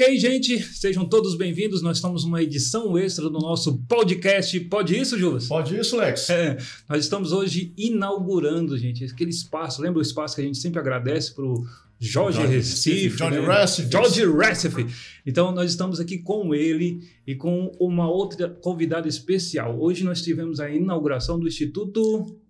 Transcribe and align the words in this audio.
Ok, 0.00 0.16
gente, 0.16 0.58
sejam 0.62 1.06
todos 1.06 1.36
bem-vindos. 1.36 1.82
Nós 1.82 1.98
estamos 1.98 2.24
numa 2.24 2.42
edição 2.42 2.96
extra 2.96 3.28
do 3.28 3.38
nosso 3.38 3.82
podcast. 3.86 4.58
Pode 4.60 4.98
isso, 4.98 5.18
Julas? 5.18 5.46
Pode 5.46 5.78
isso, 5.78 5.94
Lex. 5.94 6.30
É, 6.30 6.56
nós 6.88 7.04
estamos 7.04 7.32
hoje 7.32 7.74
inaugurando, 7.76 8.78
gente, 8.78 9.04
aquele 9.04 9.28
espaço. 9.28 9.82
Lembra 9.82 9.98
o 9.98 10.02
espaço 10.02 10.34
que 10.34 10.40
a 10.40 10.44
gente 10.44 10.56
sempre 10.56 10.80
agradece 10.80 11.34
para 11.34 11.44
o 11.44 11.66
Jorge, 11.98 12.38
Jorge 12.38 12.54
Recife? 12.54 13.18
Jorge 13.18 13.40
né? 13.40 13.60
Recife. 13.60 13.92
Jorge 13.92 14.24
Recife. 14.24 14.86
Então, 15.26 15.52
nós 15.52 15.70
estamos 15.70 16.00
aqui 16.00 16.16
com 16.16 16.54
ele 16.54 17.06
e 17.26 17.34
com 17.34 17.70
uma 17.78 18.10
outra 18.10 18.48
convidada 18.48 19.06
especial. 19.06 19.78
Hoje 19.78 20.02
nós 20.02 20.22
tivemos 20.22 20.60
a 20.60 20.70
inauguração 20.70 21.38
do 21.38 21.46
Instituto 21.46 22.40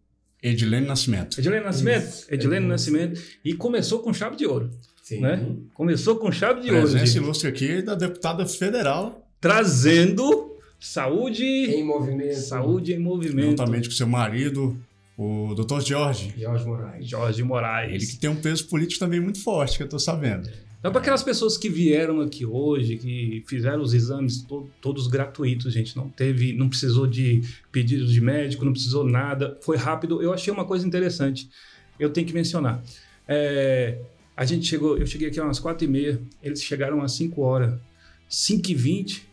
Edilene 0.43 0.87
Nascimento. 0.87 1.39
Edilene 1.39 1.65
Nascimento. 1.65 2.09
Isso. 2.09 2.27
Edilene 2.33 2.67
Nascimento. 2.67 3.21
E 3.45 3.55
começou 3.55 3.99
com 3.99 4.13
chave 4.13 4.37
de 4.37 4.47
ouro. 4.47 4.71
Sim. 5.11 5.21
Né? 5.23 5.57
Começou 5.75 6.15
com 6.17 6.31
chave 6.31 6.61
de 6.61 6.69
Presença 6.69 6.87
ouro. 6.87 6.99
Presença 6.99 7.19
ilustre 7.19 7.49
aqui 7.49 7.83
da 7.83 7.97
deputada 7.97 8.47
federal. 8.47 9.27
Trazendo 9.41 10.57
saúde 10.79 11.45
em 11.45 11.83
movimento. 11.85 12.37
Saúde 12.37 12.93
em 12.93 12.99
movimento. 13.01 13.51
Juntamente 13.51 13.89
com 13.89 13.95
seu 13.97 14.07
marido, 14.07 14.79
o 15.19 15.53
doutor 15.57 15.81
Jorge. 15.81 16.33
Jorge 16.39 16.65
Moraes. 16.65 17.09
Jorge 17.09 17.43
Moraes. 17.43 17.93
Ele 17.93 18.07
que 18.07 18.19
tem 18.19 18.31
um 18.31 18.37
peso 18.37 18.69
político 18.69 19.01
também 19.01 19.19
muito 19.19 19.43
forte, 19.43 19.79
que 19.79 19.83
eu 19.83 19.87
estou 19.87 19.99
sabendo. 19.99 20.49
Então, 20.79 20.93
para 20.93 21.01
aquelas 21.01 21.25
pessoas 21.25 21.59
que 21.59 21.69
vieram 21.69 22.21
aqui 22.21 22.47
hoje, 22.47 22.97
que 22.97 23.43
fizeram 23.49 23.83
os 23.83 23.93
exames 23.93 24.43
to 24.43 24.71
todos 24.81 25.09
gratuitos, 25.09 25.73
gente, 25.73 25.97
não 25.97 26.09
teve, 26.09 26.53
não 26.53 26.69
precisou 26.69 27.09
de 27.09 27.43
pedido 27.73 28.07
de 28.07 28.21
médico, 28.21 28.65
não 28.65 28.73
precisou 28.73 29.03
nada, 29.03 29.59
foi 29.61 29.77
rápido. 29.77 30.23
Eu 30.23 30.33
achei 30.33 30.53
uma 30.53 30.65
coisa 30.65 30.87
interessante, 30.87 31.51
eu 31.99 32.11
tenho 32.11 32.29
que 32.29 32.33
mencionar. 32.33 32.81
É, 33.27 33.99
a 34.41 34.45
gente 34.47 34.67
chegou, 34.67 34.97
eu 34.97 35.07
cheguei 35.07 35.29
aqui 35.29 35.39
às 35.39 35.59
quatro 35.59 35.85
e 35.85 35.87
meia, 35.87 36.19
eles 36.43 36.63
chegaram 36.63 37.03
às 37.03 37.13
5 37.13 37.43
horas. 37.43 37.79
5 38.27 38.71
e 38.71 38.75
20, 38.75 39.29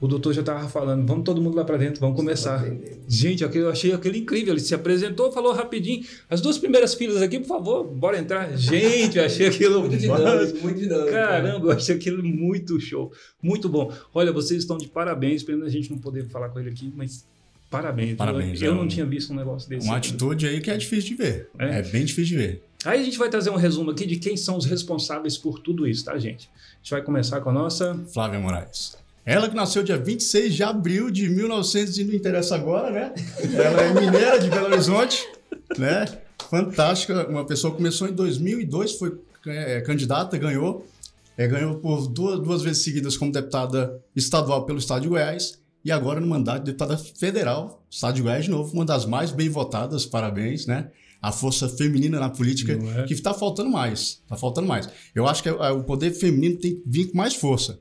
o 0.00 0.08
doutor 0.08 0.32
já 0.32 0.40
estava 0.40 0.68
falando, 0.68 1.06
vamos 1.06 1.22
todo 1.22 1.40
mundo 1.40 1.54
lá 1.54 1.64
para 1.64 1.76
dentro, 1.76 2.00
vamos 2.00 2.16
começar. 2.16 2.66
Gente, 3.06 3.44
eu 3.44 3.70
achei 3.70 3.92
aquele 3.92 4.18
incrível, 4.18 4.52
ele 4.52 4.60
se 4.60 4.74
apresentou, 4.74 5.30
falou 5.30 5.52
rapidinho, 5.52 6.04
as 6.28 6.40
duas 6.40 6.58
primeiras 6.58 6.94
filas 6.94 7.22
aqui, 7.22 7.38
por 7.38 7.46
favor, 7.46 7.84
bora 7.84 8.18
entrar. 8.18 8.52
Gente, 8.56 9.18
eu 9.18 9.24
achei 9.24 9.46
aquilo... 9.46 9.82
muito 9.82 9.96
dinâmico, 9.96 10.58
muito 10.64 10.80
dinâmico. 10.80 11.12
Caramba, 11.12 11.66
eu 11.66 11.70
achei 11.70 11.94
aquilo 11.94 12.20
muito 12.24 12.80
show, 12.80 13.12
muito 13.40 13.68
bom. 13.68 13.94
Olha, 14.12 14.32
vocês 14.32 14.62
estão 14.62 14.76
de 14.76 14.88
parabéns, 14.88 15.44
pena 15.44 15.64
a 15.64 15.68
gente 15.68 15.88
não 15.92 15.98
poder 15.98 16.28
falar 16.28 16.48
com 16.48 16.58
ele 16.58 16.70
aqui, 16.70 16.92
mas 16.96 17.24
parabéns. 17.70 18.16
Parabéns. 18.16 18.60
Eu, 18.60 18.68
eu 18.68 18.74
é 18.74 18.76
não 18.76 18.88
tinha 18.88 19.06
visto 19.06 19.32
um 19.32 19.36
negócio 19.36 19.68
desse. 19.68 19.86
Uma 19.86 19.96
atitude 19.96 20.46
aí 20.46 20.60
que 20.60 20.70
é 20.70 20.76
difícil 20.76 21.10
de 21.10 21.22
ver, 21.22 21.50
é, 21.58 21.78
é 21.78 21.82
bem 21.82 22.04
difícil 22.04 22.36
de 22.36 22.36
ver. 22.36 22.62
Aí 22.84 23.00
a 23.00 23.04
gente 23.04 23.18
vai 23.18 23.28
trazer 23.28 23.50
um 23.50 23.56
resumo 23.56 23.90
aqui 23.90 24.06
de 24.06 24.16
quem 24.16 24.36
são 24.36 24.56
os 24.56 24.64
responsáveis 24.64 25.36
por 25.36 25.58
tudo 25.58 25.86
isso, 25.86 26.04
tá, 26.04 26.18
gente? 26.18 26.50
A 26.54 26.76
gente 26.82 26.90
vai 26.90 27.02
começar 27.02 27.40
com 27.40 27.50
a 27.50 27.52
nossa. 27.52 27.94
Flávia 28.12 28.40
Moraes. 28.40 28.96
Ela 29.24 29.48
que 29.48 29.54
nasceu 29.54 29.82
dia 29.82 29.98
26 29.98 30.54
de 30.54 30.62
abril 30.62 31.10
de 31.10 31.28
1900 31.28 31.98
e 31.98 32.04
não 32.04 32.14
interessa 32.14 32.54
agora, 32.54 32.90
né? 32.90 33.12
Ela 33.54 33.82
é 33.82 33.94
mineira 33.94 34.38
de 34.38 34.48
Belo 34.48 34.66
Horizonte, 34.66 35.28
né? 35.78 36.06
Fantástica. 36.48 37.28
Uma 37.28 37.46
pessoa 37.46 37.74
começou 37.74 38.08
em 38.08 38.12
2002, 38.12 38.92
foi 38.92 39.18
é, 39.46 39.82
candidata, 39.82 40.36
ganhou. 40.38 40.86
É, 41.36 41.46
ganhou 41.46 41.76
por 41.76 42.08
duas, 42.08 42.40
duas 42.40 42.62
vezes 42.62 42.82
seguidas 42.82 43.16
como 43.16 43.30
deputada 43.30 44.02
estadual 44.16 44.66
pelo 44.66 44.78
Estado 44.78 45.02
de 45.02 45.08
Goiás 45.08 45.60
e 45.84 45.90
agora 45.90 46.20
no 46.20 46.26
mandato 46.26 46.60
de 46.60 46.66
deputada 46.66 46.96
federal, 46.96 47.84
Estado 47.90 48.14
de 48.14 48.22
Goiás 48.22 48.44
de 48.44 48.50
novo, 48.50 48.72
uma 48.72 48.84
das 48.84 49.06
mais 49.06 49.32
bem 49.32 49.48
votadas, 49.48 50.06
parabéns, 50.06 50.66
né? 50.66 50.90
a 51.22 51.30
força 51.30 51.68
feminina 51.68 52.18
na 52.18 52.30
política, 52.30 52.72
é? 52.72 53.02
que 53.04 53.12
está 53.12 53.34
faltando 53.34 53.70
mais. 53.70 54.20
Está 54.22 54.36
faltando 54.36 54.66
mais. 54.66 54.88
Eu 55.14 55.26
acho 55.26 55.42
que 55.42 55.48
é, 55.48 55.52
é, 55.52 55.70
o 55.70 55.84
poder 55.84 56.12
feminino 56.12 56.56
tem 56.56 56.76
que 56.76 56.82
vir 56.86 57.10
com 57.10 57.18
mais 57.18 57.34
força. 57.34 57.78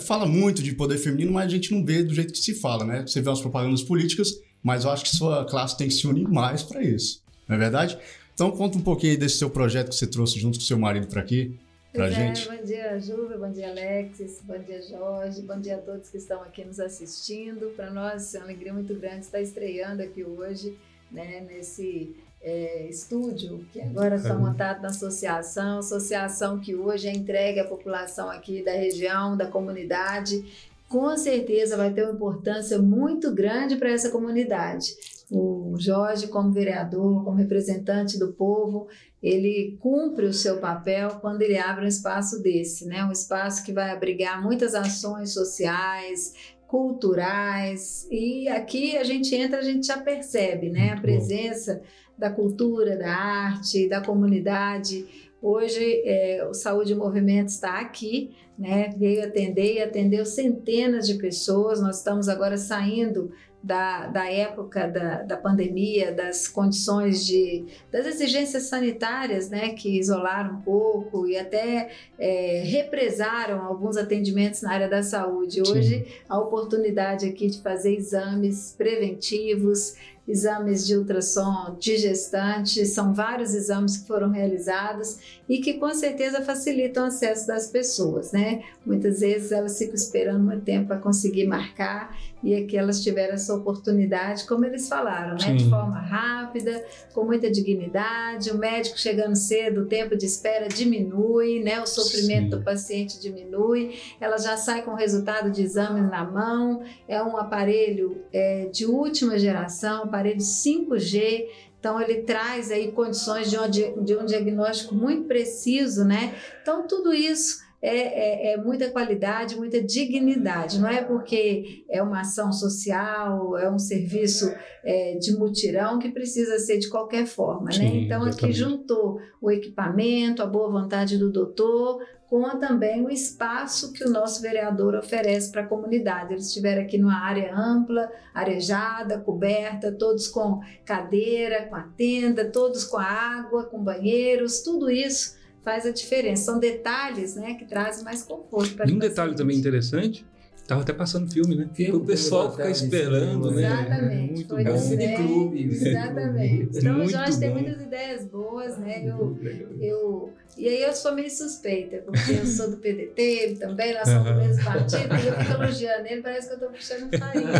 Fala 0.00 0.26
muito 0.26 0.62
de 0.62 0.72
poder 0.74 0.98
feminino, 0.98 1.32
mas 1.32 1.46
a 1.46 1.48
gente 1.48 1.72
não 1.72 1.84
vê 1.84 2.02
do 2.02 2.14
jeito 2.14 2.32
que 2.32 2.38
se 2.38 2.54
fala, 2.54 2.84
né? 2.84 3.02
Você 3.06 3.20
vê 3.20 3.30
as 3.30 3.40
propagandas 3.40 3.82
políticas, 3.82 4.32
mas 4.62 4.84
eu 4.84 4.90
acho 4.90 5.04
que 5.04 5.14
sua 5.14 5.44
classe 5.44 5.76
tem 5.76 5.88
que 5.88 5.94
se 5.94 6.06
unir 6.06 6.28
mais 6.28 6.62
para 6.62 6.82
isso. 6.82 7.22
Não 7.48 7.56
é 7.56 7.58
verdade? 7.58 7.98
Então 8.34 8.50
conta 8.50 8.78
um 8.78 8.80
pouquinho 8.80 9.18
desse 9.18 9.36
seu 9.36 9.50
projeto 9.50 9.90
que 9.90 9.94
você 9.94 10.06
trouxe 10.06 10.38
junto 10.38 10.58
com 10.58 10.64
seu 10.64 10.78
marido 10.78 11.06
para 11.06 11.20
aqui. 11.20 11.58
Pra 11.92 12.04
pois 12.04 12.14
gente. 12.14 12.48
É, 12.48 12.56
bom 12.56 12.64
dia, 12.64 13.00
Júlia, 13.00 13.36
bom 13.36 13.50
dia, 13.52 13.68
Alexis, 13.68 14.40
bom 14.42 14.58
dia, 14.58 14.80
Jorge, 14.80 15.42
bom 15.42 15.60
dia 15.60 15.76
a 15.76 15.78
todos 15.78 16.08
que 16.08 16.16
estão 16.16 16.40
aqui 16.40 16.64
nos 16.64 16.80
assistindo. 16.80 17.70
Para 17.76 17.90
nós 17.90 18.34
é 18.34 18.38
uma 18.38 18.46
alegria 18.46 18.72
muito 18.72 18.94
grande 18.94 19.26
estar 19.26 19.42
estreando 19.42 20.02
aqui 20.02 20.24
hoje, 20.24 20.74
né, 21.10 21.46
nesse 21.46 22.16
é, 22.40 22.86
estúdio, 22.88 23.66
que 23.70 23.80
agora 23.82 24.16
está 24.16 24.34
montado 24.34 24.80
na 24.80 24.88
associação, 24.88 25.80
associação 25.80 26.58
que 26.58 26.74
hoje 26.74 27.08
é 27.08 27.12
entregue 27.12 27.60
à 27.60 27.64
população 27.64 28.30
aqui 28.30 28.62
da 28.62 28.72
região, 28.72 29.36
da 29.36 29.46
comunidade, 29.46 30.72
com 30.88 31.14
certeza 31.18 31.76
vai 31.76 31.92
ter 31.92 32.04
uma 32.04 32.12
importância 32.12 32.78
muito 32.78 33.34
grande 33.34 33.76
para 33.76 33.90
essa 33.90 34.08
comunidade. 34.08 34.94
O 35.30 35.61
Jorge, 35.78 36.28
como 36.28 36.52
vereador, 36.52 37.24
como 37.24 37.36
representante 37.36 38.18
do 38.18 38.32
povo, 38.32 38.88
ele 39.22 39.76
cumpre 39.80 40.26
o 40.26 40.32
seu 40.32 40.58
papel 40.58 41.10
quando 41.20 41.42
ele 41.42 41.56
abre 41.56 41.84
um 41.84 41.88
espaço 41.88 42.42
desse, 42.42 42.86
né? 42.86 43.04
Um 43.04 43.12
espaço 43.12 43.64
que 43.64 43.72
vai 43.72 43.90
abrigar 43.90 44.42
muitas 44.42 44.74
ações 44.74 45.32
sociais, 45.32 46.34
culturais, 46.66 48.08
e 48.10 48.48
aqui 48.48 48.96
a 48.96 49.04
gente 49.04 49.34
entra, 49.34 49.58
a 49.58 49.62
gente 49.62 49.86
já 49.86 49.98
percebe, 49.98 50.70
né? 50.70 50.92
A 50.92 51.00
presença 51.00 51.82
da 52.18 52.30
cultura, 52.30 52.96
da 52.96 53.10
arte, 53.10 53.88
da 53.88 54.00
comunidade. 54.00 55.06
Hoje, 55.42 56.02
é, 56.04 56.46
o 56.48 56.54
Saúde 56.54 56.92
em 56.92 56.96
Movimento 56.96 57.48
está 57.48 57.80
aqui, 57.80 58.30
né? 58.56 58.94
veio 58.96 59.24
atender 59.24 59.74
e 59.74 59.82
atendeu 59.82 60.24
centenas 60.24 61.06
de 61.06 61.14
pessoas. 61.14 61.80
Nós 61.80 61.98
estamos 61.98 62.28
agora 62.28 62.56
saindo 62.56 63.32
da, 63.62 64.06
da 64.08 64.30
época 64.30 64.88
da, 64.88 65.22
da 65.22 65.36
pandemia, 65.36 66.12
das 66.12 66.48
condições 66.48 67.24
de 67.24 67.64
das 67.90 68.06
exigências 68.06 68.64
sanitárias, 68.64 69.48
né, 69.48 69.70
que 69.70 69.98
isolaram 69.98 70.56
um 70.56 70.60
pouco 70.62 71.26
e 71.26 71.36
até 71.36 71.90
é, 72.18 72.62
represaram 72.64 73.64
alguns 73.64 73.96
atendimentos 73.96 74.62
na 74.62 74.72
área 74.72 74.88
da 74.88 75.02
saúde. 75.02 75.62
Hoje, 75.62 76.04
Sim. 76.04 76.12
a 76.28 76.38
oportunidade 76.38 77.26
aqui 77.26 77.46
de 77.46 77.60
fazer 77.60 77.94
exames 77.94 78.74
preventivos, 78.76 79.96
exames 80.32 80.86
de 80.86 80.96
ultrassom 80.96 81.76
de 81.78 81.96
gestante, 81.98 82.86
são 82.86 83.12
vários 83.12 83.54
exames 83.54 83.98
que 83.98 84.06
foram 84.06 84.30
realizados 84.30 85.40
e 85.48 85.58
que 85.58 85.74
com 85.74 85.92
certeza 85.92 86.40
facilitam 86.40 87.04
o 87.04 87.06
acesso 87.08 87.46
das 87.46 87.66
pessoas, 87.66 88.32
né? 88.32 88.62
Muitas 88.84 89.20
vezes 89.20 89.52
elas 89.52 89.76
ficam 89.76 89.94
esperando 89.94 90.42
muito 90.42 90.64
tempo 90.64 90.88
para 90.88 90.98
conseguir 90.98 91.46
marcar 91.46 92.16
e 92.42 92.56
aqui 92.56 92.76
elas 92.76 93.02
tiveram 93.02 93.34
essa 93.34 93.54
oportunidade, 93.54 94.44
como 94.46 94.64
eles 94.64 94.88
falaram, 94.88 95.36
né? 95.36 95.54
De 95.54 95.68
forma 95.68 95.98
rápida, 95.98 96.84
com 97.12 97.24
muita 97.24 97.50
dignidade, 97.50 98.50
o 98.50 98.58
médico 98.58 98.98
chegando 98.98 99.36
cedo, 99.36 99.82
o 99.82 99.86
tempo 99.86 100.16
de 100.16 100.26
espera 100.26 100.68
diminui, 100.68 101.62
né? 101.62 101.80
O 101.80 101.86
sofrimento 101.86 102.44
Sim. 102.44 102.50
do 102.50 102.62
paciente 102.62 103.20
diminui, 103.20 103.96
ela 104.20 104.38
já 104.38 104.56
sai 104.56 104.82
com 104.82 104.92
o 104.92 104.96
resultado 104.96 105.50
de 105.50 105.62
exame 105.62 106.00
na 106.00 106.24
mão, 106.24 106.82
é 107.06 107.22
um 107.22 107.36
aparelho 107.36 108.22
é, 108.32 108.66
de 108.72 108.86
última 108.86 109.38
geração, 109.38 110.08
aparelho 110.22 110.38
5G, 110.38 111.46
então 111.78 112.00
ele 112.00 112.22
traz 112.22 112.70
aí 112.70 112.92
condições 112.92 113.50
de 113.50 113.58
um, 113.58 114.04
de 114.04 114.16
um 114.16 114.24
diagnóstico 114.24 114.94
muito 114.94 115.26
preciso, 115.26 116.04
né? 116.04 116.34
Então 116.62 116.86
tudo 116.86 117.12
isso 117.12 117.60
é, 117.82 117.96
é, 117.96 118.52
é, 118.52 118.56
muita 118.56 118.88
qualidade, 118.92 119.56
muita 119.56 119.82
dignidade. 119.82 120.78
Não 120.78 120.88
é 120.88 121.02
porque 121.02 121.84
é 121.90 122.00
uma 122.00 122.20
ação 122.20 122.52
social, 122.52 123.58
é 123.58 123.68
um 123.68 123.80
serviço 123.80 124.54
é, 124.84 125.16
de 125.16 125.36
mutirão 125.36 125.98
que 125.98 126.08
precisa 126.08 126.60
ser 126.60 126.78
de 126.78 126.88
qualquer 126.88 127.26
forma. 127.26 127.64
Né? 127.64 127.72
Sim? 127.72 128.04
Então, 128.04 128.22
exatamente. 128.22 128.44
aqui 128.44 128.52
juntou 128.52 129.18
o 129.40 129.50
equipamento, 129.50 130.40
a 130.40 130.46
boa 130.46 130.70
vontade 130.70 131.18
do 131.18 131.32
doutor, 131.32 131.98
com 132.32 132.48
também 132.58 133.04
o 133.04 133.10
espaço 133.10 133.92
que 133.92 134.02
o 134.02 134.08
nosso 134.08 134.40
vereador 134.40 134.94
oferece 134.94 135.52
para 135.52 135.60
a 135.60 135.66
comunidade. 135.66 136.32
Eles 136.32 136.46
estiveram 136.46 136.80
aqui 136.80 136.96
numa 136.96 137.22
área 137.22 137.54
ampla, 137.54 138.10
arejada, 138.32 139.18
coberta, 139.18 139.92
todos 139.92 140.28
com 140.28 140.62
cadeira, 140.82 141.66
com 141.66 141.76
a 141.76 141.82
tenda, 141.82 142.46
todos 142.46 142.84
com 142.84 142.96
a 142.96 143.04
água, 143.04 143.64
com 143.64 143.84
banheiros, 143.84 144.62
tudo 144.62 144.90
isso 144.90 145.36
faz 145.62 145.84
a 145.84 145.90
diferença. 145.90 146.44
São 146.44 146.58
detalhes 146.58 147.36
né, 147.36 147.52
que 147.52 147.66
trazem 147.66 148.02
mais 148.02 148.22
conforto 148.22 148.76
para 148.76 148.88
E 148.88 148.94
um 148.94 148.98
detalhe 148.98 149.34
também 149.34 149.58
interessante 149.58 150.24
Tava 150.66 150.82
até 150.82 150.92
passando 150.92 151.30
filme, 151.30 151.56
né? 151.56 151.68
Filme, 151.74 151.96
o 151.96 152.04
pessoal 152.04 152.50
ficar 152.52 152.70
esperando, 152.70 153.50
né? 153.50 153.62
Exatamente. 153.62 154.32
Muito 154.32 154.54
Foi 154.54 154.64
bom. 154.64 154.78
Cine 154.78 155.16
Clube. 155.16 155.64
Exatamente. 155.64 156.62
Então 156.82 156.94
Muito 156.94 157.08
o 157.08 157.10
Jorge 157.10 157.32
bom. 157.32 157.38
tem 157.40 157.50
muitas 157.50 157.80
ideias 157.82 158.24
boas, 158.24 158.78
né? 158.78 159.02
Eu, 159.04 159.36
eu, 159.80 160.32
e 160.56 160.68
aí 160.68 160.82
eu 160.82 160.92
sou 160.92 161.14
meio 161.14 161.30
suspeita, 161.30 161.98
porque 161.98 162.32
eu 162.32 162.46
sou 162.46 162.70
do 162.70 162.76
PDT, 162.78 163.20
ele 163.22 163.56
também, 163.56 163.94
nós 163.94 164.08
somos 164.08 164.30
do 164.30 164.36
mesmo 164.36 164.64
partido, 164.64 165.14
e 165.14 165.26
eu 165.26 165.34
fico 165.34 165.52
elogiando 165.62 166.06
ele, 166.06 166.22
parece 166.22 166.46
que 166.46 166.52
eu 166.52 166.56
estou 166.56 166.70
puxando 166.70 167.18
farinha. 167.18 167.50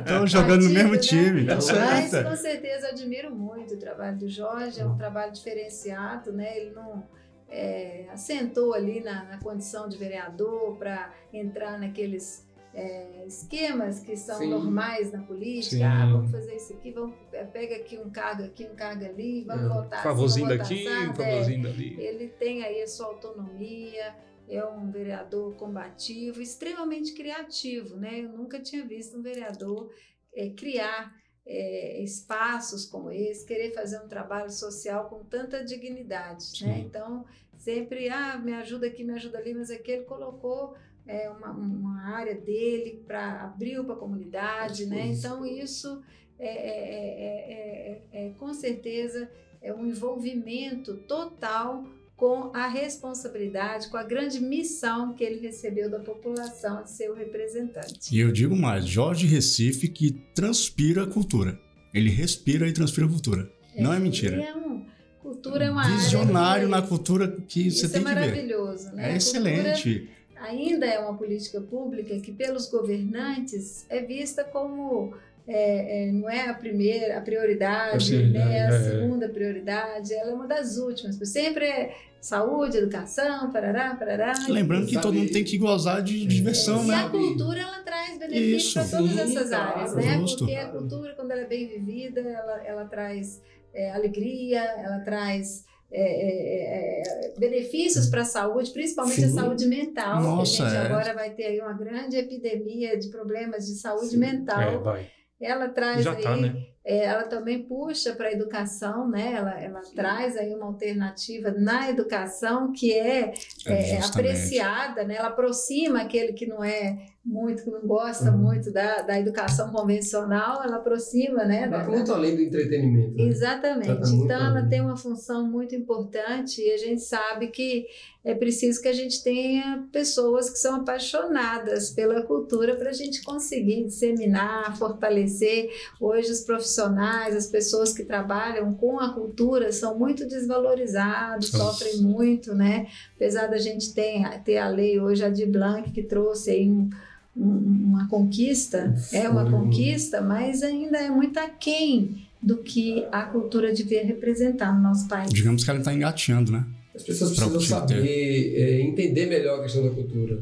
Estão 0.00 0.26
jogando 0.26 0.62
no 0.64 0.70
mesmo 0.70 0.92
né? 0.92 0.98
time, 0.98 1.46
tá 1.46 1.56
Mas 1.56 2.10
com 2.10 2.36
certeza 2.36 2.86
eu 2.86 2.90
admiro 2.92 3.34
muito 3.34 3.74
o 3.74 3.76
trabalho 3.76 4.18
do 4.18 4.28
Jorge, 4.28 4.80
é 4.80 4.86
um 4.86 4.96
trabalho 4.96 5.32
diferenciado, 5.32 6.32
né? 6.32 6.58
Ele 6.58 6.70
não 6.70 7.04
é, 7.50 8.06
assentou 8.10 8.72
ali 8.72 9.00
na, 9.00 9.24
na 9.24 9.38
condição 9.38 9.88
de 9.88 9.96
vereador 9.98 10.76
para 10.76 11.12
entrar 11.32 11.78
naqueles 11.78 12.48
é, 12.72 13.24
esquemas 13.26 13.98
que 14.00 14.16
são 14.16 14.38
Sim. 14.38 14.50
normais 14.50 15.10
na 15.12 15.22
política. 15.22 15.76
Sim. 15.76 15.82
Ah, 15.82 16.06
vamos 16.06 16.30
fazer 16.30 16.54
isso 16.54 16.72
aqui, 16.72 16.92
vamos, 16.92 17.16
é, 17.32 17.44
pega 17.44 17.76
aqui 17.76 17.98
um 17.98 18.10
cargo 18.10 18.44
aqui, 18.44 18.64
um 18.64 18.76
cargo 18.76 19.04
ali, 19.04 19.44
vamos 19.44 19.64
É. 19.64 19.68
votar 19.68 19.98
assim, 19.98 20.08
Favorzinho 20.08 20.48
daqui, 20.48 20.88
um 20.88 21.14
favorzinho 21.14 21.62
dali. 21.64 22.00
Ele 22.00 22.28
tem 22.28 22.62
aí 22.62 22.80
a 22.82 22.86
sua 22.86 23.06
autonomia, 23.06 24.14
é 24.48 24.64
um 24.64 24.90
vereador 24.90 25.54
combativo, 25.56 26.40
extremamente 26.40 27.14
criativo, 27.14 27.96
né? 27.96 28.20
Eu 28.20 28.30
nunca 28.30 28.60
tinha 28.60 28.84
visto 28.84 29.16
um 29.18 29.22
vereador 29.22 29.92
eh, 30.34 30.50
criar 30.50 31.19
eh, 31.52 32.00
espaços 32.02 32.86
como 32.86 33.10
esse, 33.10 33.44
querer 33.44 33.72
fazer 33.74 33.98
um 34.00 34.06
trabalho 34.08 34.50
social 34.50 35.08
com 35.08 35.24
tanta 35.24 35.64
dignidade, 35.64 36.64
né? 36.64 36.78
Então, 36.86 37.24
sempre, 37.58 38.08
ah, 38.08 38.38
me 38.38 38.52
ajuda 38.54 38.86
aqui, 38.86 39.02
me 39.02 39.12
ajuda 39.14 39.38
ali, 39.38 39.52
mas 39.52 39.70
aqui 39.70 39.90
ele 39.90 40.04
colocou 40.04 40.74
eh, 41.06 41.28
uma, 41.30 41.50
uma 41.50 42.02
área 42.14 42.34
dele 42.36 43.02
para 43.06 43.42
abriu 43.42 43.84
para 43.84 43.94
a 43.94 43.98
comunidade, 43.98 44.86
né? 44.86 45.06
Então, 45.18 45.44
isso 45.44 46.02
é, 46.38 46.46
é- 46.46 46.52
é- 46.94 47.52
é- 47.52 48.02
é- 48.12 48.26
é, 48.26 48.30
com 48.38 48.54
certeza 48.54 49.28
é 49.60 49.74
um 49.74 49.84
envolvimento 49.86 50.96
total 51.06 51.84
com 52.20 52.50
a 52.52 52.68
responsabilidade, 52.68 53.88
com 53.88 53.96
a 53.96 54.02
grande 54.02 54.40
missão 54.40 55.14
que 55.14 55.24
ele 55.24 55.40
recebeu 55.40 55.90
da 55.90 55.98
população 55.98 56.82
de 56.82 56.90
ser 56.90 57.10
o 57.10 57.14
representante. 57.14 58.14
E 58.14 58.20
eu 58.20 58.30
digo 58.30 58.54
mais, 58.54 58.84
Jorge 58.86 59.26
Recife 59.26 59.88
que 59.88 60.12
transpira 60.34 61.04
a 61.04 61.06
cultura. 61.06 61.58
Ele 61.94 62.10
respira 62.10 62.68
e 62.68 62.74
transpira 62.74 63.06
a 63.06 63.08
cultura. 63.08 63.50
Não 63.74 63.90
é 63.90 63.98
mentira. 63.98 64.36
Ele 64.36 64.42
é 64.42 64.54
um, 64.54 64.84
cultura 65.22 65.64
é 65.64 65.70
uma 65.70 65.82
Visionário 65.82 66.42
área 66.42 66.68
na 66.68 66.82
cultura 66.82 67.26
que 67.48 67.68
Isso 67.68 67.88
você 67.88 67.88
tem 67.88 68.02
é 68.02 68.04
que 68.04 68.08
ver. 68.10 68.20
maravilhoso, 68.20 68.92
né? 68.92 69.02
É 69.02 69.12
A 69.14 69.16
excelente. 69.16 70.10
ainda 70.42 70.84
é 70.84 70.98
uma 70.98 71.16
política 71.16 71.58
pública 71.62 72.20
que 72.20 72.32
pelos 72.32 72.68
governantes 72.68 73.86
é 73.88 74.02
vista 74.02 74.44
como 74.44 75.14
é, 75.48 76.08
é, 76.08 76.12
não 76.12 76.28
é 76.28 76.48
a 76.50 76.54
primeira, 76.54 77.16
a 77.16 77.20
prioridade, 77.22 78.04
Sim, 78.04 78.30
né? 78.30 78.58
é, 78.58 78.62
a 78.66 78.74
é. 78.74 78.90
segunda 78.90 79.26
prioridade, 79.26 80.12
ela 80.12 80.32
é 80.32 80.34
uma 80.34 80.46
das 80.46 80.76
últimas. 80.76 81.16
Sempre 81.28 81.64
é 81.64 81.96
saúde, 82.20 82.76
educação, 82.76 83.50
parará, 83.50 83.94
parará. 83.94 84.32
Lembrando 84.48 84.86
que 84.86 84.94
Sabe- 84.94 85.02
todo 85.02 85.14
mundo 85.14 85.32
tem 85.32 85.44
que 85.44 85.56
gozar 85.58 86.02
de 86.02 86.26
diversão, 86.26 86.84
e 86.84 86.88
né? 86.88 86.94
a 86.94 87.08
cultura 87.08 87.60
ela 87.60 87.78
traz 87.82 88.18
benefícios 88.18 88.74
para 88.74 88.98
todas 88.98 89.12
Sim, 89.12 89.20
essas 89.20 89.48
claro, 89.48 89.78
áreas, 89.78 89.94
né? 89.94 90.18
justo. 90.18 90.38
Porque 90.38 90.54
a 90.54 90.68
cultura, 90.68 91.14
quando 91.14 91.30
ela 91.30 91.40
é 91.40 91.46
bem 91.46 91.66
vivida, 91.66 92.20
ela, 92.20 92.66
ela 92.66 92.84
traz 92.84 93.40
é, 93.72 93.90
alegria, 93.92 94.60
ela 94.62 95.00
traz 95.00 95.64
é, 95.92 96.02
é, 96.02 97.02
é, 97.02 97.34
benefícios 97.38 98.08
para 98.08 98.22
a 98.22 98.24
saúde, 98.24 98.70
principalmente 98.70 99.24
a 99.24 99.28
Sim. 99.28 99.34
saúde 99.34 99.66
mental. 99.66 100.22
Nossa, 100.22 100.56
que 100.56 100.62
a 100.62 100.68
gente 100.68 100.76
é. 100.76 100.86
agora 100.86 101.14
vai 101.14 101.30
ter 101.30 101.46
aí 101.46 101.60
uma 101.60 101.72
grande 101.72 102.16
epidemia 102.16 102.96
de 102.96 103.08
problemas 103.08 103.66
de 103.66 103.74
saúde 103.74 104.10
Sim. 104.10 104.16
É, 104.16 104.18
mental. 104.18 104.82
vai. 104.82 105.06
Ela 105.40 105.68
traz 105.68 106.04
Já 106.04 106.12
aí 106.12 106.22
tá, 106.22 106.36
né? 106.36 106.54
É, 106.84 107.04
ela 107.04 107.24
também 107.24 107.62
puxa 107.62 108.14
para 108.14 108.28
a 108.28 108.32
educação, 108.32 109.08
né? 109.08 109.34
Ela, 109.34 109.60
ela 109.60 109.80
traz 109.94 110.36
aí 110.36 110.54
uma 110.54 110.66
alternativa 110.66 111.50
na 111.50 111.90
educação 111.90 112.72
que 112.72 112.92
é, 112.92 113.34
é, 113.66 113.96
justamente. 113.96 114.06
apreciada, 114.06 115.04
né? 115.04 115.16
Ela 115.16 115.28
aproxima 115.28 116.00
aquele 116.00 116.32
que 116.32 116.46
não 116.46 116.64
é 116.64 117.06
muito, 117.24 117.62
que 117.64 117.70
não 117.70 117.82
gosta 117.86 118.30
Uhum. 118.30 118.38
muito 118.38 118.72
da, 118.72 119.02
da 119.02 119.20
educação 119.20 119.70
convencional, 119.70 120.62
ela 120.64 120.76
aproxima, 120.76 121.44
né? 121.44 121.68
da- 121.68 121.82
Vai 121.84 121.96
muito 121.96 122.12
além 122.12 122.34
do 122.34 122.42
entretenimento. 122.42 123.14
né? 123.16 123.24
Exatamente. 123.24 123.88
Muito 124.10 124.24
Então, 124.24 124.40
ela 124.46 124.66
tem 124.66 124.80
uma 124.80 124.96
função 124.96 125.46
muito 125.46 125.74
importante 125.74 126.62
e 126.62 126.72
a 126.72 126.78
gente 126.78 127.02
sabe 127.02 127.48
que 127.48 127.86
é 128.24 128.34
preciso 128.34 128.80
que 128.82 128.88
a 128.88 128.92
gente 128.92 129.22
tenha 129.22 129.86
pessoas 129.92 130.48
que 130.50 130.58
são 130.58 130.76
apaixonadas 130.76 131.90
pela 131.90 132.22
cultura 132.22 132.74
para 132.76 132.90
a 132.90 132.92
gente 132.94 133.22
conseguir 133.22 133.84
disseminar, 133.84 134.76
fortalecer. 134.78 135.70
Hoje, 136.00 136.30
os 136.30 136.40
profissionais, 136.40 137.36
as 137.36 137.46
pessoas 137.46 137.92
que 137.92 138.02
trabalham 138.04 138.72
com 138.74 138.98
a 138.98 139.12
cultura 139.14 139.72
são 139.72 139.98
muito 139.98 140.26
desvalorizados, 140.26 141.52
Nossa. 141.52 141.64
sofrem 141.72 142.02
muito, 142.02 142.54
né? 142.54 142.86
Apesar 143.16 143.46
da 143.46 143.58
gente 143.58 143.92
ter, 143.94 144.22
ter 144.42 144.58
a 144.58 144.68
lei 144.68 144.98
hoje, 145.00 145.24
a 145.24 145.28
de 145.28 145.46
Blanc, 145.46 145.90
que 145.90 146.02
trouxe 146.02 146.50
aí 146.50 146.70
um- 146.70 146.88
uma 147.36 148.08
conquista, 148.08 148.94
é 149.12 149.28
uma 149.28 149.48
conquista, 149.50 150.20
mas 150.20 150.62
ainda 150.62 150.98
é 150.98 151.10
muito 151.10 151.38
aquém 151.38 152.26
do 152.42 152.58
que 152.58 153.04
a 153.12 153.22
cultura 153.22 153.72
devia 153.72 154.04
representar 154.04 154.74
no 154.74 154.82
nosso 154.82 155.06
país. 155.08 155.32
Digamos 155.32 155.62
que 155.62 155.70
ela 155.70 155.78
está 155.78 155.92
engateando, 155.94 156.50
né? 156.52 156.64
As 156.94 157.02
pessoas 157.04 157.36
Pra 157.36 157.48
precisam 157.48 157.80
saber, 157.86 158.54
é, 158.56 158.80
entender 158.82 159.26
melhor 159.26 159.60
a 159.60 159.62
questão 159.62 159.82
da 159.84 159.90
cultura. 159.90 160.40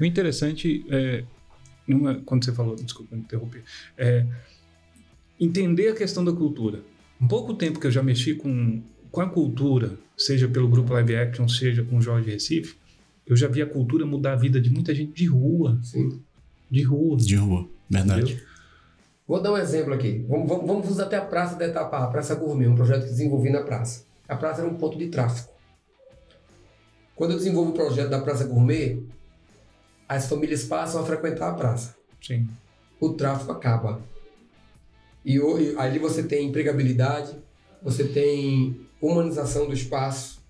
O 0.00 0.04
interessante 0.04 0.84
é, 0.90 1.24
numa- 1.86 2.20
quando 2.26 2.44
você 2.44 2.52
falou, 2.52 2.76
desculpa 2.76 3.14
me 3.16 3.22
interromper, 3.22 3.62
é 3.96 4.26
entender 5.40 5.88
a 5.88 5.94
questão 5.94 6.24
da 6.24 6.32
cultura. 6.32 6.80
Um 7.20 7.26
pouco 7.26 7.54
tempo 7.54 7.80
que 7.80 7.86
eu 7.86 7.90
já 7.90 8.02
mexi 8.02 8.34
com, 8.34 8.82
com 9.10 9.20
a 9.20 9.28
cultura, 9.28 9.92
seja 10.16 10.48
pelo 10.48 10.68
grupo 10.68 10.92
Live 10.92 11.14
Action, 11.16 11.48
seja 11.48 11.82
com 11.84 11.98
o 11.98 12.02
Jorge 12.02 12.30
Recife, 12.30 12.74
eu 13.26 13.36
já 13.36 13.48
vi 13.48 13.62
a 13.62 13.66
cultura 13.66 14.04
mudar 14.04 14.32
a 14.32 14.36
vida 14.36 14.60
de 14.60 14.70
muita 14.70 14.94
gente 14.94 15.12
de 15.12 15.26
rua, 15.26 15.78
Sim. 15.82 16.20
de 16.70 16.82
rua. 16.82 17.16
De 17.16 17.36
rua. 17.36 17.68
Verdade. 17.88 18.32
Entendeu? 18.32 18.46
Vou 19.26 19.40
dar 19.40 19.52
um 19.52 19.56
exemplo 19.56 19.94
aqui. 19.94 20.24
Vamos, 20.28 20.48
vamos, 20.48 20.66
vamos 20.66 20.90
usar 20.90 21.04
até 21.04 21.16
a 21.16 21.24
Praça 21.24 21.56
da 21.56 21.66
Etapa, 21.66 21.98
a 21.98 22.06
Praça 22.08 22.34
Gourmet, 22.34 22.66
um 22.66 22.74
projeto 22.74 23.02
que 23.02 23.10
desenvolvi 23.10 23.50
na 23.50 23.62
praça. 23.62 24.04
A 24.28 24.36
praça 24.36 24.62
era 24.62 24.70
um 24.70 24.74
ponto 24.74 24.98
de 24.98 25.08
tráfico. 25.08 25.52
Quando 27.14 27.32
eu 27.32 27.38
desenvolvo 27.38 27.70
o 27.70 27.74
projeto 27.74 28.10
da 28.10 28.20
Praça 28.20 28.44
Gourmet, 28.44 29.02
as 30.08 30.28
famílias 30.28 30.64
passam 30.64 31.00
a 31.00 31.06
frequentar 31.06 31.50
a 31.50 31.54
praça. 31.54 31.94
Sim. 32.20 32.48
o 33.00 33.14
tráfico 33.14 33.50
acaba. 33.50 34.00
E, 35.24 35.36
e 35.36 35.76
ali 35.76 35.98
você 35.98 36.22
tem 36.22 36.48
empregabilidade, 36.48 37.36
você 37.82 38.04
tem 38.04 38.86
humanização 39.00 39.66
do 39.66 39.72
espaço, 39.72 40.40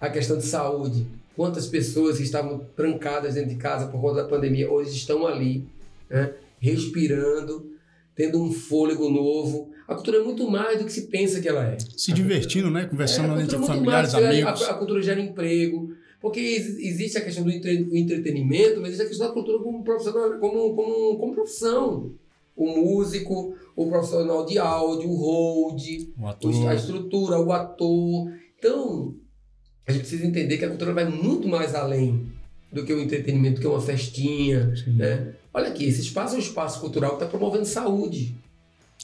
a 0.00 0.08
questão 0.08 0.36
de 0.36 0.44
saúde. 0.44 1.06
Quantas 1.36 1.66
pessoas 1.66 2.16
que 2.18 2.22
estavam 2.22 2.60
trancadas 2.76 3.34
dentro 3.34 3.50
de 3.50 3.56
casa 3.56 3.86
por 3.88 4.00
conta 4.00 4.22
da 4.22 4.28
pandemia 4.28 4.70
hoje 4.70 4.96
estão 4.96 5.26
ali, 5.26 5.64
né, 6.08 6.32
respirando, 6.60 7.70
tendo 8.14 8.40
um 8.42 8.52
fôlego 8.52 9.08
novo. 9.10 9.70
A 9.88 9.94
cultura 9.94 10.18
é 10.18 10.22
muito 10.22 10.48
mais 10.50 10.78
do 10.78 10.84
que 10.84 10.92
se 10.92 11.08
pensa 11.08 11.40
que 11.40 11.48
ela 11.48 11.64
é. 11.66 11.76
Se 11.96 12.12
divertindo, 12.12 12.70
né? 12.70 12.82
É, 12.82 12.86
Conversando 12.86 13.34
a 13.34 13.42
entre 13.42 13.56
é 13.56 13.60
familiares, 13.60 14.12
mais, 14.12 14.24
porque 14.24 14.40
amigos. 14.42 14.62
A, 14.62 14.70
a 14.70 14.74
cultura 14.74 15.02
gera 15.02 15.20
emprego. 15.20 15.92
Porque 16.20 16.40
ex- 16.40 16.78
existe 16.78 17.18
a 17.18 17.20
questão 17.20 17.44
do 17.44 17.50
entre- 17.50 17.86
entretenimento, 17.92 18.80
mas 18.80 18.90
existe 18.92 19.02
a 19.04 19.08
questão 19.08 19.26
da 19.26 19.32
cultura 19.34 19.58
como, 19.62 19.82
profissional, 19.84 20.38
como, 20.38 20.74
como, 20.74 21.18
como 21.18 21.34
profissão. 21.34 22.12
O 22.56 22.66
músico, 22.66 23.54
o 23.76 23.88
profissional 23.88 24.46
de 24.46 24.56
áudio, 24.58 25.10
o 25.10 25.16
hold, 25.16 25.82
o- 26.18 26.26
ator. 26.28 26.68
a 26.68 26.74
estrutura, 26.74 27.38
o 27.40 27.52
ator. 27.52 28.32
Então, 28.58 29.14
a 29.86 29.92
gente 29.92 30.02
precisa 30.02 30.26
entender 30.26 30.58
que 30.58 30.64
a 30.64 30.68
cultura 30.68 30.92
vai 30.92 31.04
muito 31.04 31.46
mais 31.48 31.74
além 31.74 32.32
do 32.72 32.84
que 32.84 32.92
o 32.92 33.00
entretenimento, 33.00 33.60
que 33.60 33.66
é 33.66 33.70
uma 33.70 33.80
festinha. 33.80 34.74
Sim. 34.76 34.92
Né? 34.92 35.34
Olha 35.52 35.68
aqui, 35.68 35.84
esse 35.84 36.00
espaço 36.00 36.34
é 36.34 36.38
um 36.38 36.40
espaço 36.40 36.80
cultural 36.80 37.10
que 37.10 37.22
está 37.22 37.26
promovendo 37.26 37.64
saúde. 37.64 38.34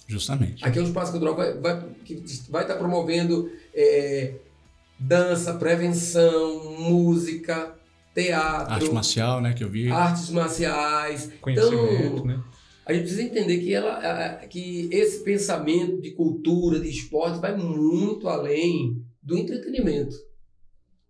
Justamente. 0.06 0.64
Aqui 0.64 0.78
é 0.78 0.82
um 0.82 0.86
espaço 0.86 1.12
cultural 1.12 1.36
que 1.36 1.42
vai, 1.42 1.54
vai, 1.60 1.88
que 2.04 2.22
vai 2.48 2.62
estar 2.62 2.74
promovendo 2.76 3.50
é, 3.72 4.34
dança, 4.98 5.54
prevenção, 5.54 6.80
música, 6.80 7.74
teatro, 8.12 8.74
Arte 8.74 8.90
marcial, 8.90 9.40
né? 9.40 9.52
Que 9.52 9.62
eu 9.62 9.68
vi. 9.68 9.88
artes 9.88 10.30
marciais. 10.30 11.30
Conhecimento, 11.40 12.04
Então, 12.14 12.24
né? 12.26 12.40
a 12.84 12.92
gente 12.92 13.02
precisa 13.02 13.22
entender 13.22 13.58
que, 13.58 13.72
ela, 13.72 14.34
que 14.48 14.88
esse 14.90 15.22
pensamento 15.22 16.00
de 16.00 16.10
cultura, 16.10 16.80
de 16.80 16.88
esporte, 16.88 17.38
vai 17.38 17.56
muito 17.56 18.28
além 18.28 19.00
do 19.22 19.38
entretenimento. 19.38 20.16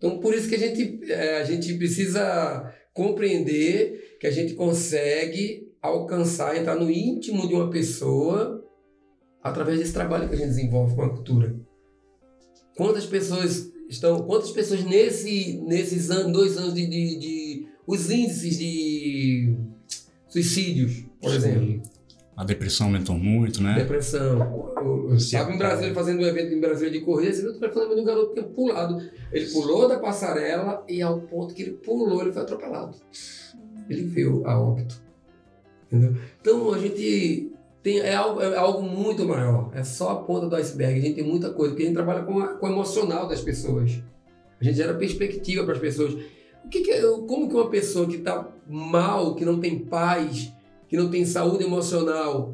Então, 0.01 0.19
por 0.19 0.35
isso 0.35 0.49
que 0.49 0.55
a 0.55 0.59
gente, 0.59 0.99
é, 1.13 1.43
a 1.43 1.45
gente 1.45 1.75
precisa 1.75 2.73
compreender 2.95 4.17
que 4.19 4.27
a 4.27 4.31
gente 4.31 4.55
consegue 4.55 5.69
alcançar, 5.83 6.57
entrar 6.57 6.75
no 6.75 6.91
íntimo 6.91 7.47
de 7.47 7.53
uma 7.55 7.69
pessoa 7.69 8.65
através 9.43 9.79
desse 9.79 9.93
trabalho 9.93 10.27
que 10.27 10.35
a 10.35 10.39
gente 10.39 10.49
desenvolve 10.49 10.95
com 10.97 11.03
a 11.03 11.11
cultura. 11.11 11.55
Quantas 12.79 13.05
pessoas 13.05 13.71
estão, 13.91 14.23
quantas 14.23 14.51
pessoas 14.53 14.83
nesse, 14.85 15.61
nesses 15.67 16.11
anos, 16.11 16.33
dois 16.33 16.57
anos 16.57 16.73
de, 16.73 16.87
de, 16.87 17.19
de- 17.19 17.67
os 17.87 18.11
índices 18.11 18.57
de 18.59 19.55
suicídios, 20.29 21.05
por 21.21 21.31
Sim. 21.31 21.37
exemplo, 21.37 21.83
A 22.41 22.45
depressão 22.45 22.87
aumentou 22.87 23.19
muito, 23.19 23.63
né? 23.63 23.75
depressão. 23.75 24.73
Eu 25.11 25.15
estava 25.15 25.53
em 25.53 25.59
Brasília 25.59 25.93
fazendo 25.95 26.21
um 26.23 26.27
evento 26.27 26.55
em 26.55 26.59
Brasília 26.61 26.91
de 26.91 27.01
corrida, 27.05 27.35
você 27.35 27.43
viu 27.43 27.51
o 27.51 27.59
telefone 27.59 28.01
um 28.01 28.05
garoto 28.05 28.29
que 28.29 28.41
tinha 28.41 28.47
pulado. 28.55 28.97
Ele 29.31 29.45
pulou 29.51 29.87
da 29.87 29.99
passarela 29.99 30.83
e 30.89 31.03
ao 31.03 31.21
ponto 31.21 31.53
que 31.53 31.61
ele 31.61 31.73
pulou, 31.73 32.23
ele 32.23 32.33
foi 32.33 32.41
atropelado. 32.41 32.97
Ele 33.91 34.05
veio 34.05 34.47
a 34.47 34.59
óbito. 34.59 35.03
Entendeu? 35.93 36.17
Então 36.41 36.73
a 36.73 36.79
gente 36.79 37.53
tem 37.83 37.99
é 38.01 38.15
algo, 38.15 38.41
é 38.41 38.57
algo 38.57 38.83
muito 38.83 39.27
maior. 39.27 39.71
É 39.75 39.85
só 39.85 40.09
a 40.09 40.17
ponta 40.23 40.47
do 40.49 40.57
iceberg. 40.57 40.99
A 40.99 41.03
gente 41.03 41.17
tem 41.17 41.25
muita 41.25 41.51
coisa, 41.51 41.73
porque 41.73 41.83
a 41.83 41.87
gente 41.89 41.97
trabalha 41.97 42.23
com, 42.23 42.39
a- 42.39 42.55
com 42.55 42.67
o 42.67 42.71
emocional 42.71 43.29
das 43.29 43.43
pessoas. 43.43 44.01
A 44.59 44.65
gente 44.65 44.77
gera 44.79 44.95
perspectiva 44.95 45.63
para 45.65 45.75
as 45.75 45.79
pessoas. 45.81 46.15
O 46.65 46.69
que 46.71 46.81
que 46.81 46.91
é- 46.91 47.03
como 47.03 47.49
que 47.51 47.55
uma 47.55 47.69
pessoa 47.69 48.07
que 48.07 48.17
está 48.17 48.49
mal, 48.67 49.35
que 49.35 49.45
não 49.45 49.61
tem 49.61 49.79
paz, 49.79 50.51
que 50.91 50.97
não 50.97 51.09
tem 51.09 51.25
saúde 51.25 51.63
emocional, 51.63 52.53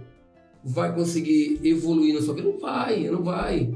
vai 0.62 0.94
conseguir 0.94 1.58
evoluir 1.64 2.14
na 2.14 2.20
sua 2.20 2.34
vida? 2.34 2.46
Não 2.46 2.58
vai, 2.58 3.04
não 3.04 3.24
vai. 3.24 3.74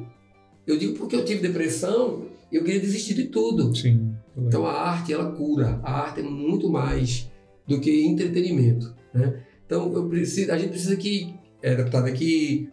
Eu 0.67 0.77
digo 0.77 0.99
porque 0.99 1.17
eu 1.17 1.25
tive 1.25 1.41
depressão, 1.41 2.27
eu 2.53 2.63
queria 2.63 2.79
desistir 2.79 3.15
de 3.15 3.25
tudo. 3.29 3.75
Sim. 3.75 4.15
Então 4.37 4.67
a 4.67 4.73
arte 4.73 5.15
ela 5.15 5.33
cura. 5.33 5.81
A 5.83 6.03
arte 6.03 6.21
é 6.21 6.23
muito 6.23 6.69
mais 6.69 7.31
do 7.67 7.81
que 7.81 8.05
entretenimento, 8.05 8.95
né? 9.15 9.43
Então 9.65 9.91
eu 9.95 10.07
preciso, 10.09 10.53
a 10.53 10.59
gente 10.59 10.71
precisa 10.71 10.95
que, 10.95 11.35
é, 11.63 11.75
deputada, 11.75 12.13
que 12.13 12.69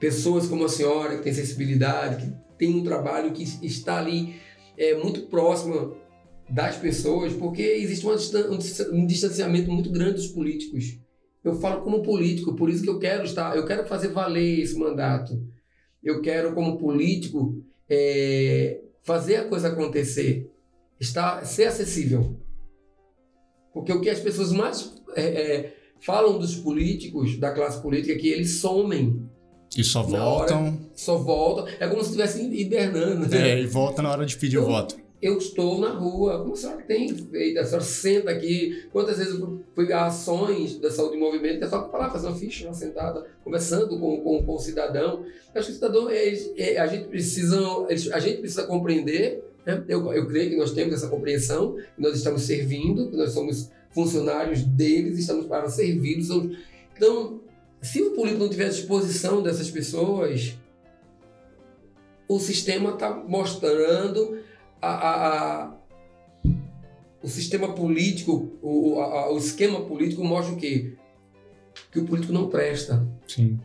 pessoas 0.00 0.48
como 0.48 0.64
a 0.64 0.68
senhora 0.68 1.16
que 1.16 1.22
tem 1.22 1.32
sensibilidade, 1.32 2.26
que 2.26 2.32
tem 2.58 2.74
um 2.74 2.82
trabalho 2.82 3.30
que 3.30 3.44
está 3.64 3.98
ali 3.98 4.34
é, 4.76 4.96
muito 4.96 5.22
próximo 5.22 5.96
das 6.52 6.76
pessoas, 6.76 7.32
porque 7.32 7.62
existe 7.62 8.06
um 8.06 8.58
dis- 8.58 8.86
distanciamento 9.06 9.70
muito 9.70 9.90
grande 9.90 10.14
dos 10.14 10.28
políticos. 10.28 10.98
Eu 11.42 11.54
falo 11.54 11.82
como 11.82 12.02
político, 12.02 12.54
por 12.54 12.68
isso 12.70 12.82
que 12.82 12.90
eu 12.90 12.98
quero 12.98 13.24
estar, 13.24 13.56
eu 13.56 13.64
quero 13.64 13.86
fazer 13.86 14.08
valer 14.08 14.60
esse 14.60 14.76
mandato. 14.78 15.32
Eu 16.02 16.20
quero 16.20 16.54
como 16.54 16.78
político 16.78 17.62
é, 17.88 18.80
fazer 19.02 19.36
a 19.36 19.44
coisa 19.48 19.68
acontecer, 19.68 20.50
estar, 21.00 21.44
ser 21.46 21.64
acessível. 21.64 22.36
Porque 23.72 23.92
o 23.92 24.00
que 24.00 24.10
as 24.10 24.20
pessoas 24.20 24.52
mais 24.52 24.94
é, 25.16 25.22
é, 25.24 25.74
falam 26.00 26.38
dos 26.38 26.54
políticos, 26.56 27.38
da 27.38 27.52
classe 27.52 27.80
política, 27.80 28.12
é 28.12 28.16
que 28.16 28.28
eles 28.28 28.56
somem, 28.60 29.22
E 29.76 29.82
só 29.82 30.06
Na 30.06 30.22
hora- 30.26 30.54
voltam. 30.54 30.78
só 30.94 31.16
voltam. 31.16 31.66
É 31.80 31.88
como 31.88 32.02
se 32.02 32.10
estivessem 32.10 32.52
hibernando. 32.54 33.26
né? 33.26 33.52
É, 33.52 33.60
e 33.62 33.66
volta 33.66 34.02
na 34.02 34.10
hora 34.10 34.26
de 34.26 34.36
pedir 34.36 34.58
o 34.58 34.62
Eu- 34.62 34.66
voto. 34.66 34.96
Eu 35.22 35.38
estou 35.38 35.78
na 35.80 35.90
rua. 35.90 36.40
Como 36.40 36.52
a 36.52 36.56
senhora 36.56 36.82
tem 36.82 37.08
feito? 37.14 37.60
A 37.60 37.64
senhora 37.64 37.84
senta 37.84 38.30
aqui. 38.32 38.88
Quantas 38.92 39.18
vezes 39.18 39.38
eu 39.38 39.60
fui 39.72 39.92
a 39.92 40.06
ações 40.06 40.76
da 40.78 40.90
saúde 40.90 41.16
em 41.16 41.20
movimento, 41.20 41.64
é 41.64 41.68
só 41.68 41.88
lá 41.92 42.10
fazer 42.10 42.26
uma 42.26 42.34
ficha, 42.34 42.66
uma 42.66 42.74
sentada, 42.74 43.24
conversando 43.44 43.96
com, 44.00 44.20
com, 44.20 44.42
com 44.44 44.54
o 44.54 44.58
cidadão. 44.58 45.24
Eu 45.54 45.60
acho 45.60 45.68
que 45.68 45.72
o 45.72 45.74
cidadão, 45.76 46.10
é, 46.10 46.34
é, 46.56 46.78
a, 46.78 46.86
gente 46.88 47.06
precisa, 47.06 47.56
a 48.12 48.18
gente 48.18 48.38
precisa 48.38 48.64
compreender. 48.64 49.44
Né? 49.64 49.84
Eu, 49.88 50.12
eu 50.12 50.26
creio 50.26 50.50
que 50.50 50.56
nós 50.56 50.72
temos 50.72 50.92
essa 50.94 51.08
compreensão, 51.08 51.76
que 51.76 52.02
nós 52.02 52.16
estamos 52.16 52.42
servindo, 52.42 53.08
que 53.08 53.16
nós 53.16 53.30
somos 53.30 53.70
funcionários 53.92 54.62
deles, 54.62 55.18
estamos 55.20 55.46
para 55.46 55.68
servi-los. 55.68 56.56
Então, 56.96 57.40
se 57.80 58.02
o 58.02 58.10
político 58.10 58.42
não 58.42 58.48
tiver 58.48 58.66
à 58.66 58.70
disposição 58.70 59.40
dessas 59.40 59.70
pessoas, 59.70 60.58
o 62.26 62.38
sistema 62.40 62.90
está 62.90 63.14
mostrando 63.14 64.38
a, 64.82 64.88
a- 64.88 65.62
a- 65.64 65.74
o 67.22 67.28
sistema 67.28 67.72
político, 67.72 68.50
o, 68.60 69.00
a- 69.00 69.32
o 69.32 69.38
esquema 69.38 69.80
político 69.82 70.24
mostra 70.24 70.54
o 70.54 70.56
quê? 70.58 70.94
Que 71.90 72.00
o 72.00 72.04
político 72.04 72.32
não 72.32 72.48
presta. 72.48 73.06
Sim. 73.28 73.58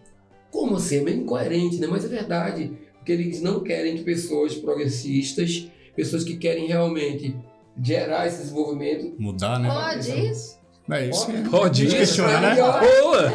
Como 0.52 0.76
assim? 0.78 0.98
É 0.98 1.02
meio 1.02 1.18
incoerente, 1.22 1.78
né? 1.78 1.88
Mas 1.88 2.06
é 2.06 2.08
verdade. 2.08 2.72
Porque 2.96 3.12
eles 3.12 3.42
não 3.42 3.62
querem 3.62 3.96
que 3.98 4.04
pessoas 4.04 4.56
progressistas, 4.56 5.70
pessoas 5.96 6.24
que 6.24 6.38
querem 6.38 6.68
realmente 6.68 7.36
gerar 7.82 8.28
esse 8.28 8.40
desenvolvimento. 8.44 9.16
Mudar, 9.18 9.60
né? 9.60 9.70
Pode 9.70 10.28
isso? 10.30 10.58
É 10.90 11.08
isso. 11.10 11.26
Pode. 11.26 11.50
Pode 11.50 11.82
Não 11.84 11.88
isso. 11.90 11.98
questiona, 11.98 12.40
né? 12.40 12.56
Boa! 12.56 13.30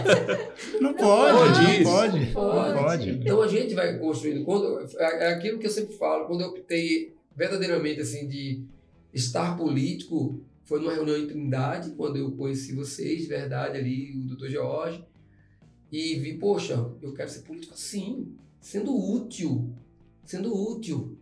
Não 0.80 0.94
pode, 0.94 1.36
Pode 1.36 1.84
não 1.84 1.92
pode. 1.92 2.26
Pode. 2.32 2.78
Pode. 2.78 3.10
Então 3.10 3.42
a 3.42 3.48
gente 3.48 3.74
vai 3.74 3.98
construindo. 3.98 4.44
Quando, 4.44 4.80
é 4.98 5.24
é 5.26 5.34
aquilo 5.34 5.58
que 5.58 5.66
eu 5.66 5.70
sempre 5.70 5.94
falo, 5.96 6.26
quando 6.26 6.40
eu 6.42 6.48
optei 6.48 7.14
verdadeiramente 7.36 8.00
assim 8.00 8.26
de 8.28 8.62
estar 9.12 9.56
político, 9.56 10.40
foi 10.64 10.80
numa 10.80 10.92
reunião 10.92 11.16
em 11.16 11.26
Trindade, 11.26 11.90
quando 11.90 12.16
eu 12.16 12.30
conheci 12.32 12.72
vocês, 12.74 13.22
de 13.22 13.26
verdade, 13.28 13.76
ali, 13.76 14.12
o 14.16 14.28
doutor 14.28 14.48
George, 14.48 15.04
e 15.90 16.14
vi, 16.16 16.34
poxa, 16.34 16.74
eu 17.02 17.12
quero 17.12 17.28
ser 17.28 17.40
político 17.40 17.74
assim, 17.74 18.28
sendo 18.60 18.96
útil, 18.96 19.70
sendo 20.24 20.54
útil. 20.56 21.18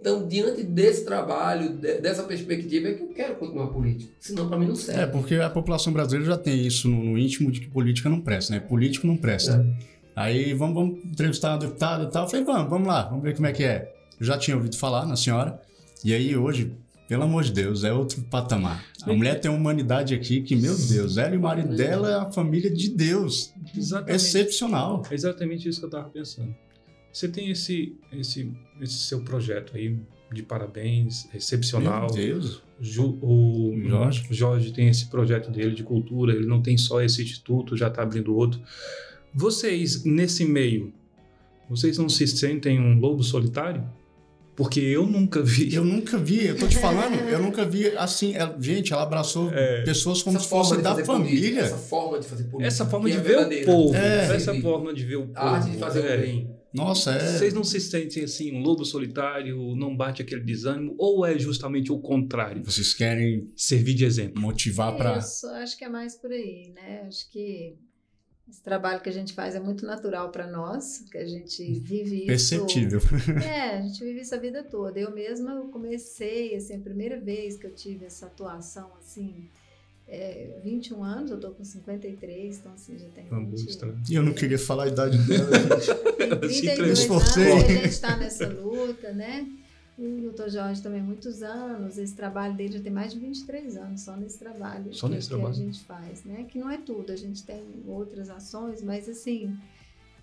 Então, 0.00 0.26
diante 0.26 0.62
desse 0.62 1.04
trabalho, 1.04 1.76
de- 1.78 1.98
dessa 2.00 2.24
perspectiva, 2.24 2.88
é 2.88 2.94
que 2.94 3.02
eu 3.02 3.08
quero 3.08 3.36
continuar 3.36 3.68
político. 3.68 4.12
Senão, 4.20 4.48
para 4.48 4.58
mim, 4.58 4.66
não 4.66 4.74
serve. 4.76 5.00
É, 5.00 5.06
porque 5.06 5.36
a 5.36 5.48
população 5.48 5.92
brasileira 5.92 6.26
já 6.26 6.36
tem 6.36 6.66
isso 6.66 6.88
no, 6.88 7.02
no 7.04 7.16
íntimo 7.18 7.50
de 7.50 7.60
que 7.60 7.68
política 7.68 8.08
não 8.08 8.20
presta, 8.20 8.52
né? 8.52 8.60
Político 8.60 9.06
não 9.06 9.16
presta. 9.16 9.64
Aí 10.16 10.52
vamos, 10.52 10.74
vamos 10.74 11.04
entrevistar 11.04 11.56
um 11.56 11.58
deputado 11.58 12.04
e 12.08 12.10
tal. 12.10 12.24
Eu 12.24 12.28
falei, 12.30 12.44
vamos, 12.44 12.68
vamos 12.70 12.86
lá, 12.88 13.02
vamos 13.08 13.22
ver 13.22 13.34
como 13.34 13.46
é 13.46 13.52
que 13.52 13.64
é. 13.64 13.93
Eu 14.18 14.26
já 14.26 14.38
tinha 14.38 14.56
ouvido 14.56 14.76
falar 14.76 15.06
na 15.06 15.16
senhora. 15.16 15.60
E 16.04 16.12
aí 16.14 16.36
hoje, 16.36 16.72
pelo 17.08 17.22
amor 17.24 17.44
de 17.44 17.52
Deus, 17.52 17.84
é 17.84 17.92
outro 17.92 18.22
patamar. 18.22 18.84
A 19.02 19.12
mulher 19.12 19.40
tem 19.40 19.50
uma 19.50 19.58
humanidade 19.58 20.14
aqui 20.14 20.40
que, 20.42 20.54
meu 20.56 20.76
Deus, 20.76 21.16
ela 21.18 21.34
e 21.34 21.38
o 21.38 21.40
marido 21.40 21.74
dela 21.76 22.10
é 22.10 22.14
a 22.14 22.30
família 22.32 22.70
de 22.70 22.88
Deus. 22.90 23.52
Exatamente. 23.76 24.14
Excepcional. 24.16 25.02
É 25.10 25.14
exatamente 25.14 25.68
isso 25.68 25.78
que 25.80 25.84
eu 25.84 25.88
estava 25.88 26.08
pensando. 26.08 26.54
Você 27.12 27.28
tem 27.28 27.50
esse, 27.50 27.96
esse, 28.12 28.50
esse 28.80 28.94
seu 28.94 29.20
projeto 29.22 29.76
aí 29.76 29.96
de 30.32 30.42
parabéns, 30.42 31.28
excepcional. 31.34 32.06
Meu 32.06 32.14
Deus. 32.14 32.62
Ju- 32.80 33.18
o 33.22 33.72
Jorge. 33.86 34.26
Jorge 34.30 34.72
tem 34.72 34.88
esse 34.88 35.06
projeto 35.06 35.48
dele 35.50 35.74
de 35.74 35.84
cultura, 35.84 36.32
ele 36.34 36.46
não 36.46 36.60
tem 36.60 36.76
só 36.76 37.00
esse 37.00 37.22
instituto, 37.22 37.76
já 37.76 37.86
está 37.88 38.02
abrindo 38.02 38.34
outro. 38.34 38.60
Vocês, 39.32 40.04
nesse 40.04 40.44
meio, 40.44 40.92
vocês 41.70 41.98
não 41.98 42.08
se 42.08 42.26
sentem 42.26 42.80
um 42.80 42.98
lobo 42.98 43.22
solitário? 43.22 43.84
Porque 44.56 44.78
eu 44.80 45.06
nunca 45.06 45.42
vi. 45.42 45.74
Eu 45.74 45.84
nunca 45.84 46.16
vi, 46.16 46.46
eu 46.46 46.56
tô 46.56 46.68
te 46.68 46.78
falando, 46.78 47.14
eu 47.28 47.42
nunca 47.42 47.64
vi 47.64 47.88
assim. 47.96 48.34
ela- 48.34 48.56
gente, 48.60 48.92
ela 48.92 49.02
abraçou 49.02 49.52
É. 49.52 49.82
pessoas 49.82 50.22
como 50.22 50.36
Essa 50.36 50.44
se 50.44 50.50
fosse 50.50 50.76
da 50.80 50.90
política, 50.94 51.12
família. 51.12 51.60
essa 51.60 51.76
forma 51.76 52.20
de 52.20 52.26
fazer 52.28 52.44
política. 52.44 52.66
Essa 52.66 52.86
forma 52.86 53.10
de 53.10 53.16
é 53.16 53.20
ver 53.20 53.22
o 53.22 53.34
verdadeira. 53.34 53.66
povo, 53.66 53.94
É. 53.96 54.34
essa 54.36 54.54
forma 54.60 54.94
de 54.94 55.04
ver 55.04 55.16
o 55.16 55.26
povo. 55.26 55.38
A 55.38 55.50
arte 55.56 55.70
de 55.70 55.78
fazer 55.78 56.04
é. 56.04 56.16
o 56.16 56.20
bem. 56.20 56.50
Nossa, 56.72 57.12
é. 57.12 57.18
Vocês 57.38 57.54
não 57.54 57.62
se 57.62 57.80
sentem 57.80 58.24
assim, 58.24 58.52
um 58.52 58.60
lobo 58.60 58.84
solitário, 58.84 59.76
não 59.76 59.96
bate 59.96 60.20
aquele 60.22 60.40
desânimo, 60.42 60.94
ou 60.98 61.24
é 61.24 61.38
justamente 61.38 61.92
o 61.92 61.98
contrário? 61.98 62.64
Vocês 62.64 62.92
querem 62.94 63.48
Servir 63.56 63.94
de 63.94 64.04
exemplo. 64.04 64.40
motivar 64.42 64.96
para 64.96 65.18
Isso, 65.18 65.46
acho 65.48 65.78
que 65.78 65.84
é 65.84 65.88
mais 65.88 66.16
por 66.16 66.32
aí, 66.32 66.72
né? 66.74 67.04
Acho 67.06 67.30
que 67.30 67.74
esse 68.48 68.62
trabalho 68.62 69.00
que 69.00 69.08
a 69.08 69.12
gente 69.12 69.32
faz 69.32 69.54
é 69.54 69.60
muito 69.60 69.86
natural 69.86 70.30
para 70.30 70.46
nós, 70.46 71.04
que 71.10 71.16
a 71.16 71.26
gente 71.26 71.62
vive 71.80 72.18
isso. 72.18 72.26
perceptível. 72.26 73.00
É, 73.42 73.78
a 73.78 73.82
gente 73.82 74.04
vive 74.04 74.20
isso 74.20 74.34
a 74.34 74.38
vida 74.38 74.62
toda. 74.62 75.00
Eu 75.00 75.10
mesma 75.10 75.52
eu 75.52 75.68
comecei, 75.68 76.54
assim, 76.54 76.76
a 76.76 76.80
primeira 76.80 77.18
vez 77.18 77.56
que 77.56 77.66
eu 77.66 77.74
tive 77.74 78.04
essa 78.04 78.26
atuação, 78.26 78.90
assim, 78.98 79.48
é, 80.06 80.60
21 80.62 81.02
anos, 81.02 81.30
eu 81.30 81.40
tô 81.40 81.50
com 81.52 81.64
53, 81.64 82.58
então 82.58 82.72
assim, 82.74 82.98
já 82.98 83.08
tem 83.08 83.24
Uma 83.30 83.40
boa 83.40 83.56
20, 83.56 83.68
história. 83.68 83.94
E 84.10 84.14
eu 84.14 84.22
não 84.22 84.34
queria 84.34 84.58
falar 84.58 84.84
a 84.84 84.88
idade 84.88 85.16
dela, 85.26 85.50
gente. 85.58 86.16
tem 86.16 86.30
Ela 86.30 86.48
se 86.48 86.60
32 86.60 87.10
anos 87.10 87.36
a 87.36 87.60
gente 87.60 87.84
está 87.86 88.16
nessa 88.16 88.48
luta, 88.48 89.12
né? 89.12 89.46
O 89.96 90.20
doutor 90.22 90.50
Jorge 90.50 90.82
também 90.82 91.00
muitos 91.00 91.42
anos, 91.42 91.98
esse 91.98 92.14
trabalho 92.14 92.54
dele 92.54 92.72
já 92.78 92.80
tem 92.82 92.92
mais 92.92 93.12
de 93.12 93.18
23 93.20 93.76
anos 93.76 94.00
só 94.00 94.16
nesse 94.16 94.38
trabalho 94.38 94.92
Só 94.92 95.06
que, 95.08 95.14
nesse 95.14 95.28
que 95.28 95.34
trabalho. 95.34 95.54
a 95.54 95.56
gente 95.56 95.80
faz, 95.84 96.24
né? 96.24 96.44
Que 96.48 96.58
não 96.58 96.68
é 96.68 96.78
tudo, 96.78 97.12
a 97.12 97.16
gente 97.16 97.44
tem 97.44 97.62
outras 97.86 98.28
ações, 98.28 98.82
mas 98.82 99.08
assim, 99.08 99.56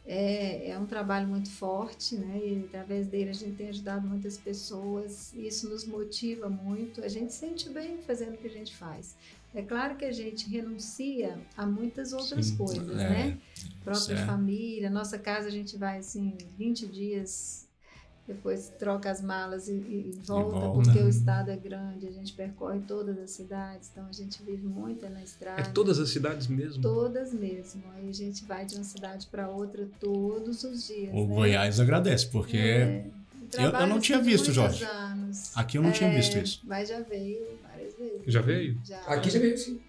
é, 0.05 0.71
é 0.71 0.77
um 0.79 0.85
trabalho 0.85 1.25
muito 1.27 1.49
forte, 1.49 2.15
né? 2.15 2.37
E 2.43 2.65
através 2.67 3.07
dele 3.07 3.29
a 3.29 3.33
gente 3.33 3.55
tem 3.55 3.69
ajudado 3.69 4.05
muitas 4.05 4.37
pessoas, 4.37 5.33
isso 5.33 5.69
nos 5.69 5.85
motiva 5.85 6.49
muito, 6.49 7.01
a 7.01 7.07
gente 7.07 7.31
se 7.31 7.39
sente 7.39 7.69
bem 7.69 7.97
fazendo 8.05 8.33
o 8.33 8.37
que 8.37 8.47
a 8.47 8.51
gente 8.51 8.75
faz. 8.75 9.15
É 9.55 9.61
claro 9.61 9.95
que 9.95 10.05
a 10.05 10.11
gente 10.11 10.49
renuncia 10.49 11.37
a 11.55 11.65
muitas 11.65 12.11
outras 12.13 12.47
Sim, 12.47 12.57
coisas, 12.57 12.99
é, 12.99 13.09
né? 13.09 13.37
própria 13.83 14.15
Certo. 14.17 14.25
família. 14.25 14.89
Nossa 14.89 15.17
casa 15.17 15.47
a 15.47 15.51
gente 15.51 15.77
vai 15.77 15.99
assim 15.99 16.37
20 16.57 16.87
dias, 16.87 17.67
depois 18.33 18.71
troca 18.79 19.09
as 19.11 19.21
malas 19.21 19.67
e, 19.67 19.73
e 19.73 20.11
volta, 20.25 20.59
volta. 20.59 20.81
porque 20.89 20.99
o 20.99 21.09
estado 21.09 21.51
é 21.51 21.55
grande, 21.57 22.07
a 22.07 22.11
gente 22.11 22.33
percorre 22.33 22.79
todas 22.87 23.17
as 23.17 23.31
cidades, 23.31 23.89
então 23.91 24.05
a 24.07 24.11
gente 24.11 24.41
vive 24.43 24.65
muito 24.67 25.07
na 25.09 25.21
estrada. 25.23 25.61
É 25.61 25.65
todas 25.65 25.99
as 25.99 26.09
cidades 26.09 26.47
mesmo? 26.47 26.81
Todas 26.81 27.33
mesmo. 27.33 27.83
Aí 27.95 28.09
a 28.09 28.13
gente 28.13 28.43
vai 28.45 28.65
de 28.65 28.75
uma 28.75 28.83
cidade 28.83 29.27
para 29.27 29.49
outra 29.49 29.87
todos 29.99 30.63
os 30.63 30.87
dias. 30.87 31.13
O 31.13 31.27
né? 31.27 31.35
Goiás 31.35 31.79
agradece, 31.79 32.27
porque 32.27 32.57
É, 32.57 33.05
eu 33.57 33.87
não 33.87 33.99
tinha 33.99 34.19
visto, 34.19 34.51
Jorge. 34.51 34.83
anos. 34.83 35.51
aqui 35.55 35.77
eu 35.77 35.81
não 35.81 35.91
tinha 35.91 36.09
É, 36.09 36.15
visto 36.15 36.37
isso. 36.37 36.61
Mas 36.63 36.89
já 36.89 36.99
veio 37.01 37.39
várias 37.63 37.93
vezes. 37.95 38.21
Já 38.27 38.41
veio? 38.41 38.77
Já. 38.85 38.99
Aqui 39.01 39.29
já 39.29 39.39
veio 39.39 39.57
sim. 39.57 39.79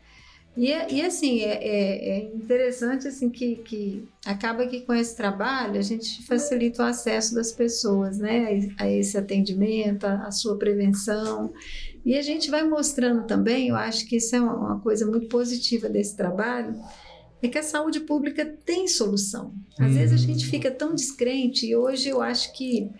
E, 0.54 0.68
e, 0.70 1.00
assim, 1.00 1.40
é, 1.40 1.54
é- 1.66 2.08
é 2.18 2.24
interessante 2.34 3.08
assim 3.08 3.30
que, 3.30 3.56
que 3.56 4.04
acaba 4.24 4.66
que 4.66 4.82
com 4.82 4.92
esse 4.92 5.16
trabalho 5.16 5.78
a 5.78 5.82
gente 5.82 6.22
facilita 6.26 6.82
o 6.82 6.86
acesso 6.86 7.34
das 7.34 7.52
pessoas 7.52 8.18
né, 8.18 8.58
a 8.78 8.86
esse 8.90 9.16
atendimento, 9.16 10.04
a, 10.04 10.26
a 10.26 10.30
sua 10.30 10.58
prevenção. 10.58 11.50
E 12.04 12.16
a 12.18 12.22
gente 12.22 12.50
vai 12.50 12.64
mostrando 12.68 13.26
também, 13.26 13.68
eu 13.68 13.76
acho 13.76 14.06
que 14.06 14.16
isso 14.16 14.36
é 14.36 14.40
uma, 14.40 14.54
uma 14.54 14.80
coisa 14.80 15.06
muito 15.06 15.26
positiva 15.28 15.88
desse 15.88 16.16
trabalho, 16.16 16.74
é 17.42 17.48
que 17.48 17.58
a 17.58 17.62
saúde 17.62 18.00
pública 18.00 18.44
tem 18.64 18.86
solução. 18.86 19.54
Às 19.78 19.92
Hum. 19.92 19.94
vezes 19.94 20.22
a 20.22 20.26
gente 20.26 20.46
fica 20.46 20.70
tão 20.70 20.94
descrente 20.94 21.66
e 21.66 21.74
hoje 21.74 22.08
eu 22.10 22.20
acho 22.20 22.52
que 22.52 22.90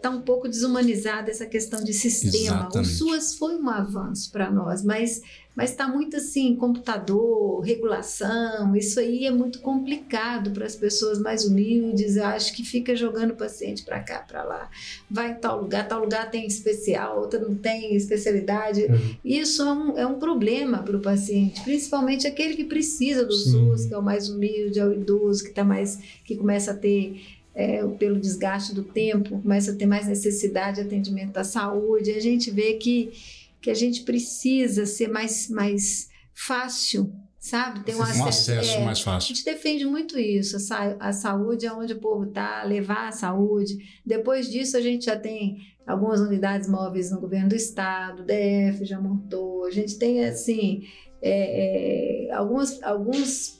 está 0.00 0.08
um 0.08 0.22
pouco 0.22 0.48
desumanizada 0.48 1.30
essa 1.30 1.44
questão 1.44 1.84
de 1.84 1.92
sistema. 1.92 2.56
Exatamente. 2.56 2.78
O 2.78 2.84
SUAS 2.84 3.34
foi 3.34 3.56
um 3.56 3.68
avanço 3.68 4.32
para 4.32 4.50
nós, 4.50 4.82
mas 4.82 5.20
mas 5.54 5.72
está 5.72 5.88
muito 5.88 6.16
assim, 6.16 6.54
computador, 6.54 7.60
regulação, 7.60 8.74
isso 8.76 9.00
aí 9.00 9.26
é 9.26 9.30
muito 9.30 9.58
complicado 9.58 10.52
para 10.52 10.64
as 10.64 10.76
pessoas 10.76 11.18
mais 11.18 11.44
humildes. 11.44 12.16
Eu 12.16 12.24
acho 12.24 12.54
que 12.54 12.64
fica 12.64 12.94
jogando 12.94 13.32
o 13.32 13.36
paciente 13.36 13.82
para 13.82 14.00
cá, 14.00 14.20
para 14.20 14.44
lá. 14.44 14.70
Vai 15.10 15.32
em 15.32 15.34
tal 15.34 15.60
lugar, 15.60 15.86
tal 15.88 16.00
lugar 16.00 16.30
tem 16.30 16.46
especial, 16.46 17.18
outra 17.18 17.40
não 17.40 17.54
tem 17.54 17.94
especialidade. 17.96 18.84
Uhum. 18.84 19.16
Isso 19.24 19.62
é 19.62 19.72
um, 19.72 19.98
é 19.98 20.06
um 20.06 20.18
problema 20.18 20.78
para 20.78 20.96
o 20.96 21.00
paciente, 21.00 21.62
principalmente 21.62 22.26
aquele 22.26 22.54
que 22.54 22.64
precisa 22.64 23.24
do 23.24 23.34
Sim. 23.34 23.50
SUS, 23.50 23.86
que 23.86 23.92
é 23.92 23.98
o 23.98 24.02
mais 24.02 24.30
humilde, 24.30 24.78
é 24.78 24.86
o 24.86 24.94
idoso, 24.94 25.44
que 25.44 25.50
tá 25.50 25.64
mais, 25.64 25.98
que 26.24 26.36
começa 26.36 26.70
a 26.70 26.74
ter 26.74 27.20
é, 27.54 27.84
pelo 27.98 28.18
desgaste 28.20 28.74
do 28.74 28.82
tempo, 28.84 29.40
começa 29.42 29.72
a 29.72 29.74
ter 29.74 29.86
mais 29.86 30.06
necessidade 30.06 30.76
de 30.80 30.86
atendimento 30.86 31.32
da 31.32 31.44
saúde. 31.44 32.10
A 32.12 32.20
gente 32.20 32.50
vê 32.50 32.74
que, 32.74 33.12
que 33.60 33.70
a 33.70 33.74
gente 33.74 34.02
precisa 34.02 34.86
ser 34.86 35.08
mais, 35.08 35.48
mais 35.50 36.08
fácil, 36.32 37.12
sabe? 37.38 37.80
Ter 37.84 37.94
um 37.94 37.98
Um 37.98 38.02
acesso. 38.02 38.28
acesso 38.52 38.70
é, 38.78 38.84
mais 38.84 39.00
a 39.00 39.02
fácil. 39.04 39.34
gente 39.34 39.44
defende 39.44 39.84
muito 39.84 40.18
isso, 40.18 40.56
a, 40.56 40.60
sa- 40.60 40.96
a 41.00 41.12
saúde 41.12 41.66
é 41.66 41.72
onde 41.72 41.92
o 41.94 41.98
povo 41.98 42.24
está, 42.24 42.62
levar 42.64 43.08
a 43.08 43.12
saúde. 43.12 43.78
Depois 44.06 44.48
disso, 44.50 44.76
a 44.76 44.80
gente 44.80 45.06
já 45.06 45.16
tem 45.18 45.58
algumas 45.86 46.20
unidades 46.20 46.68
móveis 46.68 47.10
no 47.10 47.20
governo 47.20 47.48
do 47.48 47.56
estado, 47.56 48.22
DF 48.24 48.84
já 48.84 49.00
montou, 49.00 49.64
a 49.64 49.70
gente 49.70 49.98
tem, 49.98 50.24
assim, 50.24 50.84
é, 51.20 52.28
é, 52.28 52.32
alguns, 52.32 52.80
alguns 52.82 53.58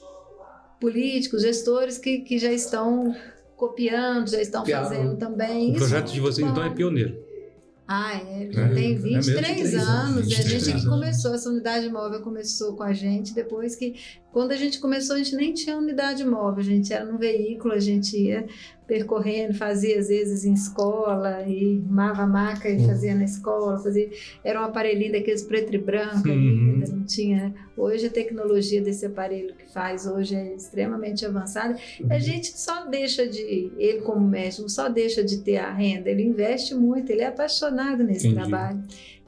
políticos, 0.79 1.41
gestores 1.43 1.97
que, 1.97 2.19
que 2.19 2.37
já 2.39 2.51
estão 2.51 3.13
copiando, 3.61 4.27
já 4.27 4.41
estão 4.41 4.65
fazendo 4.65 5.15
também. 5.17 5.67
O 5.67 5.75
Isso 5.75 5.77
projeto 5.77 6.09
é 6.09 6.13
de 6.13 6.19
vocês, 6.19 6.47
então, 6.47 6.63
é 6.63 6.69
pioneiro. 6.71 7.15
Ah, 7.87 8.15
é, 8.15 8.45
É, 8.47 8.51
já 8.51 8.69
tem 8.69 8.95
é 8.95 8.99
mesmo, 8.99 9.03
23 9.03 9.47
23 9.47 9.75
anos, 9.75 9.89
anos, 9.89 10.31
e 10.31 10.33
a 10.33 10.37
23 10.37 10.49
gente 10.49 10.63
que 10.63 10.71
anos. 10.71 10.85
começou, 10.85 11.35
essa 11.35 11.49
unidade 11.49 11.89
móvel 11.89 12.21
começou 12.21 12.75
com 12.75 12.83
a 12.83 12.93
gente, 12.93 13.35
depois 13.35 13.75
que, 13.75 13.95
quando 14.31 14.51
a 14.51 14.55
gente 14.55 14.79
começou, 14.79 15.15
a 15.15 15.19
gente 15.19 15.35
nem 15.35 15.53
tinha 15.53 15.77
unidade 15.77 16.25
móvel, 16.25 16.59
a 16.59 16.63
gente 16.65 16.91
era 16.91 17.05
num 17.05 17.17
veículo, 17.17 17.73
a 17.73 17.79
gente 17.79 18.17
ia 18.17 18.47
percorrendo, 18.91 19.53
fazia 19.53 19.97
às 19.97 20.09
vezes 20.09 20.43
em 20.43 20.51
escola, 20.53 21.47
e 21.47 21.81
armava 21.87 22.23
a 22.23 22.27
maca 22.27 22.67
e 22.69 22.75
Uhum. 22.77 22.87
fazia 22.87 23.15
na 23.15 23.23
escola, 23.23 23.79
fazia, 23.79 24.09
era 24.43 24.59
um 24.59 24.65
aparelhinho 24.65 25.13
daqueles 25.13 25.43
preto 25.43 25.73
e 25.73 25.77
branco 25.77 26.27
Uhum. 26.27 26.33
ainda, 26.81 26.91
não 26.93 27.05
tinha, 27.05 27.53
hoje 27.77 28.07
a 28.07 28.09
tecnologia 28.09 28.81
desse 28.81 29.05
aparelho 29.05 29.55
que 29.55 29.71
faz 29.71 30.05
hoje 30.05 30.35
é 30.35 30.55
extremamente 30.55 31.25
avançada, 31.25 31.77
a 32.09 32.19
gente 32.19 32.47
só 32.59 32.85
deixa 32.85 33.25
de, 33.25 33.71
ele 33.77 34.01
como 34.01 34.27
médico, 34.27 34.67
só 34.67 34.89
deixa 34.89 35.23
de 35.23 35.37
ter 35.37 35.55
a 35.57 35.71
renda, 35.71 36.09
ele 36.09 36.23
investe 36.23 36.75
muito, 36.75 37.09
ele 37.13 37.21
é 37.21 37.27
apaixonado 37.27 38.03
nesse 38.03 38.27
Entendi. 38.27 38.49
trabalho. 38.49 38.83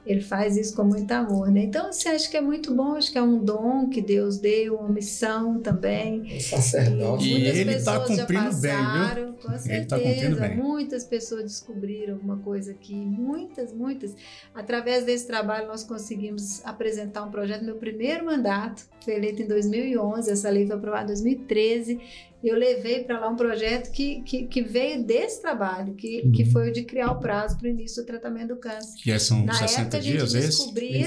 Ele 0.06 0.20
faz 0.20 0.56
isso 0.56 0.74
com 0.76 0.84
muito 0.84 1.10
amor, 1.12 1.50
né? 1.50 1.62
Então, 1.62 1.92
você 1.92 2.08
acha 2.10 2.28
que 2.30 2.36
é 2.36 2.40
muito 2.40 2.74
bom, 2.74 2.94
acho 2.94 3.10
que 3.10 3.16
é 3.16 3.22
um 3.22 3.38
dom 3.42 3.88
que 3.88 4.02
Deus 4.02 4.38
deu, 4.38 4.76
uma 4.76 4.88
missão 4.90 5.60
também. 5.60 6.36
Um 6.36 6.40
sacerdote. 6.40 7.26
E 7.26 7.32
Muitas 7.32 7.56
ele 7.56 7.74
tá 7.82 8.00
pessoas 8.00 8.16
já 8.18 8.26
cumprindo 8.26 8.56
bem, 8.56 8.76
viu? 8.76 8.84
passaram, 8.84 9.32
Com 9.32 9.48
Ele 9.50 9.58
certeza. 9.58 9.86
tá 9.88 9.98
cumprindo 9.98 10.36
bem. 10.40 10.56
Muitas 10.56 11.04
pessoas 11.04 11.42
descobriram 11.44 12.14
alguma 12.14 12.36
coisa 12.38 12.72
aqui. 12.72 12.94
Muitas, 12.94 13.72
muitas. 13.72 14.14
Através 14.54 15.04
desse 15.04 15.26
trabalho, 15.26 15.66
nós 15.68 15.82
conseguimos 15.84 16.64
apresentar 16.64 17.24
um 17.24 17.30
projeto. 17.30 17.64
Meu 17.64 17.76
primeiro 17.76 18.26
mandato 18.26 18.86
foi 19.02 19.14
eleito 19.14 19.40
em 19.42 19.46
2011. 19.46 20.30
Essa 20.30 20.50
lei 20.50 20.66
foi 20.66 20.76
aprovada 20.76 21.04
em 21.04 21.06
2013. 21.14 21.98
Eu 22.46 22.56
levei 22.56 23.04
para 23.04 23.18
lá 23.20 23.28
um 23.28 23.36
projeto 23.36 23.90
que, 23.90 24.20
que, 24.22 24.46
que 24.46 24.62
veio 24.62 25.02
desse 25.02 25.40
trabalho, 25.40 25.94
que, 25.94 26.30
que 26.30 26.42
Uhum. 26.42 26.50
foi 26.50 26.68
o 26.68 26.72
de 26.72 26.82
criar 26.84 27.10
o 27.12 27.18
prazo 27.18 27.56
para 27.58 27.66
o 27.66 27.70
início 27.70 28.02
do 28.02 28.06
tratamento 28.06 28.48
do 28.48 28.56
câncer. 28.56 29.02
Que 29.02 29.10
é- 29.10 29.18
são 29.18 29.44
Na 29.44 29.54
60 29.54 29.80
época, 29.82 29.96
a 29.96 30.00
gente 30.00 30.16
dias 30.18 30.34
esse? 30.34 30.46
descobria 30.48 30.98
É 30.98 31.02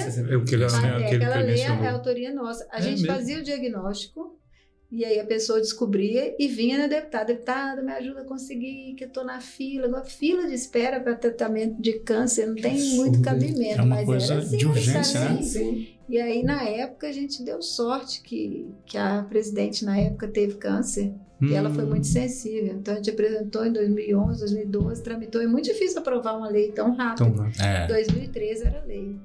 que 0.46 0.56
ele, 0.56 0.64
mas 0.64 0.74
é, 0.84 0.88
aquele 0.90 1.08
que 1.08 1.16
aquela 1.16 1.38
lei 1.42 1.60
é 1.62 1.68
a 1.68 1.92
autoria 1.94 2.34
nossa. 2.34 2.68
A 2.72 2.80
É 2.80 2.82
gente 2.82 3.02
mesmo? 3.02 3.08
fazia 3.16 3.38
o 3.40 3.44
diagnóstico 3.44 4.36
e 4.92 5.04
aí 5.04 5.20
a 5.20 5.26
pessoa 5.26 5.60
descobria 5.60 6.34
e 6.40 6.48
vinha 6.48 6.78
na 6.78 6.88
deputada. 6.88 7.26
Deputada, 7.26 7.82
me 7.82 7.92
ajuda 7.92 8.22
a 8.22 8.26
conseguir, 8.26 8.96
que 8.96 9.04
eu 9.04 9.10
tô 9.10 9.24
na 9.24 9.40
fila. 9.42 9.88
Agora, 9.88 10.06
fila 10.06 10.48
de 10.48 10.54
espera 10.54 11.00
para 11.00 11.14
tratamento 11.16 11.82
de 11.82 12.00
câncer 12.00 12.48
não 12.48 12.56
tem 12.56 12.80
muito 12.96 13.22
cabimento. 13.22 13.80
É 13.80 13.84
uma 13.84 13.96
mas 13.98 14.06
coisa 14.06 14.34
era 14.34 14.42
assim, 14.44 14.58
de 14.58 14.66
urgência, 14.66 15.20
né? 15.30 15.42
Sim. 15.42 15.88
E 16.10 16.20
aí, 16.20 16.42
na 16.44 16.64
época, 16.64 17.08
a 17.08 17.12
gente 17.12 17.44
deu 17.44 17.62
sorte 17.62 18.22
que, 18.22 18.68
que 18.86 18.98
a 18.98 19.24
presidente, 19.28 19.84
na 19.84 19.98
época, 19.98 20.28
teve 20.28 20.56
câncer. 20.56 21.14
E 21.42 21.54
ela 21.54 21.70
foi 21.70 21.84
Hum. 21.84 21.90
muito 21.90 22.08
sensível. 22.08 22.74
Então, 22.76 22.94
a 22.94 22.98
gente 22.98 23.12
apresentou 23.12 23.64
em 23.66 23.72
2011, 23.72 24.40
2012, 24.40 25.04
tramitou. 25.04 25.40
É 25.42 25.46
muito 25.48 25.66
difícil 25.66 26.00
aprovar 26.00 26.36
uma 26.38 26.50
lei 26.50 26.72
tão 26.72 26.96
rápido. 26.96 27.28
Então, 27.30 27.66
É. 27.66 27.86
2013 27.88 28.66
era 28.66 28.84
lei. 28.86 29.16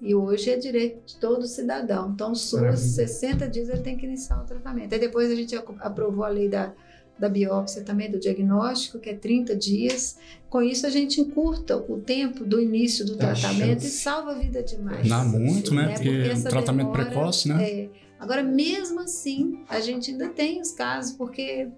E 0.00 0.14
hoje 0.14 0.50
é 0.50 0.56
direito 0.56 1.06
de 1.06 1.16
todo 1.18 1.46
cidadão. 1.46 2.10
Então, 2.12 2.34
SUS, 2.34 2.54
Maravilha. 2.60 2.76
60 2.78 3.48
dias 3.48 3.68
ele 3.68 3.82
tem 3.82 3.96
que 3.96 4.06
iniciar 4.06 4.40
o 4.42 4.46
tratamento. 4.46 4.92
Aí 4.94 4.98
depois 4.98 5.30
a 5.30 5.34
gente 5.34 5.54
apro- 5.54 5.76
aprovou 5.78 6.24
a 6.24 6.28
lei 6.28 6.48
da, 6.48 6.72
da 7.20 7.28
biópsia 7.28 7.82
também, 7.82 8.10
do 8.10 8.18
diagnóstico, 8.18 8.98
que 8.98 9.10
é 9.10 9.14
30 9.14 9.54
dias. 9.54 10.16
Com 10.48 10.62
isso, 10.62 10.86
a 10.86 10.90
gente 10.90 11.20
encurta 11.20 11.76
o 11.76 11.98
tempo 12.00 12.44
do 12.44 12.60
início 12.60 13.04
do 13.04 13.14
Dá 13.16 13.34
tratamento 13.34 13.82
chance. 13.82 13.86
e 13.86 13.90
salva 13.90 14.32
a 14.32 14.34
vida 14.34 14.62
demais. 14.62 15.08
Dá 15.08 15.22
muito, 15.24 15.74
né? 15.74 15.86
Né? 15.86 15.92
Porque 15.94 16.08
Porque 16.10 16.32
um 16.32 16.42
tratamento 16.42 16.86
demora- 16.92 17.04
precoce, 17.06 17.48
né? 17.48 17.62
É. 17.70 17.88
Agora, 18.18 18.42
mesmo 18.42 19.00
assim, 19.00 19.60
a 19.68 19.80
gente 19.80 20.10
ainda 20.10 20.28
tem 20.30 20.60
os 20.60 20.72
casos, 20.72 21.12
porque 21.12 21.68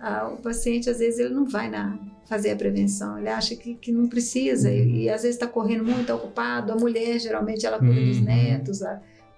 ah, 0.00 0.28
o 0.32 0.36
paciente, 0.38 0.88
às 0.90 0.98
vezes, 0.98 1.18
ele 1.20 1.34
não 1.34 1.46
vai 1.46 1.70
na, 1.70 1.98
fazer 2.28 2.50
a 2.50 2.56
prevenção, 2.56 3.18
ele 3.18 3.28
acha 3.28 3.54
que, 3.54 3.74
que 3.76 3.92
não 3.92 4.08
precisa, 4.08 4.70
e, 4.70 5.04
e 5.04 5.08
às 5.08 5.22
vezes 5.22 5.36
está 5.36 5.46
correndo 5.46 5.84
muito, 5.84 6.00
está 6.02 6.14
ocupado. 6.14 6.72
A 6.72 6.76
mulher, 6.76 7.18
geralmente, 7.20 7.64
ela 7.64 7.78
cuida 7.78 7.94
dos 8.00 8.18
Uhum. 8.18 8.24
netos, 8.24 8.82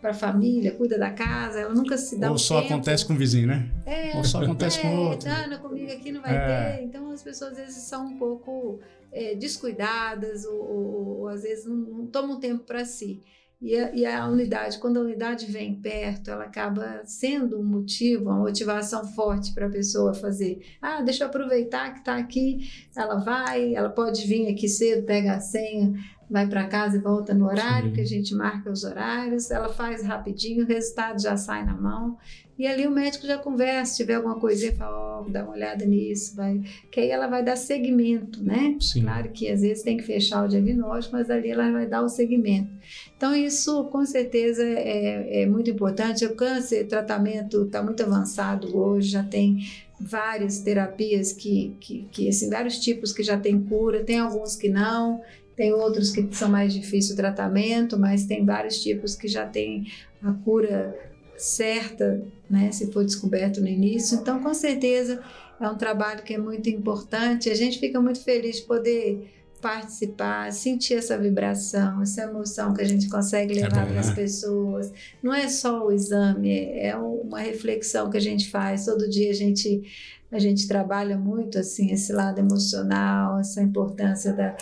para 0.00 0.11
a 0.11 0.14
família, 0.14 0.72
cuida 0.74 0.96
da 0.98 1.11
casa, 1.11 1.58
ela 1.61 1.74
nunca 1.74 1.96
se 1.98 2.18
dá 2.18 2.28
Ou 2.28 2.34
um 2.34 2.38
só 2.38 2.61
tempo. 2.61 2.74
acontece 2.74 3.04
com 3.04 3.14
o 3.14 3.16
vizinho, 3.16 3.48
né? 3.48 3.68
É, 3.84 4.16
Ou 4.16 4.22
só 4.24 4.42
acontece 4.42 4.80
com 4.80 4.88
o 4.88 4.90
é, 5.06 5.08
outro. 5.11 5.28
Ana, 5.28 5.58
comigo 5.58 5.90
aqui 5.92 6.12
não 6.12 6.22
vai 6.22 6.37
É. 6.37 6.76
ter. 6.76 6.84
Então 6.84 7.11
as 7.11 7.22
pessoas 7.22 7.52
às 7.52 7.58
vezes 7.58 7.82
são 7.82 8.06
um 8.06 8.18
pouco 8.18 8.78
é, 9.11 9.34
descuidadas 9.34 10.44
ou, 10.44 10.54
ou- 10.61 11.18
ou 11.20 11.28
às 11.28 11.42
vezes 11.42 11.64
não, 11.64 11.76
não 11.76 12.06
tomam 12.06 12.38
tempo 12.38 12.64
para 12.64 12.84
si. 12.84 13.22
E 13.61 13.74
a, 13.76 13.92
e 13.92 14.06
a 14.06 14.24
unidade, 14.28 14.78
quando 14.78 14.98
a 14.98 15.00
unidade 15.00 15.46
vem 15.46 15.74
perto, 15.80 16.30
ela 16.30 16.44
acaba 16.44 17.02
sendo 17.04 17.58
um 17.58 17.64
motivo, 17.64 18.24
uma 18.26 18.37
motivação 18.38 19.04
forte 19.04 19.52
para 19.52 19.66
a 19.66 19.70
pessoa 19.70 20.14
fazer. 20.14 20.61
Ah, 20.80 21.02
deixa 21.02 21.24
eu 21.24 21.28
aproveitar 21.28 21.92
que 21.92 21.98
está 21.98 22.16
aqui. 22.16 22.68
Ela 22.94 23.16
vai, 23.16 23.74
ela 23.74 23.88
pode 23.88 24.24
vir 24.28 24.46
aqui 24.48 24.68
cedo, 24.68 25.04
pega 25.04 25.32
a 25.34 25.40
senha, 25.40 25.92
vai 26.30 26.46
para 26.46 26.66
casa 26.66 26.96
e 26.96 27.00
volta 27.00 27.32
no 27.32 27.46
horário, 27.46 27.88
Sim. 27.88 27.94
que 27.94 28.00
a 28.00 28.06
gente 28.06 28.34
marca 28.34 28.70
os 28.70 28.84
horários. 28.84 29.50
Ela 29.50 29.68
faz 29.68 30.02
rapidinho, 30.02 30.64
o 30.64 30.66
resultado 30.66 31.20
já 31.20 31.36
sai 31.36 31.64
na 31.64 31.74
mão. 31.74 32.16
E 32.58 32.66
ali 32.66 32.86
o 32.86 32.90
médico 32.90 33.24
já 33.24 33.38
conversa, 33.38 33.92
se 33.92 33.98
tiver 33.98 34.14
alguma 34.14 34.34
coisinha, 34.34 34.74
fala, 34.74 35.20
ó, 35.20 35.28
dá 35.28 35.44
uma 35.44 35.52
olhada 35.52 35.86
nisso, 35.86 36.34
vai. 36.34 36.60
Que 36.90 37.00
aí 37.00 37.10
ela 37.10 37.28
vai 37.28 37.42
dar 37.44 37.54
segmento, 37.54 38.42
né? 38.42 38.76
Sim. 38.80 39.02
Claro 39.02 39.30
que 39.30 39.48
às 39.48 39.60
vezes 39.60 39.84
tem 39.84 39.96
que 39.96 40.02
fechar 40.02 40.44
o 40.44 40.48
diagnóstico, 40.48 41.16
mas 41.16 41.30
ali 41.30 41.50
ela 41.50 41.70
vai 41.70 41.86
dar 41.86 42.02
o 42.02 42.08
segmento. 42.08 42.68
Então, 43.16 43.34
isso 43.34 43.84
com 43.84 44.04
certeza 44.04 44.64
é, 44.64 45.42
é 45.42 45.46
muito 45.46 45.70
importante. 45.70 46.26
O 46.26 46.34
câncer, 46.34 46.88
tratamento 46.88 47.62
está 47.62 47.80
muito 47.80 48.02
avançado 48.02 48.76
hoje, 48.76 49.10
já 49.10 49.22
tem 49.22 49.58
várias 50.00 50.58
terapias 50.58 51.32
que, 51.32 51.76
que, 51.78 52.08
que 52.10 52.28
assim, 52.28 52.50
vários 52.50 52.78
tipos 52.80 53.12
que 53.12 53.22
já 53.22 53.38
tem 53.38 53.60
cura, 53.60 54.04
tem 54.04 54.18
alguns 54.18 54.56
que 54.56 54.68
não, 54.68 55.20
tem 55.58 55.72
outros 55.72 56.12
que 56.12 56.28
são 56.30 56.48
mais 56.48 56.72
difíceis 56.72 57.10
o 57.10 57.16
tratamento, 57.16 57.98
mas 57.98 58.24
tem 58.24 58.46
vários 58.46 58.80
tipos 58.80 59.16
que 59.16 59.26
já 59.26 59.44
tem 59.44 59.88
a 60.22 60.32
cura 60.32 60.96
certa, 61.36 62.24
né, 62.48 62.70
se 62.70 62.92
for 62.92 63.04
descoberto 63.04 63.60
no 63.60 63.66
início. 63.66 64.18
Então, 64.18 64.40
com 64.40 64.54
certeza, 64.54 65.20
é 65.60 65.68
um 65.68 65.76
trabalho 65.76 66.22
que 66.22 66.32
é 66.32 66.38
muito 66.38 66.70
importante. 66.70 67.50
A 67.50 67.56
gente 67.56 67.80
fica 67.80 68.00
muito 68.00 68.22
feliz 68.22 68.58
de 68.58 68.62
poder 68.62 69.34
participar, 69.60 70.52
sentir 70.52 70.94
essa 70.94 71.18
vibração, 71.18 72.02
essa 72.02 72.22
emoção 72.22 72.72
que 72.72 72.80
a 72.80 72.86
gente 72.86 73.08
consegue 73.08 73.54
levar 73.54 73.84
bom, 73.84 73.90
para 73.90 74.00
as 74.00 74.10
né? 74.10 74.14
pessoas. 74.14 74.92
Não 75.20 75.34
é 75.34 75.48
só 75.48 75.84
o 75.84 75.90
exame, 75.90 76.70
é 76.78 76.94
uma 76.96 77.40
reflexão 77.40 78.08
que 78.08 78.16
a 78.16 78.20
gente 78.20 78.48
faz. 78.48 78.84
Todo 78.84 79.10
dia 79.10 79.30
a 79.30 79.34
gente 79.34 79.82
a 80.30 80.38
gente 80.38 80.68
trabalha 80.68 81.16
muito 81.16 81.58
assim 81.58 81.90
esse 81.90 82.12
lado 82.12 82.38
emocional, 82.38 83.40
essa 83.40 83.62
importância 83.62 84.32
da 84.32 84.54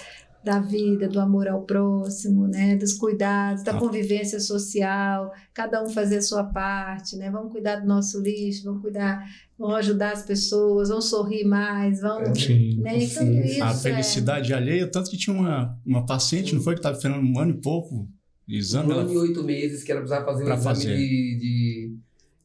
da 0.47 0.61
vida, 0.61 1.09
do 1.09 1.19
amor 1.19 1.49
ao 1.49 1.63
próximo, 1.63 2.47
né, 2.47 2.77
dos 2.77 2.93
cuidados, 2.95 3.65
da 3.65 3.73
Ah. 3.73 3.79
convivência 3.81 4.39
social, 4.39 5.33
cada 5.53 5.83
um 5.83 5.89
fazer 5.89 6.19
a 6.19 6.23
sua 6.23 6.45
parte, 6.45 7.17
né? 7.17 7.29
Vamos 7.33 7.51
cuidar 7.51 7.81
do 7.81 7.87
nosso 7.89 8.21
lixo, 8.21 8.63
vamos 8.63 8.81
cuidar, 8.81 9.27
vamos 9.59 9.75
ajudar 9.79 10.13
as 10.13 10.23
pessoas, 10.23 10.89
vamos 10.89 11.07
sorrir 11.11 11.45
mais, 11.45 12.01
vamos, 12.01 12.41
Sim. 12.41 12.81
né? 12.81 12.93
Então 13.03 13.25
Sim. 13.25 13.41
isso 13.41 13.65
A 13.65 13.71
é- 13.73 13.75
felicidade 13.75 14.55
alheia, 14.55 14.87
tanto 14.87 15.11
que 15.11 15.17
tinha 15.17 15.35
uma, 15.35 15.77
uma 15.85 16.07
paciente, 16.07 16.55
não 16.55 16.63
foi 16.63 16.75
que 16.75 16.79
estava 16.79 16.95
esperando 16.97 17.27
um 17.27 17.39
ano 17.41 17.51
e 17.51 17.61
pouco 17.61 18.09
exame, 18.47 18.89
Um 18.89 18.93
ela 18.93 19.03
ano 19.03 19.13
e 19.13 19.19
oito 19.19 19.43
meses 19.43 19.83
que 19.83 19.91
ela 19.91 20.01
precisava 20.01 20.25
fazer 20.27 20.45
um 20.45 20.47
exame 20.47 20.63
fazer. 20.63 20.97
de, 20.97 21.39
de 21.41 21.95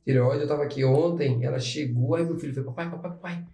tireoide. 0.04 0.42
Eu 0.42 0.48
tava 0.48 0.64
aqui 0.64 0.84
ontem, 0.84 1.44
ela 1.46 1.60
chegou, 1.60 2.16
aí 2.16 2.26
meu 2.26 2.36
filho 2.40 2.52
falou, 2.56 2.74
papai, 2.74 2.90
papai, 2.90 3.12
papai, 3.12 3.46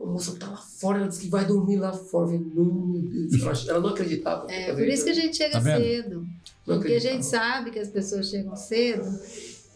A 0.00 0.04
moça 0.04 0.36
tá 0.38 0.46
lá 0.48 0.56
fora, 0.58 0.98
ela 0.98 1.08
disse 1.08 1.22
que 1.22 1.28
vai 1.28 1.44
dormir 1.46 1.76
lá 1.76 1.92
fora. 1.92 2.26
Eu 2.26 2.38
falei, 2.38 2.52
não, 2.54 2.64
meu 2.64 3.02
Deus. 3.28 3.66
Ela, 3.68 3.80
não 3.80 3.88
acreditava. 3.90 4.50
É, 4.52 4.72
por 4.74 4.86
isso 4.86 5.04
que 5.04 5.10
a 5.10 5.14
gente 5.14 5.36
chega 5.36 5.52
Tá 5.60 5.62
cedo. 5.62 6.26
Não 6.66 6.76
Porque 6.78 6.94
a 6.94 7.00
gente 7.00 7.24
sabe 7.24 7.70
que 7.70 7.78
as 7.78 7.88
pessoas 7.88 8.28
chegam 8.28 8.54
cedo 8.56 9.06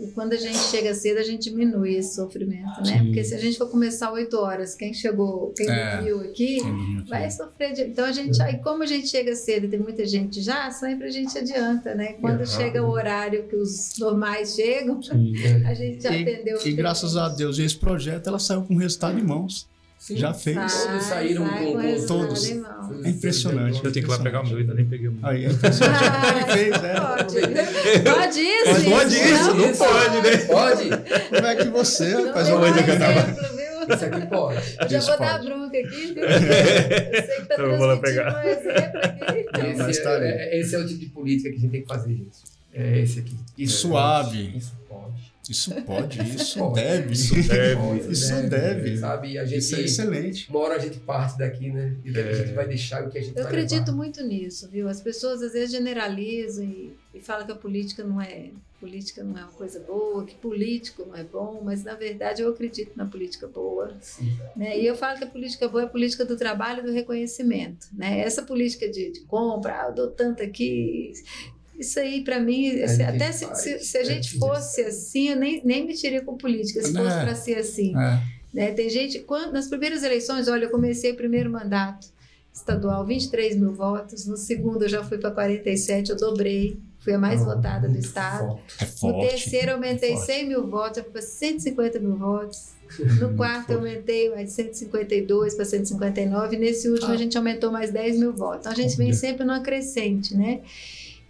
e 0.01 0.07
quando 0.09 0.33
a 0.33 0.37
gente 0.37 0.57
chega 0.59 0.93
cedo 0.95 1.19
a 1.19 1.23
gente 1.23 1.51
diminui 1.51 1.95
esse 1.95 2.15
sofrimento, 2.17 2.81
né? 2.81 2.99
Sim. 2.99 3.05
Porque 3.07 3.23
se 3.23 3.35
a 3.35 3.39
gente 3.39 3.57
for 3.59 3.69
começar 3.69 4.11
8 4.13 4.35
horas, 4.37 4.75
quem 4.75 4.93
chegou, 4.93 5.53
quem 5.57 5.69
É. 5.71 5.97
dormiu 5.97 6.21
aqui, 6.21 6.59
aqui? 6.61 7.09
vai 7.09 7.31
sofrer. 7.31 7.73
de- 7.75 7.83
Então 7.83 8.05
a 8.05 8.13
gente, 8.13 8.43
aí 8.43 8.59
como 8.59 8.83
a 8.83 8.87
gente 8.87 9.09
chega 9.09 9.35
cedo 9.37 9.67
e 9.67 9.69
tem 9.69 9.79
muita 9.79 10.05
gente 10.07 10.43
já, 10.43 10.71
sempre 10.71 11.07
a 11.07 11.11
gente 11.11 11.37
adianta, 11.39 11.95
né? 11.95 12.15
Quando 12.15 12.43
É 12.43 12.47
chega 12.47 12.83
o 12.83 12.91
horário 12.91 13.45
que 13.47 13.55
os 13.57 13.93
normais 13.99 14.55
chegam, 14.55 15.01
Sim. 15.03 15.33
a 15.65 15.75
gente 15.75 16.03
já 16.03 16.11
atendeu. 16.11 16.59
E 16.65 16.73
graças 16.73 17.17
a 17.17 17.29
Deus, 17.29 17.59
esse 17.59 17.77
projeto 17.77 18.27
ela 18.27 18.39
saiu 18.39 18.63
com 18.63 18.75
resultado 18.77 19.19
em 19.19 19.23
mãos. 19.23 19.70
Sim. 20.01 20.17
Já 20.17 20.33
fez. 20.33 20.57
Todos 20.57 21.03
saíram 21.05 21.47
sai 21.47 21.65
com- 22.01 22.07
todos. 22.07 22.51
É 22.51 23.09
impressionante. 23.11 23.85
Eu 23.85 23.93
tenho 23.93 24.07
que 24.07 24.11
ir 24.13 24.17
lá 24.17 24.19
pegar 24.23 24.41
o 24.41 24.47
meu, 24.49 24.57
ainda 24.57 24.73
nem 24.73 24.87
peguei 24.87 25.09
o 25.09 25.13
meu. 25.13 25.21
Aí, 25.29 25.45
é 25.45 25.49
impressionante. 25.51 26.01
Ele 26.41 26.53
fez, 26.53 26.83
né? 26.83 26.95
Pode. 27.01 27.41
Pode 28.03 28.41
isso, 28.41 28.91
Pode- 28.91 29.15
isso, 29.15 29.55
não 29.55 29.73
pode, 29.75 30.21
né? 30.23 30.37
Pode? 30.47 30.89
Como 31.29 31.47
é 31.47 31.55
que 31.57 31.65
você, 31.69 32.15
Não 32.15 32.33
tem 32.33 32.43
uma 32.55 32.61
coisa 32.61 32.83
que 32.83 32.91
eu 32.91 32.99
tava... 32.99 33.51
Isso 33.95 34.05
aqui 34.05 34.27
pode. 34.27 34.57
Eu 34.81 34.89
já 34.89 34.99
Isso 34.99 35.09
vou 35.09 35.19
dar 35.19 35.33
pode. 35.39 35.47
bronca 35.47 35.79
aqui? 35.79 36.15
Eu 36.17 37.23
sei 37.27 37.37
que 37.41 37.47
tá 37.47 37.55
Então 37.55 37.67
eu 37.67 37.77
vou 37.79 37.87
lá 37.87 37.97
pegar. 37.99 38.43
um 38.43 39.77
mas 39.79 39.89
Esse, 39.91 40.03
tá 40.03 40.11
é, 40.13 40.29
é- 40.57 40.61
esse 40.61 40.75
é 40.75 40.79
o 40.79 40.87
tipo 40.87 41.01
de 41.01 41.07
política 41.07 41.51
que 41.51 41.57
a 41.57 41.61
gente 41.61 41.71
tem 41.73 41.83
que 41.83 41.89
fazer, 41.89 42.11
gente. 42.15 42.29
É 42.73 43.01
esse 43.01 43.19
aqui. 43.21 43.35
E 43.59 43.65
É, 43.65 43.67
suave. 43.69 44.63
Isso 45.49 45.75
pode, 45.83 46.21
isso 46.21 46.59
Pode. 46.59 46.75
deve. 46.75 47.13
Isso 47.13 47.35
deve. 47.35 47.77
Pode, 47.77 48.13
Isso 48.13 48.49
deve. 48.49 48.97
Sabe? 48.99 49.39
A 49.39 49.45
gente, 49.45 49.59
Isso 49.59 49.75
é 49.75 49.81
excelente. 49.81 50.49
uma 50.51 50.61
hora 50.61 50.77
a 50.77 50.79
gente 50.79 50.99
parte 51.01 51.39
daqui, 51.39 51.71
né? 51.71 51.97
E 52.05 52.13
daqui 52.13 52.29
a 52.29 52.35
gente 52.35 52.53
vai 52.53 52.69
deixar 52.69 53.05
o 53.05 53.11
que 53.11 53.19
a 53.19 53.21
gente 53.21 53.37
Eu 53.37 53.43
vai 53.43 53.53
acredito 53.53 53.87
levar. 53.87 53.93
muito 53.93 54.23
nisso, 54.23 54.69
viu? 54.69 54.89
As 54.89 55.01
pessoas 55.01 55.43
às 55.43 55.53
vezes 55.53 55.73
generalizam 55.73 56.65
e, 56.65 56.97
e 57.15 57.21
falam 57.21 57.47
que 57.47 57.53
a 57.53 57.57
política 57.57 58.05
não 58.05 58.21
é 58.21 58.51
política 58.81 59.23
não 59.23 59.37
é 59.37 59.43
uma 59.43 59.53
coisa 59.53 59.79
boa, 59.81 60.25
que 60.25 60.35
político 60.37 61.05
não 61.07 61.15
é 61.15 61.23
bom, 61.23 61.61
mas 61.63 61.85
na 61.85 61.95
verdade 61.95 62.41
eu 62.41 62.49
acredito 62.49 62.97
na 62.97 63.05
política 63.05 63.47
boa. 63.47 63.95
Sim. 64.01 64.35
Né? 64.57 64.81
E 64.81 64.87
eu 64.87 64.97
falo 64.97 65.19
que 65.19 65.25
a 65.25 65.27
política 65.27 65.69
boa 65.69 65.83
é 65.83 65.87
a 65.87 65.89
política 65.89 66.25
do 66.25 66.35
trabalho 66.37 66.81
e 66.81 66.87
do 66.87 66.93
reconhecimento. 66.93 67.89
Né? 67.93 68.21
Essa 68.21 68.43
política 68.43 68.89
de, 68.89 69.13
de 69.13 69.21
compra, 69.27 69.83
ah, 69.83 69.89
eu 69.89 69.95
dou 69.95 70.11
tanto 70.11 70.43
aqui. 70.43 71.13
Isso 71.81 71.99
aí, 71.99 72.23
para 72.23 72.39
mim, 72.39 72.69
É 72.69 72.97
quem 72.97 73.07
até 73.07 73.33
se, 73.33 73.47
se, 73.57 73.79
se 73.81 73.97
a 73.99 74.03
é 74.03 74.05
gente 74.05 74.39
fosse 74.39 74.83
assim, 74.83 75.31
eu 75.31 75.37
nem, 75.37 75.63
nem 75.65 75.87
mexeria 75.87 76.21
com 76.23 76.37
política, 76.37 76.83
se 76.83 76.93
fosse 76.93 77.17
para 77.21 77.35
ser 77.35 77.57
assim. 77.57 77.97
É. 77.97 78.21
Né? 78.53 78.73
Tem 78.73 78.91
gente, 78.91 79.21
quando, 79.21 79.53
nas 79.53 79.67
primeiras 79.69 80.03
eleições, 80.03 80.47
olha, 80.49 80.65
eu 80.65 80.71
comecei 80.71 81.13
o 81.13 81.17
primeiro 81.17 81.51
mandato 81.51 82.09
estadual, 82.53 83.07
23 83.07 83.57
mil 83.57 83.73
votos. 83.73 84.27
No 84.27 84.37
segundo, 84.37 84.83
eu 84.83 84.89
já 84.89 85.03
fui 85.05 85.19
para 85.19 85.31
47, 85.31 86.11
eu 86.11 86.17
dobrei, 86.17 86.77
fui 86.99 87.13
a 87.15 87.19
mais 87.19 87.41
Ah, 87.43 87.45
votada 87.55 87.89
do 87.89 87.97
estado. 87.99 88.47
forte. 88.49 88.75
É 88.81 88.85
No 88.85 88.91
forte. 88.91 89.31
terceiro, 89.31 89.69
eu 89.71 89.75
aumentei 89.77 90.13
forte. 90.17 90.27
100 90.27 90.49
mil 90.49 90.67
votos, 90.67 90.99
eu 90.99 91.05
fui 91.05 91.13
para 91.13 91.23
150 91.23 91.99
mil 91.99 92.17
votos. 92.17 92.79
No 93.21 93.35
quarto, 93.37 93.71
eu 93.71 93.79
aumentei 93.79 94.29
mais 94.31 94.49
de 94.49 94.53
152 94.55 95.55
para 95.55 95.65
159. 95.65 96.57
E 96.57 96.59
nesse 96.59 96.89
último, 96.89 97.13
Ah. 97.13 97.15
a 97.15 97.17
gente 97.17 97.39
aumentou 97.39 97.71
mais 97.71 97.93
10 97.93 98.19
mil 98.19 98.33
votos. 98.33 98.61
Então, 98.63 98.73
a 98.73 98.75
gente 98.75 98.97
vem 98.97 99.13
sempre 99.13 99.45
numa 99.45 99.61
crescente, 99.61 100.37
né? 100.37 100.61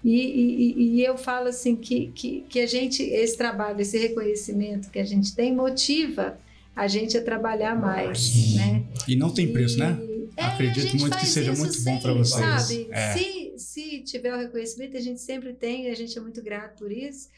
E, 0.02 0.16
e- 0.16 0.96
e- 0.96 1.04
eu 1.04 1.18
falo 1.18 1.48
assim 1.48 1.76
que, 1.76 2.10
que, 2.14 2.44
que 2.48 2.60
a 2.60 2.66
gente, 2.66 3.02
esse 3.02 3.36
trabalho, 3.36 3.80
esse 3.80 3.98
reconhecimento 3.98 4.90
que 4.90 4.98
a 4.98 5.04
gente 5.04 5.34
tem, 5.34 5.54
motiva 5.54 6.38
a 6.74 6.88
gente 6.88 7.18
a 7.18 7.22
trabalhar 7.22 7.78
mais, 7.78 8.54
né? 8.54 8.82
E 9.06 9.14
não 9.16 9.32
tem 9.34 9.52
preço, 9.52 9.78
né? 9.78 9.98
E- 10.00 10.28
é, 10.36 10.44
Acredito 10.44 10.96
muito 10.98 11.18
que 11.18 11.26
seja 11.26 11.52
muito 11.52 11.82
bom 11.82 11.98
pra 11.98 12.14
vocês. 12.14 12.40
Sabe? 12.62 12.88
É. 12.92 13.12
Se, 13.12 13.52
se 13.58 13.98
tiver 14.00 14.32
o 14.34 14.38
reconhecimento, 14.38 14.96
a 14.96 15.00
gente 15.00 15.20
sempre 15.20 15.52
tem, 15.52 15.90
a 15.90 15.94
gente 15.94 16.16
é 16.16 16.20
muito 16.20 16.42
grato 16.42 16.78
por 16.78 16.90
isso. 16.90 17.28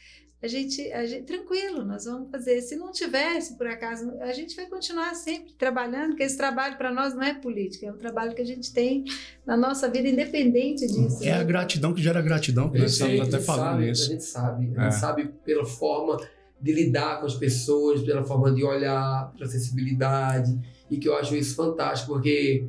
A 0.43 0.47
gente, 0.47 0.91
a 0.91 1.05
gente, 1.05 1.23
tranquilo, 1.23 1.85
nós 1.85 2.03
vamos 2.03 2.29
fazer. 2.29 2.61
Se 2.61 2.75
não 2.75 2.91
tivesse, 2.91 3.57
por 3.57 3.65
acaso, 3.65 4.11
a 4.19 4.33
gente 4.33 4.53
vai 4.57 4.65
continuar 4.65 5.15
sempre 5.15 5.53
trabalhando, 5.53 6.09
porque 6.09 6.23
esse 6.23 6.35
trabalho 6.35 6.75
para 6.77 6.91
nós 6.91 7.13
não 7.15 7.23
é 7.23 7.33
política, 7.33 7.85
é 7.87 7.91
um 7.93 7.97
trabalho 7.97 8.35
que 8.35 8.41
a 8.41 8.45
gente 8.45 8.73
tem 8.73 9.05
na 9.45 9.55
nossa 9.55 9.89
vida, 9.89 10.05
independente 10.09 10.85
disso. 10.85 11.23
É 11.23 11.31
a 11.31 11.37
né? 11.37 11.45
gratidão 11.45 11.93
que 11.93 12.01
gera 12.01 12.21
gratidão, 12.21 12.69
que 12.69 12.77
A 12.77 12.81
nós 12.81 12.91
gente, 12.97 12.99
estamos 13.01 13.19
a 13.21 13.23
até 13.23 13.37
gente 13.37 13.45
falando 13.45 13.69
sabe, 13.71 13.85
nisso. 13.85 14.03
A 14.03 14.11
gente 14.11 14.23
sabe, 14.25 14.73
a 14.75 14.81
É. 14.81 14.91
gente 14.91 14.99
sabe 14.99 15.25
pela 15.45 15.65
forma 15.65 16.17
de 16.59 16.73
lidar 16.73 17.21
com 17.21 17.25
as 17.25 17.35
pessoas, 17.35 18.01
pela 18.01 18.23
forma 18.25 18.51
de 18.53 18.65
olhar, 18.65 19.31
pela 19.37 19.49
sensibilidade, 19.49 20.59
e 20.91 20.97
que 20.97 21.07
eu 21.07 21.15
acho 21.15 21.37
isso 21.37 21.55
fantástico, 21.55 22.11
porque 22.11 22.67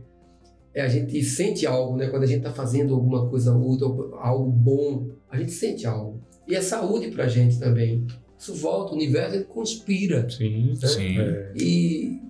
é, 0.73 0.83
a 0.83 0.89
gente 0.89 1.21
sente 1.25 1.67
algo, 1.67 1.97
né? 1.97 2.07
Quando 2.09 2.23
a 2.23 2.27
gente 2.27 2.39
está 2.39 2.53
fazendo 2.53 2.95
alguma 2.95 3.29
coisa 3.29 3.53
útil, 3.53 4.15
algo 4.17 4.49
bom, 4.51 5.09
a 5.29 5.37
gente 5.39 5.51
sente 5.51 5.87
algo. 5.87 6.23
E 6.47 6.55
é 6.55 6.61
saúde 6.61 7.11
pra 7.11 7.27
gente 7.27 7.59
também. 7.59 8.07
Isso 8.39 8.55
volta, 8.55 8.93
o 8.93 8.97
universo 8.97 9.37
ele 9.37 9.45
conspira. 9.45 10.29
Sim. 10.29 10.75
Sim. 10.75 11.19
É. 11.19 11.53
E 11.57 12.21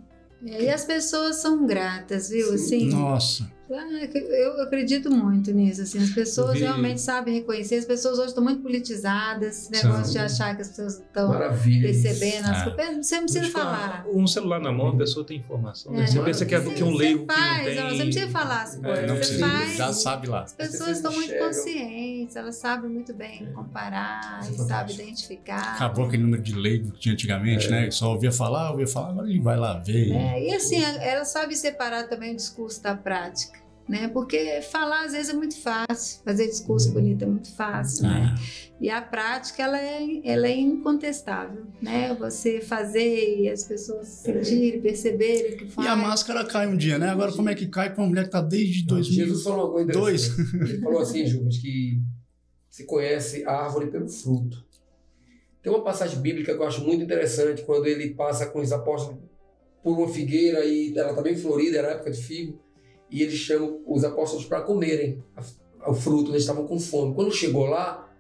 e 0.45 0.69
as 0.69 0.85
pessoas 0.85 1.37
são 1.37 1.67
gratas, 1.67 2.29
viu? 2.29 2.53
Assim, 2.53 2.91
Nossa. 2.91 3.51
Ah, 3.71 4.07
que- 4.07 4.19
Eu 4.19 4.61
acredito 4.63 5.11
muito 5.11 5.51
nisso. 5.53 5.83
Assim, 5.83 5.99
as 6.03 6.11
pessoas 6.11 6.55
Vi- 6.55 6.61
realmente 6.65 7.01
sabem 7.01 7.35
reconhecer. 7.35 7.77
As 7.77 7.85
pessoas 7.85 8.19
hoje 8.19 8.29
estão 8.29 8.45
muito 8.45 8.61
politizadas. 8.63 9.71
Esse 9.71 9.81
São. 9.81 9.91
negócio 9.91 10.13
de 10.13 10.19
achar 10.19 10.55
que 10.55 10.63
as 10.63 10.69
pessoas 10.69 10.95
estão 10.99 11.31
percebendo 11.81 12.47
as 12.51 12.67
É. 12.67 12.71
coisas. 12.71 13.07
Você 13.07 13.15
não 13.17 13.23
precisa 13.25 13.51
falar. 13.51 14.05
Um 14.13 14.27
celular 14.27 14.61
na 14.61 14.71
mão, 14.71 14.89
a 14.89 14.97
pessoa 14.97 15.25
tem 15.27 15.39
informação. 15.39 15.93
né? 15.93 16.05
É. 16.05 16.07
Você 16.07 16.21
pensa 16.21 16.45
que 16.47 16.55
é, 16.55 16.61
que 16.61 16.83
é 16.83 16.85
um 16.85 16.93
Você 16.93 16.99
leigo 16.99 17.27
que 17.27 17.27
não 17.27 17.35
faz, 17.37 17.65
tem. 17.65 17.75
Você 17.75 17.81
não 17.81 17.99
precisa 18.05 18.29
falar 18.29 18.63
as 18.63 18.77
coisas. 18.77 18.99
É, 18.99 19.07
Não 19.07 19.15
você 19.15 19.19
precisa, 19.21 19.49
faz. 19.49 19.77
já 19.77 19.93
sabe 19.93 20.27
lá. 20.29 20.43
As 20.43 20.53
pessoas 20.53 20.89
estão 20.97 21.13
muito 21.13 21.25
enxergam. 21.27 21.49
conscientes, 21.49 22.37
elas 22.37 22.57
sabem 22.57 22.91
muito 22.91 23.15
bem 23.15 23.47
comparar 23.53 24.41
é 24.47 24.51
e 24.51 24.57
sabem 24.59 24.95
identificar. 24.95 25.75
Acabou 25.75 26.07
aquele 26.07 26.23
número 26.23 26.43
de 26.43 26.55
leigo 26.55 26.93
que 26.93 27.01
tinha 27.01 27.13
antigamente, 27.15 27.69
né? 27.71 27.91
Só 27.91 28.13
ouvia 28.13 28.31
falar, 28.33 28.71
ouvia 28.71 28.87
falar, 28.87 29.11
agora 29.11 29.29
ele 29.29 29.41
vai 29.41 29.57
lá 29.57 29.79
ver. 29.79 30.13
É, 30.13 30.49
e 30.51 30.55
assim, 30.55 30.83
ela 30.83 31.25
sabe 31.25 31.57
separar 31.57 32.09
também 32.09 32.33
o 32.33 32.37
discurso 32.37 32.83
da 32.83 32.95
prática. 32.95 33.59
Né? 33.89 34.09
Porque 34.09 34.63
falar 34.63 35.05
às 35.05 35.13
vezes 35.13 35.29
é 35.29 35.37
muito 35.37 35.61
fácil, 35.61 36.23
fazer 36.25 36.47
discurso 36.47 36.91
bonito 36.91 37.23
é 37.23 37.27
muito 37.27 37.55
fácil, 37.55 38.05
né? 38.05 38.35
Ah, 38.35 38.41
E 38.81 38.89
a 38.89 39.03
prática, 39.03 39.63
ela 39.63 39.79
é, 39.79 40.21
ela 40.25 40.47
é 40.49 40.57
incontestável, 40.57 41.67
né? 41.83 42.15
Você 42.15 42.63
fazer 42.63 43.41
e 43.41 43.49
as 43.51 43.65
pessoas 43.65 44.09
sentirem, 44.09 44.81
perceberem 44.81 45.59
que 45.59 45.65
E 45.65 45.71
faz. 45.71 45.87
a 45.87 45.95
máscara 45.97 46.47
cai 46.47 46.67
um 46.67 46.77
dia, 46.79 46.99
né? 46.99 47.11
Agora 47.11 47.31
como 47.33 47.51
é 47.51 47.55
que 47.55 47.67
cai 47.67 47.95
com 47.95 48.01
uma 48.03 48.09
mulher 48.09 48.25
que 48.25 48.31
tá 48.31 48.41
desde 48.41 48.87
2000? 48.87 49.27
Jesus 49.27 49.43
falou 49.45 49.67
uma 49.67 49.73
coisa 49.75 49.93
Dois. 49.93 50.27
interessante. 50.29 50.71
Ele 50.73 50.81
falou 50.81 51.01
assim, 51.01 51.27
Juvas, 51.29 51.59
que 51.59 52.01
se 52.71 52.87
conhece 52.87 53.45
a 53.45 53.53
árvore 53.53 53.91
pelo 53.91 54.09
fruto. 54.09 54.65
Tem 55.63 55.71
uma 55.73 55.85
passagem 55.85 56.21
bíblica 56.21 56.55
que 56.55 56.61
eu 56.61 56.67
acho 56.67 56.83
muito 56.83 57.05
interessante, 57.05 57.63
quando 57.63 57.87
ele 57.87 58.15
passa 58.15 58.47
com 58.47 58.61
os 58.61 58.73
apóstolos 58.73 59.21
por 59.83 59.99
uma 59.99 60.09
figueira 60.09 60.65
e 60.65 60.97
ela 60.97 61.11
está 61.11 61.21
bem 61.23 61.37
florida, 61.37 61.77
era 61.79 61.91
época 61.93 62.11
de 62.11 62.23
figo, 62.23 62.64
e 63.15 63.23
ele 63.23 63.33
chama 63.37 63.79
os 63.87 64.03
apóstolos 64.05 64.45
para 64.45 64.61
comerem 64.63 65.23
a- 65.37 65.91
o 65.91 65.95
fruto, 65.95 66.31
eles 66.31 66.43
estavam 66.43 66.67
com 66.67 66.79
fome. 66.81 67.15
Quando 67.15 67.33
chegou 67.33 67.67
lá, 67.67 68.11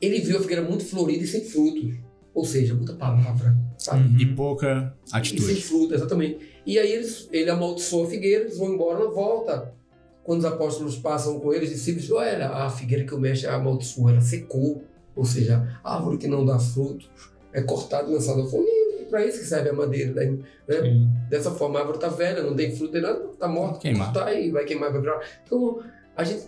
ele 0.00 0.20
viu 0.20 0.38
a 0.38 0.40
figueira 0.40 0.62
muito 0.62 0.84
florida 0.84 1.22
e 1.24 1.26
sem 1.26 1.44
frutos. 1.44 1.94
Ou 2.34 2.44
seja, 2.44 2.74
muita 2.74 2.92
palavra, 2.94 3.56
sabe? 3.78 4.08
Uhum. 4.08 4.20
E 4.20 4.26
pouca 4.34 4.94
E 5.06 5.10
sem 5.10 5.18
atitude. 5.18 5.60
fruto, 5.62 5.94
exatamente. 5.94 6.38
E 6.66 6.78
aí 6.78 6.92
eles, 6.92 7.28
ele 7.32 7.48
amaldiçoou 7.50 8.04
a 8.06 8.10
figueira, 8.10 8.44
eles 8.44 8.58
vão 8.58 8.74
embora 8.74 8.98
na 9.04 9.10
volta. 9.10 9.74
Quando 10.22 10.40
os 10.40 10.44
apóstolos 10.44 10.96
passam 10.96 11.38
com 11.40 11.52
eles, 11.52 11.70
os 11.70 11.76
discípulos 11.76 12.10
olha, 12.10 12.48
a 12.50 12.68
figueira 12.68 13.04
que 13.04 13.14
o 13.14 13.18
mestre 13.18 13.48
amaldiçoou, 13.48 14.10
ela 14.10 14.20
secou. 14.20 14.82
Ou 15.14 15.24
seja, 15.24 15.78
a 15.82 15.96
árvore 15.96 16.18
que 16.18 16.26
não 16.28 16.44
dá 16.44 16.58
fruto 16.58 17.08
é 17.52 17.62
cortada 17.62 18.10
e 18.10 18.14
lançada 18.14 18.40
ao 18.42 18.48
fogo. 18.48 18.66
Para 19.08 19.24
isso 19.24 19.38
que 19.40 19.44
serve 19.44 19.70
a 19.70 19.72
madeira. 19.72 20.12
Né? 20.12 20.38
Sim. 20.68 21.08
Dessa 21.28 21.50
forma, 21.50 21.78
a 21.78 21.82
árvore 21.82 21.98
está 21.98 22.08
velha, 22.08 22.42
não 22.42 22.54
tem 22.54 22.74
fruto, 22.74 22.92
tem 22.92 23.02
nada, 23.02 23.24
está 23.32 23.48
morta. 23.48 23.78
Queimar. 23.78 24.12
Tá 24.12 24.26
aí, 24.26 24.50
vai 24.50 24.64
queimar, 24.64 24.92
vai 24.92 25.00
virar. 25.00 25.20
Então, 25.44 25.82
a 26.16 26.24
gente 26.24 26.44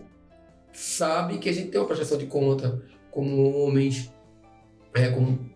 sabe 0.72 1.38
que 1.38 1.48
a 1.48 1.52
gente 1.52 1.70
tem 1.70 1.80
uma 1.80 1.86
prestação 1.86 2.18
de 2.18 2.26
conta 2.26 2.82
como 3.10 3.50
homens, 3.52 4.12
é, 4.94 5.10
como 5.10 5.50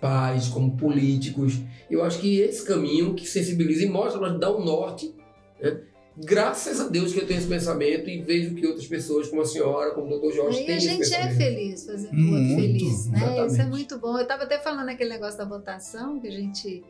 pais, 0.00 0.48
como 0.48 0.76
políticos. 0.76 1.60
Eu 1.90 2.02
acho 2.04 2.20
que 2.20 2.40
esse 2.40 2.64
caminho 2.64 3.14
que 3.14 3.26
sensibiliza 3.26 3.84
e 3.84 3.88
mostra, 3.88 4.20
mas 4.20 4.38
dá 4.38 4.54
um 4.54 4.64
norte. 4.64 5.14
né? 5.60 5.80
Graças 6.24 6.80
a 6.80 6.88
Deus 6.88 7.12
que 7.12 7.20
eu 7.20 7.26
tenho 7.26 7.38
esse 7.38 7.48
pensamento 7.48 8.08
e 8.10 8.20
vejo 8.22 8.54
que 8.54 8.66
outras 8.66 8.86
pessoas, 8.86 9.28
como 9.28 9.42
a 9.42 9.46
senhora, 9.46 9.92
como 9.94 10.14
o 10.14 10.18
Dr. 10.20 10.34
Jorge, 10.34 10.58
Aí 10.58 10.64
têm 10.66 10.74
a 10.74 10.78
esse 10.78 10.86
gente 10.88 11.14
é 11.14 11.18
pensamento. 11.28 11.36
feliz 11.36 11.86
fazendo 11.86 12.18
o 12.20 12.32
outro 12.32 12.54
feliz, 12.56 13.06
né? 13.06 13.18
Isso 13.18 13.24
é 13.26 13.44
exatamente. 13.46 13.70
muito 13.70 13.98
bom. 13.98 14.16
Eu 14.16 14.22
estava 14.22 14.42
até 14.44 14.58
falando 14.58 14.88
aquele 14.88 15.10
negócio 15.10 15.38
da 15.38 15.44
votação, 15.44 16.18
que 16.20 16.26
a 16.28 16.30
gente. 16.32 16.82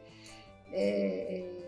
é, 0.72 0.80
é, 0.80 1.58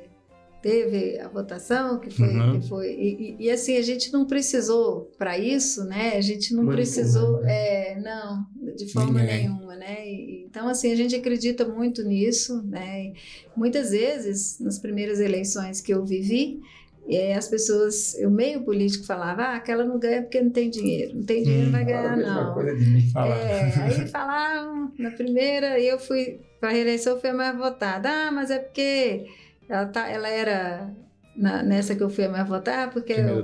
teve 0.63 1.19
a 1.19 1.27
votação 1.29 1.99
que 1.99 2.11
foi, 2.11 2.29
Uhum. 2.29 2.61
que 2.61 2.69
foi 2.69 2.93
e, 2.93 3.37
e- 3.41 3.45
e, 3.47 3.51
assim 3.51 3.79
a 3.79 3.83
gente 3.83 4.13
não 4.13 4.27
precisou 4.27 5.11
para 5.17 5.39
isso, 5.39 5.85
né? 5.85 6.17
A 6.17 6.21
gente 6.21 6.53
não 6.55 6.67
precisou, 6.67 7.41
né? 7.41 7.93
é, 7.95 7.99
não, 8.01 8.45
de 8.77 8.87
forma 8.93 9.21
Ninguém. 9.21 9.49
nenhuma, 9.49 9.75
né? 9.77 10.07
E- 10.07 10.45
então 10.45 10.69
assim 10.69 10.93
a 10.93 10.95
gente 10.97 11.15
acredita 11.17 11.67
muito 11.67 12.05
nisso, 12.05 12.63
né? 12.63 13.05
E 13.07 13.13
muitas 13.57 13.91
vezes 13.93 14.59
nas 14.61 14.79
primeiras 14.79 15.19
eleições 15.19 15.81
que 15.81 15.95
eu 15.95 16.05
vivi 16.05 16.61
é, 17.09 17.35
as 17.35 17.49
pessoas, 17.49 18.15
o 18.25 18.31
meio 18.31 18.63
político 18.63 19.05
falava, 19.05 19.43
ah, 19.43 19.57
aquela 19.57 19.85
não 19.85 19.99
ganha 19.99 20.23
porque 20.23 20.41
não 20.41 20.51
tem 20.51 20.71
dinheiro, 20.71 21.17
não 21.17 21.25
tem 21.25 21.43
dinheiro, 21.43 21.65
não 21.67 21.73
vai 21.73 21.83
a 21.83 21.85
ganhar 21.85 22.17
mesma 22.17 22.45
não. 22.45 22.55
coisa 22.55 22.77
de 22.77 22.85
mim. 22.85 23.11
Fala. 23.13 23.35
É, 23.35 23.73
aí 23.83 24.09
falavam 24.09 24.93
na 24.99 25.11
primeira, 25.11 25.79
e 25.79 25.89
eu 25.89 25.99
fui 25.99 26.41
para 26.61 26.69
a 26.69 26.73
reeleição, 26.73 27.19
fui 27.19 27.31
a 27.31 27.35
mais 27.35 27.57
votada. 27.57 28.09
Ah, 28.09 28.31
mas 28.31 28.51
é 28.51 28.59
porque 28.59 29.27
ela, 29.69 29.87
tá, 29.87 30.09
ela 30.09 30.29
era 30.29 30.91
na- 31.41 31.63
nessa 31.63 31.95
que 31.97 32.03
eu 32.03 32.11
fui 32.11 32.25
a 32.25 32.29
mais 32.29 32.47
votar, 32.47 32.91
porque 32.91 33.15
Primeira 33.15 33.41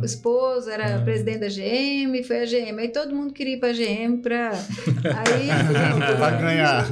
o, 0.00 0.04
esposo 0.04 0.70
era 0.70 0.96
Ah. 0.96 1.00
presidente 1.02 1.40
da 1.40 1.48
GM, 1.48 2.22
foi 2.24 2.42
a 2.42 2.46
GM. 2.46 2.78
Aí 2.80 2.88
todo 2.88 3.14
mundo 3.14 3.32
queria 3.34 3.54
ir 3.54 3.60
para 3.60 3.70
a 3.70 3.72
GM 3.72 4.18
para. 4.22 4.50
Aí, 4.50 5.48
Vai 6.18 6.40
ganhar. 6.40 6.86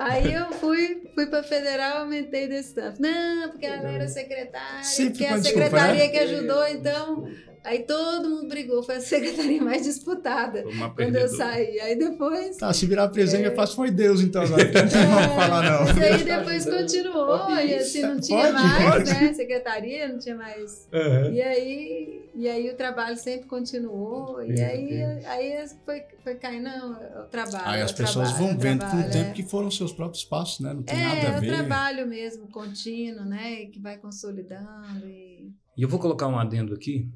aí 0.00 0.32
eu 0.34 0.52
fui, 0.52 1.02
fui 1.14 1.26
para 1.26 1.42
federal, 1.42 1.98
aumentei 2.02 2.46
desse 2.48 2.74
tanto. 2.74 3.00
Não, 3.00 3.48
porque 3.50 3.66
ela 3.66 3.88
era 3.90 4.06
secretária, 4.06 4.84
Sempre 4.84 5.12
porque 5.12 5.24
a 5.26 5.38
desculpa, 5.38 5.64
secretaria 5.64 6.04
né? 6.04 6.08
que 6.08 6.18
ajudou, 6.18 6.66
então. 6.68 7.28
Aí 7.64 7.84
todo 7.84 8.28
mundo 8.28 8.48
brigou, 8.48 8.82
foi 8.82 8.96
a 8.96 9.00
secretaria 9.00 9.62
mais 9.62 9.82
disputada 9.84 10.64
quando 10.96 11.16
eu 11.16 11.28
saí. 11.28 11.78
Aí 11.80 11.96
depois. 11.96 12.56
Tá, 12.56 12.72
se 12.72 12.86
virar 12.86 13.08
presente 13.08 13.46
é 13.46 13.54
fácil, 13.54 13.76
foi 13.76 13.90
Deus 13.90 14.20
então 14.20 14.42
agora. 14.42 14.64
Porque 14.64 14.78
não 14.96 15.14
como 15.14 15.34
falar 15.36 15.62
não. 15.62 15.84
Mas 15.84 15.98
aí 15.98 16.24
depois 16.24 16.64
continuou, 16.64 17.38
Pode 17.38 17.66
e 17.66 17.74
assim 17.74 18.02
não 18.02 18.20
tinha 18.20 18.52
Pode, 18.52 18.52
mais, 18.54 18.92
pode. 18.92 19.10
né? 19.10 19.32
Secretaria, 19.32 20.08
não 20.08 20.18
tinha 20.18 20.34
mais. 20.34 20.88
Uhum. 20.92 21.32
E 21.32 21.42
aí, 21.42 22.30
e 22.34 22.48
aí 22.48 22.68
o 22.70 22.76
trabalho 22.76 23.16
sempre 23.16 23.46
continuou, 23.46 24.42
e 24.42 24.60
aí, 24.60 25.02
aí 25.24 25.64
foi, 25.84 26.02
foi 26.24 26.34
caindo, 26.34 26.64
não, 26.64 27.00
é 27.00 27.20
o 27.20 27.26
trabalho. 27.26 27.64
Aí 27.68 27.80
é 27.80 27.84
as 27.84 27.92
pessoas 27.92 28.30
trabalho, 28.32 28.54
vão 28.54 28.54
é 28.54 28.56
vendo 28.58 28.84
com 28.86 28.96
o 28.96 29.10
tempo 29.10 29.30
é. 29.30 29.32
que 29.32 29.42
foram 29.44 29.70
seus 29.70 29.92
próprios 29.92 30.24
passos, 30.24 30.60
né? 30.60 30.72
Não 30.72 30.82
tem 30.82 30.98
É, 30.98 31.02
nada 31.04 31.20
a 31.28 31.32
é 31.34 31.38
o 31.38 31.40
ver. 31.40 31.54
trabalho 31.54 32.06
mesmo, 32.08 32.48
contínuo, 32.48 33.24
né? 33.24 33.66
Que 33.66 33.78
vai 33.80 33.96
consolidando 33.98 35.06
e. 35.06 35.52
E 35.76 35.82
eu 35.82 35.88
vou 35.88 35.98
colocar 35.98 36.26
um 36.28 36.38
adendo 36.38 36.74
aqui 36.74 37.08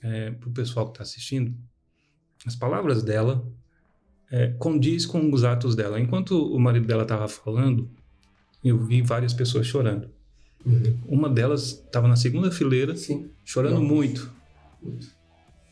para 0.00 0.48
o 0.48 0.52
pessoal 0.52 0.86
que 0.86 0.92
está 0.92 1.02
assistindo. 1.02 1.54
As 2.46 2.56
palavras 2.56 3.02
dela 3.02 3.46
é, 4.30 4.48
condiz 4.58 5.04
com 5.06 5.32
os 5.32 5.44
atos 5.44 5.74
dela. 5.74 6.00
Enquanto 6.00 6.32
o 6.54 6.58
marido 6.58 6.86
dela 6.86 7.02
estava 7.02 7.28
falando, 7.28 7.90
eu 8.64 8.78
vi 8.78 9.02
várias 9.02 9.34
pessoas 9.34 9.66
chorando. 9.66 10.08
Uma 11.06 11.28
delas 11.28 11.82
estava 11.84 12.06
na 12.06 12.16
segunda 12.16 12.50
fileira, 12.50 12.96
Sim. 12.96 13.30
chorando 13.44 13.80
Nossa. 13.80 13.86
muito. 13.94 14.30
Muito. 14.82 15.08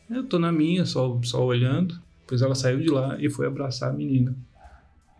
Eu 0.09 0.23
tô 0.23 0.39
na 0.39 0.51
minha, 0.51 0.85
só, 0.85 1.19
só 1.23 1.45
olhando. 1.45 1.99
Depois 2.21 2.41
ela 2.41 2.55
saiu 2.55 2.79
de 2.79 2.89
lá 2.89 3.17
e 3.19 3.29
foi 3.29 3.47
abraçar 3.47 3.89
a 3.89 3.93
menina. 3.93 4.35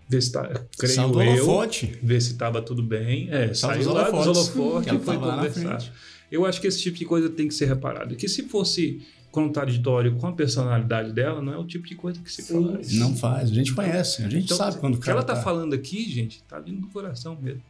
Ver 0.07 0.21
se 0.21 0.31
tá, 0.31 0.47
creio 0.77 0.95
Saiu 0.95 1.11
do 1.11 1.21
eu, 1.21 1.33
holofote. 1.33 1.99
ver 2.01 2.19
se 2.19 2.35
tava 2.35 2.63
tudo 2.63 2.81
bem. 2.81 3.29
É, 3.29 3.53
Saiu 3.53 3.83
saiu 3.83 3.93
lá 3.93 4.05
Que 4.81 4.89
ela 4.89 4.99
e 4.99 5.03
foi 5.03 5.17
conversar. 5.19 5.93
Eu 6.31 6.45
acho 6.45 6.61
que 6.61 6.67
esse 6.67 6.81
tipo 6.81 6.97
de 6.97 7.05
coisa 7.05 7.29
tem 7.29 7.47
que 7.47 7.53
ser 7.53 7.65
reparado. 7.65 8.15
Que 8.15 8.27
se 8.27 8.43
fosse 8.43 9.01
contraditório 9.31 10.15
com 10.15 10.27
a 10.27 10.31
personalidade 10.31 11.13
dela, 11.13 11.41
não 11.41 11.53
é 11.53 11.57
o 11.57 11.65
tipo 11.65 11.87
de 11.87 11.95
coisa 11.95 12.19
que 12.19 12.31
se 12.31 12.41
Sim. 12.41 12.53
fala. 12.53 12.79
Não 12.93 13.15
faz, 13.15 13.51
a 13.51 13.53
gente 13.53 13.73
conhece, 13.73 14.23
a 14.23 14.29
gente 14.29 14.45
Então, 14.45 14.57
sabe 14.57 14.77
quando 14.77 14.95
o 14.95 14.97
o 14.97 14.99
que 14.99 15.05
cara 15.05 15.19
ela 15.19 15.25
tá, 15.25 15.35
tá 15.35 15.41
falando 15.41 15.73
aqui, 15.73 16.09
gente, 16.09 16.41
tá 16.43 16.59
vindo 16.59 16.81
do 16.81 16.87
coração 16.87 17.37
mesmo. 17.39 17.61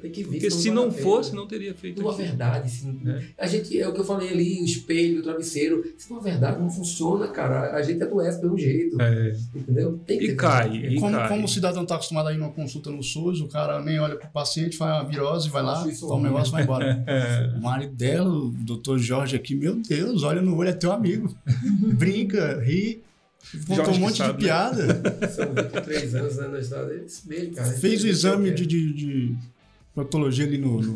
Tem 0.00 0.10
que 0.10 0.22
ver. 0.22 0.30
Porque 0.30 0.50
se 0.50 0.70
não 0.70 0.90
fosse, 0.90 1.34
não 1.34 1.46
teria 1.46 1.74
feito 1.74 2.00
Uma 2.00 2.12
verdade, 2.12 2.66
assim, 2.66 3.00
É. 3.06 3.22
a 3.38 3.46
gente, 3.46 3.78
é 3.80 3.86
o 3.88 3.92
que 3.92 4.00
eu 4.00 4.04
falei 4.04 4.30
ali, 4.30 4.60
o 4.60 4.64
espelho, 4.64 5.20
o 5.20 5.22
travesseiro, 5.22 5.84
se 5.98 6.10
uma 6.10 6.20
verdade 6.20 6.60
não 6.60 6.70
funciona, 6.70 7.28
cara, 7.28 7.74
a 7.76 7.82
gente 7.82 8.02
adoece 8.02 8.40
pelo 8.40 8.56
jeito, 8.58 9.00
É, 9.00 9.36
entendeu? 9.54 10.00
Tem 10.06 10.18
que 10.18 10.24
e 10.24 10.28
ter 10.28 10.36
cai, 10.36 10.76
e 10.76 11.00
Como, 11.00 11.16
cai. 11.16 11.28
como 11.28 11.44
o 11.44 11.48
cidadão 11.48 11.82
está 11.82 11.96
acostumado 11.96 12.28
a 12.28 12.32
ir 12.32 12.38
numa 12.38 12.50
consulta 12.52 12.90
no 12.90 13.02
SUS, 13.02 13.40
o 13.40 13.48
cara 13.48 13.80
nem 13.82 13.98
olha 13.98 14.16
pro 14.16 14.28
paciente, 14.30 14.76
faz 14.76 15.02
uma 15.02 15.08
virose, 15.10 15.48
vai 15.48 15.62
lá, 15.62 15.84
toma 16.00 16.14
um 16.16 16.22
negócio 16.22 16.50
e 16.50 16.52
vai 16.52 16.62
embora. 16.62 17.04
É, 17.06 17.52
O 17.56 17.62
marido 17.62 17.94
dela, 17.94 18.28
o 18.30 18.50
doutor 18.50 18.98
Jorge 18.98 19.34
aqui, 19.36 19.54
meu 19.54 19.76
Deus, 19.76 20.22
olha 20.22 20.40
no 20.40 20.56
olho, 20.56 20.68
é 20.70 20.72
teu 20.72 20.92
amigo. 20.92 21.34
Brinca, 21.98 22.60
ri, 22.62 23.02
contou 23.66 23.94
um 23.94 23.98
monte 23.98 24.18
sabe, 24.18 24.38
de 24.38 24.44
né? 24.46 24.48
piada. 24.48 25.28
São 25.28 25.52
23 25.52 26.14
anos 26.14 26.36
né, 26.36 26.48
na 26.48 26.58
estrada, 26.58 26.92
é 26.92 26.96
isso 27.04 27.22
mesmo, 27.28 27.54
cara. 27.54 27.70
Fez 27.72 28.04
o 28.04 28.06
exame 28.08 28.50
de, 28.52 28.66
de, 28.66 28.92
de 28.92 29.34
proctologia 30.04 30.46
ali 30.46 30.58
no, 30.58 30.80
no- 30.82 30.94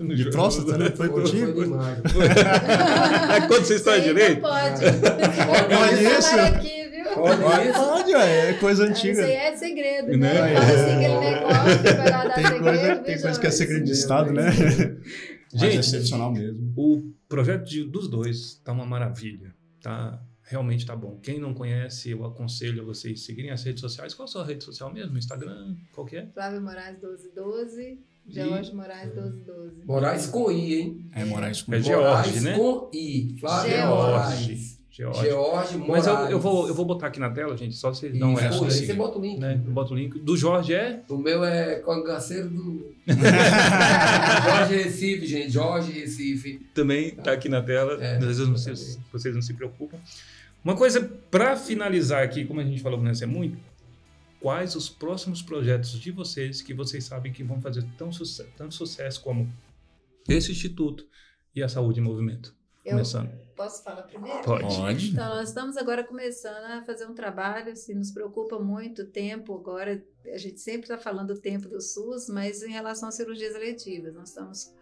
no 0.00 0.14
de 0.14 0.22
jogo. 0.22 0.30
próstata, 0.30 0.78
né? 0.78 0.90
Foi 0.90 1.08
Foi, 1.08 1.08
foi 1.08 1.22
contigo? 1.22 1.64
imagem. 1.64 2.02
É 3.36 3.46
quando 3.46 3.64
você 3.64 3.74
está 3.74 3.96
Isso 3.96 4.06
aí 4.08 4.14
direito? 4.14 4.40
Não 4.40 4.48
pode. 4.50 4.80
Pode 4.80 6.02
Não 6.02 6.18
isso? 6.18 6.30
falar 6.30 6.46
aqui, 6.48 6.88
viu? 6.88 7.04
Olha 7.16 7.64
isso. 7.70 7.78
Pode, 7.78 8.14
ué, 8.14 8.50
é 8.50 8.52
coisa 8.54 8.84
Isso 8.84 8.92
antiga. 8.92 9.24
aí 9.24 9.32
é 9.32 9.56
segredo, 9.56 10.08
Né? 10.08 10.16
né? 10.16 10.54
Fala 10.54 10.68
assim, 10.68 10.96
negócio 10.98 12.02
guardar 12.10 12.34
Tem 12.34 12.44
segredo, 12.44 12.62
coisa, 12.64 12.94
viu, 12.94 13.02
tem 13.04 13.20
coisa 13.20 13.40
que 13.40 13.46
é 13.46 13.50
segredo 13.50 13.84
de 13.84 13.92
Estado, 13.92 14.32
né? 14.32 14.48
É 15.54 15.58
Gente, 15.58 15.78
excepcional 15.78 16.32
mesmo. 16.32 16.72
O 16.76 17.02
projeto 17.28 17.64
de- 17.64 17.84
dos 17.84 18.08
dois 18.08 18.60
tá 18.64 18.72
uma 18.72 18.84
maravilha, 18.86 19.54
tá? 19.82 20.20
Realmente 20.42 20.86
tá 20.86 20.96
bom. 20.96 21.18
Quem 21.22 21.38
não 21.38 21.52
conhece, 21.52 22.10
eu 22.10 22.24
aconselho 22.24 22.82
a 22.82 22.84
vocês 22.84 23.22
seguirem 23.24 23.50
as 23.50 23.62
redes 23.64 23.80
sociais. 23.82 24.14
Qual 24.14 24.24
a 24.24 24.30
sua 24.30 24.44
rede 24.46 24.64
social 24.64 24.92
mesmo? 24.92 25.16
Instagram? 25.18 25.74
Qual 25.92 26.06
que 26.06 26.16
é? 26.16 26.26
Flávio 26.32 26.60
Moraes 26.62 26.96
1212, 26.98 27.98
George 28.28 28.74
Moraes 28.74 29.14
1212. 29.14 29.72
Moraes 29.86 30.26
com 30.26 30.50
I, 30.52 30.74
hein? 30.74 31.10
É 31.14 31.24
Moraes 31.24 31.62
com 31.62 31.74
É 31.74 31.78
I. 31.78 31.82
George, 31.82 32.06
Moraes 32.08 32.42
né? 32.42 32.56
com 32.56 32.90
I. 32.92 33.36
Flávio 33.40 33.70
George. 33.70 33.88
Moraes. 33.88 34.78
George. 34.90 35.20
George 35.28 35.78
Mas 35.78 36.06
eu, 36.08 36.12
Moraes. 36.12 36.30
eu, 36.32 36.40
vou, 36.40 36.66
eu 36.68 36.74
vou 36.74 36.84
botar 36.84 37.06
aqui 37.06 37.20
na 37.20 37.30
tela, 37.30 37.56
gente, 37.56 37.76
só 37.76 37.94
vocês 37.94 38.18
dão 38.18 38.30
uma 38.30 38.40
Isso, 38.40 38.48
olhada. 38.48 38.64
aí 38.64 38.68
assim, 38.72 38.86
você 38.86 38.94
bota 38.94 39.18
o 39.18 39.22
link. 39.22 39.38
né? 39.38 39.62
Eu 39.64 39.72
boto 39.72 39.94
o 39.94 39.96
link. 39.96 40.18
Do 40.18 40.36
Jorge 40.36 40.74
é? 40.74 41.00
O 41.08 41.16
meu 41.16 41.44
é 41.44 41.76
cangaceiro 41.76 42.48
do. 42.48 42.92
Jorge 44.44 44.76
Recife, 44.82 45.26
gente. 45.26 45.50
Jorge 45.50 45.92
Recife. 45.92 46.60
Também 46.74 47.12
tá 47.12 47.32
aqui 47.32 47.48
na 47.48 47.62
tela. 47.62 48.02
É, 48.02 48.16
Às 48.16 48.24
vezes 48.24 48.48
vocês, 48.48 48.98
vocês 49.12 49.34
não 49.34 49.42
se 49.42 49.54
preocupam. 49.54 49.96
Uma 50.64 50.74
coisa 50.76 51.08
para 51.30 51.56
finalizar 51.56 52.22
aqui, 52.24 52.44
como 52.44 52.60
a 52.60 52.64
gente 52.64 52.82
falou 52.82 52.98
que 52.98 53.04
não 53.04 53.14
ser 53.14 53.26
muito, 53.26 53.56
quais 54.40 54.74
os 54.74 54.88
próximos 54.88 55.42
projetos 55.42 55.92
de 55.92 56.10
vocês 56.10 56.62
que 56.62 56.74
vocês 56.74 57.04
sabem 57.04 57.32
que 57.32 57.42
vão 57.42 57.60
fazer 57.60 57.84
tão 57.96 58.12
suce 58.12 58.44
tanto 58.56 58.74
sucesso 58.74 59.20
como 59.22 59.52
esse 60.28 60.52
instituto 60.52 61.06
e 61.54 61.62
a 61.62 61.68
saúde 61.68 62.00
em 62.00 62.02
movimento? 62.02 62.56
Eu 62.84 62.92
Começando. 62.92 63.30
posso 63.54 63.82
falar 63.82 64.02
primeiro? 64.02 64.42
Pode. 64.42 64.64
Pode. 64.64 65.10
Então, 65.10 65.28
nós 65.28 65.48
estamos 65.48 65.76
agora 65.76 66.02
começando 66.04 66.64
a 66.64 66.82
fazer 66.84 67.06
um 67.06 67.14
trabalho, 67.14 67.72
assim, 67.72 67.94
nos 67.94 68.10
preocupa 68.10 68.58
muito 68.58 69.02
o 69.02 69.06
tempo 69.06 69.54
agora, 69.54 70.02
a 70.26 70.38
gente 70.38 70.60
sempre 70.60 70.82
está 70.82 70.96
falando 70.96 71.34
do 71.34 71.40
tempo 71.40 71.68
do 71.68 71.80
SUS, 71.80 72.28
mas 72.28 72.62
em 72.62 72.70
relação 72.70 73.08
às 73.08 73.14
cirurgias 73.14 73.54
eletivas, 73.54 74.14
nós 74.14 74.30
estamos 74.30 74.72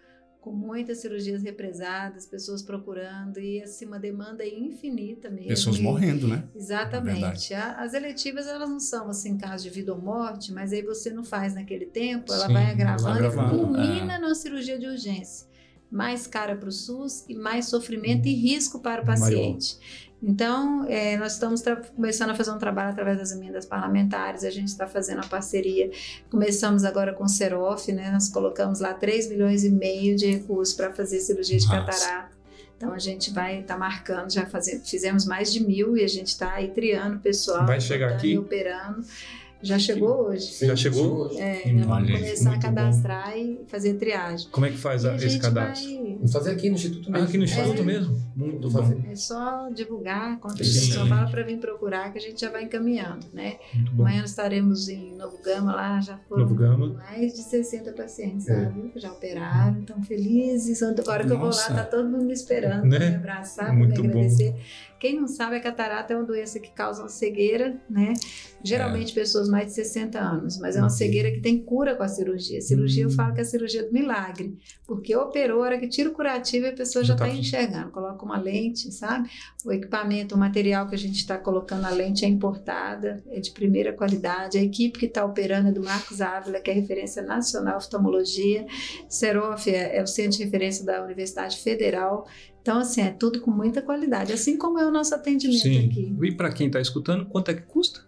com 0.47 0.53
muitas 0.53 0.99
cirurgias 0.99 1.43
represadas, 1.43 2.25
pessoas 2.25 2.63
procurando, 2.63 3.41
e 3.41 3.61
assim, 3.61 3.85
uma 3.85 3.99
demanda 3.99 4.47
infinita 4.47 5.29
mesmo. 5.29 5.49
Pessoas 5.49 5.75
E- 5.79 5.83
morrendo, 5.83 6.29
né? 6.29 6.45
Exatamente. 6.55 7.53
A- 7.53 7.73
As 7.83 7.95
eletivas, 7.95 8.47
elas 8.47 8.69
não 8.71 8.79
são, 8.79 9.09
assim, 9.09 9.37
caso 9.37 9.65
de 9.65 9.71
vida 9.71 9.93
ou 9.93 10.01
morte, 10.01 10.53
mas 10.53 10.73
aí 10.73 10.83
você 10.83 11.11
não 11.11 11.25
faz 11.25 11.57
naquele 11.57 11.87
tempo, 11.87 12.33
ela 12.33 12.47
Sim, 12.47 12.53
vai 12.53 12.71
agravando 12.71 13.09
e 13.09 13.27
agravando, 13.27 13.59
culmina 13.59 14.21
numa 14.21 14.37
cirurgia 14.37 14.79
de 14.79 14.87
urgência. 14.87 15.49
Mais 15.91 16.29
cara 16.29 16.55
para 16.55 16.69
o 16.69 16.73
SUS 16.73 17.25
e 17.29 17.35
mais 17.35 17.67
sofrimento 17.67 18.29
e 18.29 18.33
risco 18.33 18.79
para 18.79 19.03
o 19.03 19.05
paciente. 19.05 19.79
Então, 20.29 20.85
eh, 20.89 21.17
nós 21.17 21.35
estamos 21.35 21.63
começando 21.95 22.31
a 22.31 22.35
fazer 22.35 22.51
um 22.51 22.59
trabalho 22.59 22.91
através 22.91 23.17
das 23.19 23.31
emendas 23.31 23.65
parlamentares, 23.65 24.43
a 24.43 24.51
gente 24.51 24.67
está 24.67 24.85
fazendo 24.87 25.21
a 25.21 25.27
parceria, 25.27 25.89
começamos 26.29 26.83
agora 26.85 27.15
com 27.15 27.23
o 27.23 27.29
Serof, 27.29 27.93
né? 27.93 28.11
nós 28.11 28.29
colocamos 28.29 28.81
lá 28.81 28.93
3 28.93 29.29
milhões 29.29 29.63
e 29.63 29.71
meio 29.71 30.17
de 30.17 30.27
recursos 30.27 30.75
para 30.75 30.93
fazer 30.93 31.21
cirurgia 31.21 31.57
de 31.59 31.69
catarata. 31.69 32.35
Então, 32.77 32.93
a 32.93 32.99
gente 32.99 33.31
vai 33.33 33.61
estar 33.61 33.79
marcando, 33.79 34.31
já 34.31 34.45
faze- 34.47 34.81
fizemos 34.85 35.25
mais 35.25 35.53
de 35.53 35.65
mil 35.65 35.97
e 35.97 36.03
a 36.03 36.09
gente 36.09 36.27
está 36.29 36.53
aí 36.55 36.73
triando 36.73 37.17
o 37.17 37.21
pessoal. 37.21 37.65
Vai 37.65 37.81
chegar 37.81 38.11
aqui? 38.13 38.33
e 38.33 38.39
operando. 38.39 39.03
Já 39.63 39.79
chegou 39.79 40.29
hoje. 40.29 40.67
Já 40.67 40.77
chegou? 40.77 41.31
É, 41.39 41.63
já 41.65 41.85
vamos 41.87 42.11
começar 42.13 42.49
a 42.49 42.53
muito 42.53 42.67
bom. 42.67 42.75
cadastrar 42.75 43.37
e 43.39 43.61
fazer 43.69 43.95
triagem. 43.95 44.49
Como 44.51 44.67
é 44.67 44.71
que 44.71 44.77
faz 44.77 45.05
a- 45.05 45.13
a 45.13 45.17
esse 45.17 45.39
cadastro? 45.39 45.89
vai- 45.95 46.15
Vamos 46.17 46.33
fazer 46.33 46.51
aqui 46.51 46.69
no 46.69 46.75
Instituto 46.77 47.09
Ah, 47.09 47.13
mesmo. 47.13 47.27
aqui 47.29 47.39
no 47.39 47.45
Instituto 47.45 47.81
É. 47.81 47.85
mesmo? 47.85 48.23
Muito 48.37 48.71
bom. 48.71 48.79
fazer. 48.83 48.99
É 49.11 49.15
só 49.15 49.69
divulgar, 49.71 50.39
quando 50.41 50.61
a 50.61 50.65
gente 50.65 50.93
fala 50.95 51.31
para 51.31 51.43
vir 51.43 51.59
procurar, 51.59 52.13
que 52.13 52.19
a 52.19 52.21
gente 52.21 52.41
já 52.41 52.51
vai 52.51 52.65
encaminhando, 52.65 53.27
né? 53.33 53.57
Muito 53.75 53.93
bom. 53.93 54.03
Amanhã 54.03 54.21
nós 54.21 54.31
estaremos 54.31 54.89
em 54.89 55.15
Novo 55.17 55.39
Gama, 55.43 55.75
lá 55.75 56.01
já 56.01 56.19
foram 56.29 56.43
Novo 56.43 56.55
Gama. 56.55 56.89
mais 56.95 57.33
de 57.35 57.43
60 57.43 57.93
pacientes, 57.93 58.47
É. 58.49 58.65
sabe? 58.65 58.93
Já 58.97 59.11
operaram, 59.13 59.81
estão 59.81 60.03
felizes. 60.03 60.83
Agora 60.83 61.25
que 61.25 61.33
eu 61.33 61.39
vou 61.39 61.49
lá, 61.49 61.69
tá 61.75 61.83
todo 61.85 62.09
mundo 62.09 62.25
me 62.25 62.33
esperando 62.35 62.85
Né? 62.85 62.99
para 62.99 63.11
me 63.11 63.17
abraçar, 63.17 63.67
para 63.67 63.75
me 63.75 63.87
bom. 63.87 63.95
agradecer. 63.95 64.55
Quem 64.99 65.21
não 65.21 65.29
sabe, 65.29 65.57
a 65.57 65.61
catarata 65.61 66.13
é 66.15 66.17
uma 66.17 66.25
doença 66.25 66.59
que 66.59 66.71
causa 66.71 67.03
uma 67.03 67.09
cegueira, 67.09 67.77
né? 67.89 68.15
Geralmente 68.65 69.13
pessoas 69.13 69.46
pessoas 69.47 69.49
mais 69.49 69.67
de 69.67 69.73
60 69.73 70.19
anos, 70.19 70.59
mas 70.59 70.77
é 70.77 70.81
uma 70.81 70.91
cegueira 70.91 71.31
que 71.31 71.41
tem 71.41 71.63
cura 71.63 71.95
com 71.95 72.03
a 72.03 72.09
cirurgia. 72.09 72.59
A 72.59 72.63
cirurgia, 72.63 73.05
eu 73.05 73.11
falo 73.11 73.33
que 73.33 73.41
é 73.41 73.43
a 73.43 73.47
cirurgia 73.47 73.85
do 73.85 73.93
milagre, 73.93 74.57
porque 74.87 75.17
operou, 75.17 75.63
a 75.63 75.67
hora 75.67 75.79
que 75.79 75.89
tira 75.89 76.11
o 76.11 76.13
curativo, 76.13 76.67
a 76.67 76.73
pessoa 76.73 77.05
já 77.05 77.15
está 77.15 77.27
tá- 77.27 77.33
enxergando. 77.33 77.91
Coloca 77.91 78.25
uma 78.25 78.39
lente, 78.39 78.93
sabe? 78.93 79.29
O 79.65 79.73
equipamento, 79.73 80.35
o 80.35 80.39
material 80.39 80.89
que 80.89 80.95
a 80.95 80.99
gente 80.99 81.17
está 81.17 81.39
colocando 81.39 81.85
a 81.85 81.91
lente 81.91 82.25
é 82.25 82.29
importada, 82.29 83.23
é 83.29 83.41
de 83.41 83.51
primeira 83.53 83.93
qualidade. 83.93 84.59
A 84.59 84.63
equipe 84.63 84.99
que 84.99 85.07
está 85.07 85.25
operando 85.25 85.69
é 85.69 85.73
do 85.73 85.83
Marcos 85.83 86.21
Ávila, 86.21 86.61
que 86.61 86.71
é 86.71 86.75
referência 86.75 87.23
nacional 87.23 87.75
em 87.75 87.79
oftalmologia. 87.79 88.67
Serof 89.09 89.69
é, 89.69 89.97
é 89.99 90.03
o 90.03 90.07
centro 90.07 90.39
de 90.39 90.45
referência 90.45 90.85
da 90.85 91.03
Universidade 91.03 91.59
Federal. 91.59 92.27
Então, 92.61 92.79
assim, 92.79 93.01
é 93.01 93.11
tudo 93.11 93.41
com 93.41 93.51
muita 93.51 93.81
qualidade, 93.81 94.33
assim 94.33 94.57
como 94.57 94.77
é 94.79 94.85
o 94.85 94.91
nosso 94.91 95.15
atendimento 95.15 95.63
Sim. 95.63 95.87
aqui. 95.87 96.17
E 96.21 96.33
para 96.33 96.51
quem 96.53 96.67
está 96.67 96.81
escutando, 96.81 97.25
quanto 97.27 97.53
é 97.53 97.55
que 97.55 97.63
custa? 97.63 98.01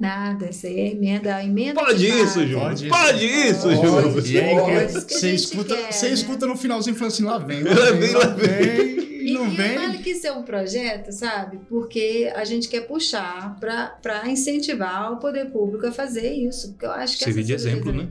Nada, 0.00 0.48
isso 0.48 0.66
aí 0.66 0.80
é 0.80 0.90
emenda, 0.92 1.36
a 1.36 1.44
emenda. 1.44 1.78
Pode 1.78 2.08
isso. 2.08 2.40
Júnior. 2.40 2.60
Pode 2.62 2.88
Pode 2.88 3.26
isso. 3.26 3.68
Pode. 3.68 4.32
E 4.34 4.40
aí, 4.40 4.56
a 4.56 4.88
você 4.88 5.30
escuta, 5.32 5.76
quer, 5.76 5.92
você 5.92 6.06
né? 6.08 6.14
escuta 6.14 6.46
no 6.46 6.56
finalzinho 6.56 6.96
falando 6.96 7.12
assim, 7.12 7.22
lá 7.24 7.36
vem, 7.36 7.62
Lá 7.62 7.74
lá 7.74 7.90
vem, 7.90 8.00
vem, 8.00 8.14
lá 8.14 8.26
vem, 8.28 8.98
e 8.98 9.28
E, 9.28 9.32
não 9.34 9.46
e 9.52 9.56
vem. 9.56 9.78
falo 9.78 9.98
que 9.98 10.10
isso 10.10 10.26
é 10.26 10.32
um 10.32 10.42
projeto, 10.42 11.12
sabe? 11.12 11.60
Porque 11.68 12.32
a 12.34 12.46
gente 12.46 12.66
quer 12.68 12.80
puxar 12.86 13.60
para 13.60 14.22
incentivar 14.26 15.12
o 15.12 15.18
poder 15.18 15.50
público 15.50 15.86
a 15.86 15.92
fazer 15.92 16.32
isso. 16.32 16.70
Porque 16.70 16.86
eu 16.86 16.92
acho 16.92 17.18
que 17.18 17.24
Servir 17.24 17.40
essas 17.40 17.46
de 17.46 17.52
exemplo, 17.52 17.92
né? 17.92 18.08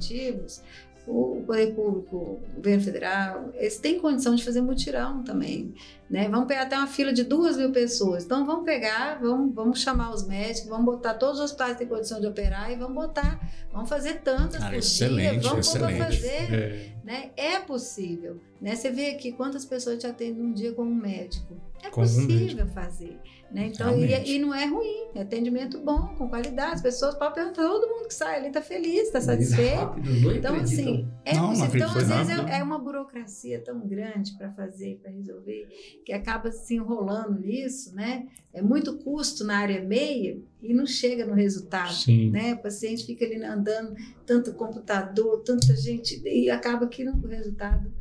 O 1.10 1.44
poder 1.46 1.74
público, 1.74 2.16
o 2.16 2.56
governo 2.56 2.84
federal, 2.84 3.50
eles 3.56 3.78
têm 3.78 4.00
condição 4.00 4.36
de 4.36 4.44
fazer 4.44 4.62
mutirão 4.62 5.24
também. 5.24 5.74
Né? 6.10 6.28
Vamos 6.30 6.48
pegar 6.48 6.64
até 6.64 6.78
uma 6.78 6.88
fila 6.88 7.12
de 7.12 7.24
duas 7.24 7.58
mil 7.58 7.72
pessoas. 7.72 8.24
Então 8.26 8.46
vamos 8.46 8.64
pegar, 8.66 9.20
vamos, 9.22 9.54
vamos 9.54 9.82
chamar 9.82 10.14
os 10.14 10.28
médicos, 10.28 10.70
vamos 10.70 10.86
botar 10.86 11.16
todos 11.16 11.40
os 11.40 11.46
hospitais 11.46 11.74
que 11.74 11.80
têm 11.80 11.88
condição 11.88 12.20
de 12.20 12.28
operar 12.28 12.72
e 12.72 12.76
vamos 12.76 12.96
botar, 12.96 13.40
vamos 13.72 13.90
fazer 13.90 14.22
tantas 14.22 14.60
Cara, 14.60 14.72
por 14.72 14.78
excelente, 14.80 15.40
dia, 15.40 15.50
vamos 15.50 15.68
excelente. 15.68 15.98
fazer 15.98 16.54
É, 16.54 16.90
né? 17.04 17.30
É 17.36 17.60
possível, 17.60 18.40
né? 18.62 18.76
Você 18.76 18.90
vê 18.92 19.12
aqui 19.12 19.32
quantas 19.32 19.66
pessoas 19.66 20.00
te 20.00 20.08
atendem 20.08 20.44
num 20.44 20.54
dia 20.54 20.72
com 20.74 20.84
um 20.84 20.96
médico. 20.96 21.56
É 21.84 21.90
Com 21.90 22.02
um 22.02 22.04
possível 22.04 22.68
fazer, 22.68 23.18
né? 23.52 23.68
Então, 23.74 23.98
e, 23.98 24.36
e 24.36 24.40
não 24.40 24.54
é 24.54 24.66
ruim, 24.66 25.10
é 25.16 25.22
atendimento 25.22 25.80
bom, 25.80 26.16
com 26.18 26.30
qualidade. 26.30 26.76
As 26.76 26.82
pessoas 26.82 27.16
podem 27.16 27.34
perguntar, 27.36 27.64
todo 27.64 27.88
mundo 27.88 28.08
que 28.08 28.14
sai 28.14 28.38
ali 28.38 28.48
está 28.48 28.62
feliz, 28.62 29.08
está 29.08 29.20
satisfeito. 29.22 29.76
Rápido, 29.76 30.36
Então, 30.36 30.56
acreditam. 30.56 30.62
assim, 30.62 31.08
é 31.26 31.34
Não, 31.36 31.50
possível. 31.50 31.56
Então, 31.56 31.66
acredito, 31.66 31.86
às 31.86 31.94
foi 31.94 32.04
vezes, 32.18 32.34
rápido. 32.34 32.50
é, 32.54 32.60
é 32.60 32.64
uma 32.64 32.80
burocracia 32.80 33.60
tão 33.64 33.80
grande 33.88 34.38
para 34.38 34.52
fazer, 34.52 35.00
para 35.02 35.12
resolver, 35.12 35.68
que 36.06 36.14
acaba 36.14 36.52
se 36.52 36.76
enrolando 36.76 37.40
nisso, 37.40 37.96
né? 37.96 38.28
É 38.54 38.62
muito 38.62 38.98
custo 38.98 39.44
na 39.44 39.58
área 39.60 39.82
meia 39.84 40.40
e 40.62 40.74
não 40.74 40.86
chega 40.86 41.26
no 41.26 41.34
resultado 41.36 41.94
sim. 41.94 42.32
né? 42.32 42.54
O 42.56 42.58
paciente 42.64 43.06
fica 43.06 43.24
ali 43.26 43.44
andando, 43.44 43.96
tanto 44.26 44.54
computador, 44.54 45.44
tanta 45.44 45.76
gente, 45.76 46.22
e 46.28 46.50
acaba 46.50 46.88
que 46.88 47.04
no- 47.04 47.14
o 47.24 47.28
resultado 47.28 47.92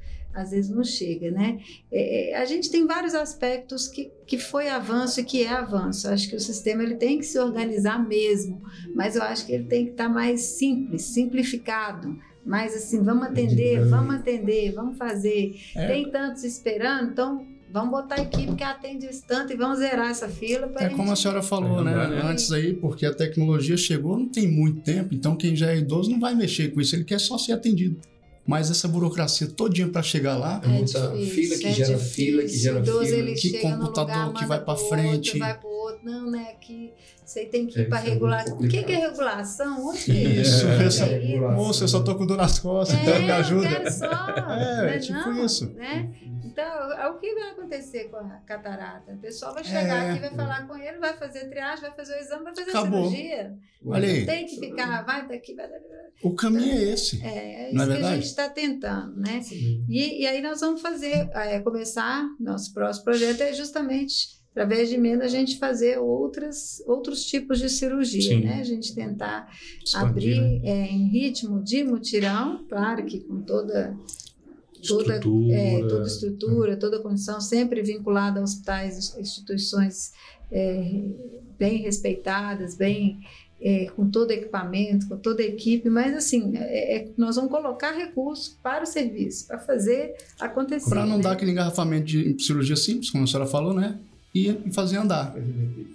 às 0.41 0.51
vezes 0.51 0.71
não 0.71 0.85
chega, 0.85 1.31
né? 1.31 1.59
É, 1.91 2.31
é, 2.31 2.37
a 2.37 2.45
gente 2.45 2.71
tem 2.71 2.87
vários 2.87 3.15
aspectos 3.15 3.89
que, 3.89 4.11
que 4.27 4.39
foi 4.39 4.69
avanço 4.69 5.21
e 5.21 5.25
que 5.25 5.43
é 5.43 5.49
avanço. 5.49 6.07
Eu 6.07 6.13
acho 6.13 6.29
que 6.29 6.37
o 6.37 6.41
sistema 6.41 6.83
ele 6.83 6.97
tem 6.97 7.19
que 7.19 7.25
se 7.25 7.39
organizar 7.39 8.07
mesmo, 8.07 8.63
mas 8.95 9.17
eu 9.17 9.23
acho 9.23 9.47
que 9.47 9.53
ele 9.53 9.65
tem 9.65 9.87
que 9.87 9.91
estar 9.93 10.09
mais 10.09 10.41
simples, 10.41 11.03
simplificado. 11.03 12.17
Mais 12.45 12.75
assim, 12.75 13.03
vamos 13.03 13.27
atender, 13.27 13.85
vamos 13.85 14.15
atender, 14.15 14.73
vamos 14.73 14.97
fazer. 14.97 15.55
É. 15.77 15.87
Tem 15.87 16.11
tantos 16.11 16.45
esperando, 16.45 17.11
então 17.11 17.47
vamos 17.71 17.91
botar 17.91 18.17
a 18.17 18.23
equipe 18.23 18.55
que 18.55 18.65
atende 18.65 19.07
esse 19.07 19.27
tanto 19.27 19.53
e 19.53 19.57
vamos 19.57 19.79
zerar 19.79 20.11
essa 20.11 20.29
fila 20.29 20.71
É 20.77 20.89
como 20.89 21.13
a 21.13 21.17
senhora 21.17 21.43
falou, 21.43 21.85
né? 21.85 21.95
Né? 21.95 22.23
Antes 22.25 22.51
aí, 22.51 22.73
porque 22.75 23.05
a 23.05 23.13
tecnologia 23.13 23.77
chegou 23.77 24.19
não 24.19 24.29
tem 24.29 24.51
muito 24.51 24.81
tempo, 24.81 25.15
então 25.15 25.37
quem 25.37 25.55
já 25.55 25.73
é 25.73 25.79
idoso 25.79 26.11
não 26.11 26.19
vai 26.19 26.35
mexer 26.35 26.73
com 26.73 26.81
isso, 26.81 26.97
ele 26.97 27.05
quer 27.05 27.21
só 27.21 27.37
ser 27.37 27.53
atendido. 27.53 28.01
Mas 28.49 28.71
essa 28.71 28.89
burocracia 28.89 29.47
todinha 29.47 29.89
para 29.89 30.03
chegar 30.03 30.35
lá, 30.39 30.59
É 30.65 30.69
muita 30.69 31.11
fila 31.15 31.59
que 31.59 31.71
gera 31.71 31.99
fila, 31.99 32.41
que 32.43 32.49
gera 32.49 32.83
fila. 32.83 33.35
Que 33.35 33.59
computador 33.59 34.17
lugar, 34.29 34.33
que 34.41 34.47
vai 34.47 34.65
pra 34.65 34.75
pro 34.75 34.89
frente. 34.89 35.29
Outro, 35.33 35.39
vai 35.39 35.59
pro 35.59 35.69
outro. 35.69 36.01
Não, 36.03 36.31
né? 36.31 36.53
Aqui 36.53 36.93
você 37.27 37.45
tem 37.45 37.67
que 37.67 37.79
ir 37.79 37.83
É, 37.83 37.85
para 37.85 37.99
isso 37.99 38.07
é 38.07 38.11
regular. 38.15 38.45
O 38.49 38.67
que, 38.67 38.83
que 38.85 38.93
é 38.93 38.97
regulação? 39.09 39.87
Onde 39.89 39.99
que 40.03 40.13
é 40.13 40.15
Isso, 40.41 40.67
É, 40.67 40.85
essa- 40.87 41.05
é, 41.05 41.37
moça, 41.37 41.85
eu 41.85 41.89
só 41.89 42.01
tô 42.03 42.15
com 42.15 42.25
dor 42.27 42.39
nas 42.39 42.59
costas, 42.59 42.99
então 43.03 43.21
me 43.21 43.29
eu 43.29 43.35
ajuda. 43.35 43.69
quero 43.69 43.93
só. 43.93 44.07
É, 44.49 44.83
né, 44.87 44.97
é 44.97 44.99
tipo 44.99 45.13
não, 45.19 45.45
isso. 45.45 45.69
Né? 45.75 46.09
Então, 46.45 46.93
é 46.93 47.07
o 47.09 47.19
que 47.19 47.35
vai 47.35 47.51
acontecer 47.51 48.05
com 48.05 48.17
a 48.17 48.41
catarata? 48.47 49.13
O 49.13 49.19
pessoal 49.19 49.53
vai 49.55 49.63
chegar 49.63 50.05
É. 50.05 50.11
aqui, 50.11 50.21
vai 50.21 50.31
falar 50.35 50.67
com 50.67 50.77
ele, 50.77 50.99
vai 50.99 51.17
fazer 51.17 51.49
triagem, 51.51 51.83
vai 51.83 51.95
fazer 51.95 52.15
o 52.15 52.19
exame, 52.21 52.45
vai 52.45 52.55
fazer 52.57 52.71
Acabou. 52.71 53.07
a 53.07 53.11
cirurgia. 53.11 53.53
Olha 53.87 54.09
aí, 54.09 54.27
Tem 54.27 54.47
que 54.47 54.59
ficar, 54.59 55.05
vai 55.05 55.29
daqui, 55.29 55.55
vai 55.55 55.69
daqui. 55.69 55.85
o 56.25 56.35
caminho 56.35 56.73
é 56.79 56.83
esse. 56.93 57.23
É, 57.25 57.29
é 57.29 57.67
isso 57.69 57.77
Não 57.77 57.83
é 57.83 57.87
que 57.87 57.93
a 57.93 57.95
verdade? 57.95 58.19
Está 58.41 58.49
tentando, 58.49 59.17
né? 59.17 59.43
E, 59.89 60.23
e 60.23 60.27
aí 60.27 60.41
nós 60.41 60.61
vamos 60.61 60.81
fazer, 60.81 61.29
é, 61.33 61.59
começar, 61.61 62.25
nosso 62.39 62.73
próximo 62.73 63.05
projeto 63.05 63.41
é 63.41 63.53
justamente, 63.53 64.39
através 64.53 64.89
de 64.89 64.95
emenda, 64.95 65.25
a 65.25 65.29
gente 65.29 65.59
fazer 65.59 65.99
outras, 65.99 66.81
outros 66.87 67.25
tipos 67.27 67.59
de 67.59 67.69
cirurgia, 67.69 68.37
Sim. 68.37 68.45
né? 68.45 68.61
A 68.61 68.65
gente 68.65 68.95
tentar 68.95 69.53
Expandir, 69.85 70.09
abrir 70.09 70.41
né? 70.41 70.61
é, 70.65 70.87
em 70.93 71.09
ritmo 71.09 71.63
de 71.63 71.83
mutirão, 71.83 72.65
claro 72.69 73.05
que 73.05 73.21
com 73.21 73.43
toda 73.43 73.97
toda 74.87 75.15
Estrutura. 75.15 75.57
é, 75.57 75.89
toda 75.89 76.07
estrutura, 76.07 76.77
toda 76.77 77.03
condição, 77.03 77.41
sempre 77.41 77.83
vinculada 77.83 78.39
a 78.39 78.45
hospitais, 78.45 79.17
instituições 79.19 80.13
é, 80.53 81.03
bem 81.59 81.79
respeitadas, 81.79 82.77
bem 82.77 83.19
é, 83.61 83.87
com 83.97 84.09
todo 84.09 84.31
equipamento, 84.31 85.09
com 85.09 85.17
toda 85.17 85.43
a 85.43 85.47
equipe, 85.47 85.91
mas 85.91 86.15
assim, 86.15 86.57
é, 86.57 86.97
é- 86.97 87.09
nós 87.17 87.37
vamos 87.37 87.51
colocar 87.51 87.93
recursos 87.93 88.57
para 88.63 88.85
o 88.85 88.87
serviço, 88.87 89.47
para 89.47 89.59
fazer 89.59 90.15
acontecer. 90.39 90.89
Para 90.89 91.05
não 91.05 91.17
né? 91.17 91.23
dar 91.23 91.33
aquele 91.33 91.51
engarrafamento 91.51 92.07
de 92.07 92.41
cirurgia 92.43 92.77
simples, 92.77 93.11
como 93.11 93.25
a 93.25 93.27
senhora 93.27 93.49
falou, 93.49 93.75
né? 93.75 93.99
E 94.35 94.49
e 94.49 94.73
fazer 94.73 94.99
andar, 94.99 95.35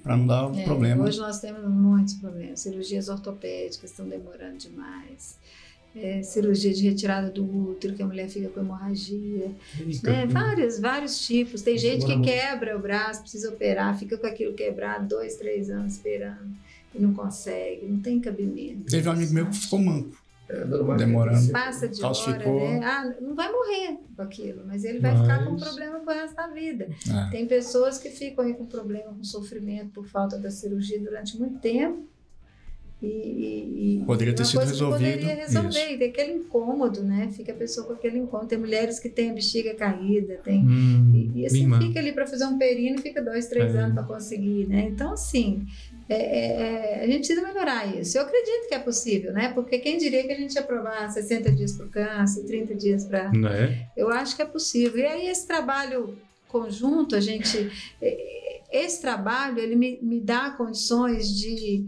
para 0.01 0.17
não 0.17 0.27
dar 0.27 0.53
É, 0.57 0.63
problema. 0.63 1.05
Hoje 1.05 1.19
nós 1.19 1.39
temos 1.39 1.63
muitos 1.69 2.15
problemas. 2.15 2.59
Cirurgias 2.59 3.07
ortopédicas 3.07 3.91
estão 3.91 4.07
demorando 4.07 4.57
demais. 4.57 5.37
É, 5.95 6.23
cirurgia 6.23 6.73
de 6.73 6.81
retirada 6.83 7.29
do 7.29 7.45
útero, 7.45 7.93
que 7.93 8.01
a 8.01 8.07
mulher 8.07 8.27
fica 8.27 8.49
com 8.49 8.59
hemorragia. 8.61 9.51
Né? 10.03 10.25
Vários, 10.25 10.79
vários 10.79 11.23
tipos. 11.25 11.61
Tem 11.61 11.77
gente 11.77 12.03
que 12.07 12.19
quebra 12.21 12.75
o 12.75 12.81
braço, 12.81 13.21
precisa 13.21 13.49
operar, 13.49 13.97
fica 13.97 14.17
com 14.17 14.25
aquilo 14.25 14.53
quebrado 14.55 15.07
dois, 15.07 15.35
três 15.35 15.69
anos 15.69 15.93
esperando 15.93 16.51
e 16.95 16.99
não 17.01 17.13
consegue, 17.13 17.85
não 17.87 17.99
tem 17.99 18.19
cabimento. 18.19 18.85
Teve 18.89 19.07
um 19.09 19.11
amigo 19.11 19.33
meu 19.33 19.45
que 19.49 19.55
ficou 19.57 19.79
manco. 19.79 20.21
É, 20.49 20.65
Demorando. 20.97 21.51
Passa 21.51 21.87
de 21.87 21.95
hora, 22.03 22.13
Calcificou. 22.13 22.59
né? 22.69 22.79
Ah, 22.83 23.13
não 23.21 23.33
vai 23.33 23.49
morrer 23.51 23.97
com 24.15 24.21
aquilo, 24.21 24.63
mas 24.67 24.83
ele 24.83 24.99
vai 24.99 25.15
ficar 25.19 25.45
com 25.45 25.51
Mas- 25.51 25.63
problema 25.63 25.99
pro 26.01 26.13
resto 26.13 26.35
da 26.35 26.47
vida. 26.47 26.89
É. 27.09 27.31
Tem 27.31 27.47
pessoas 27.47 27.97
que 27.97 28.09
ficam 28.09 28.43
aí 28.45 28.53
com 28.53 28.65
problema, 28.65 29.13
com 29.13 29.23
sofrimento 29.23 29.89
por 29.91 30.05
falta 30.05 30.37
da 30.37 30.51
cirurgia 30.51 30.99
durante 30.99 31.37
muito 31.39 31.59
tempo. 31.59 32.05
E, 33.01 33.99
e- 34.01 34.03
Poderia 34.05 34.33
ter 34.33 34.45
sido 34.45 34.61
resolvido, 34.61 35.11
Poderia 35.11 35.35
resolver, 35.35 35.69
isso. 35.69 35.91
e 35.93 35.97
tem 35.97 36.09
aquele 36.09 36.33
incômodo, 36.33 37.03
né? 37.03 37.29
Fica 37.33 37.51
a 37.51 37.55
pessoa 37.55 37.85
com 37.87 37.93
aquele 37.93 38.17
incômodo. 38.19 38.47
Tem 38.47 38.57
mulheres 38.57 38.97
que 38.99 39.09
têm 39.09 39.31
a 39.31 39.33
bexiga 39.33 39.73
caída, 39.75 40.39
tem. 40.43 40.63
Hum, 40.63 41.11
E, 41.35 41.41
e 41.41 41.45
assim, 41.45 41.69
fica 41.79 41.99
ali 41.99 42.13
para 42.13 42.25
fazer 42.25 42.45
um 42.45 42.57
perino, 42.57 42.99
fica 43.01 43.21
dois, 43.21 43.47
três 43.47 43.75
É. 43.75 43.79
anos 43.79 43.93
para 43.95 44.03
conseguir, 44.03 44.67
né? 44.67 44.87
Então, 44.89 45.11
assim, 45.13 45.65
é- 46.13 46.39
é- 46.39 46.99
é, 46.99 47.03
a 47.03 47.07
gente 47.07 47.19
precisa 47.27 47.41
melhorar 47.41 47.85
isso. 47.97 48.17
Eu 48.17 48.23
acredito 48.23 48.67
que 48.67 48.73
é 48.75 48.79
possível, 48.79 49.33
né? 49.33 49.51
Porque 49.53 49.77
quem 49.79 49.97
diria 49.97 50.23
que 50.23 50.31
a 50.31 50.35
gente 50.37 50.53
ia 50.55 50.61
aprovar 50.61 51.09
60 51.11 51.51
dias 51.51 51.73
para 51.73 51.85
o 51.85 51.89
câncer, 51.89 52.43
30 52.45 52.75
dias 52.75 53.05
para 53.05 53.31
Né? 53.31 53.87
eu 53.97 54.09
acho 54.09 54.35
que 54.35 54.41
é 54.41 54.45
possível. 54.45 54.99
E 54.99 55.05
aí 55.05 55.27
esse 55.27 55.45
trabalho 55.47 56.17
conjunto, 56.47 57.15
a 57.15 57.19
gente, 57.19 57.71
esse 58.71 59.01
trabalho, 59.01 59.59
ele 59.59 59.75
me, 59.75 59.99
me 60.01 60.19
dá 60.19 60.51
condições 60.51 61.27
de, 61.35 61.85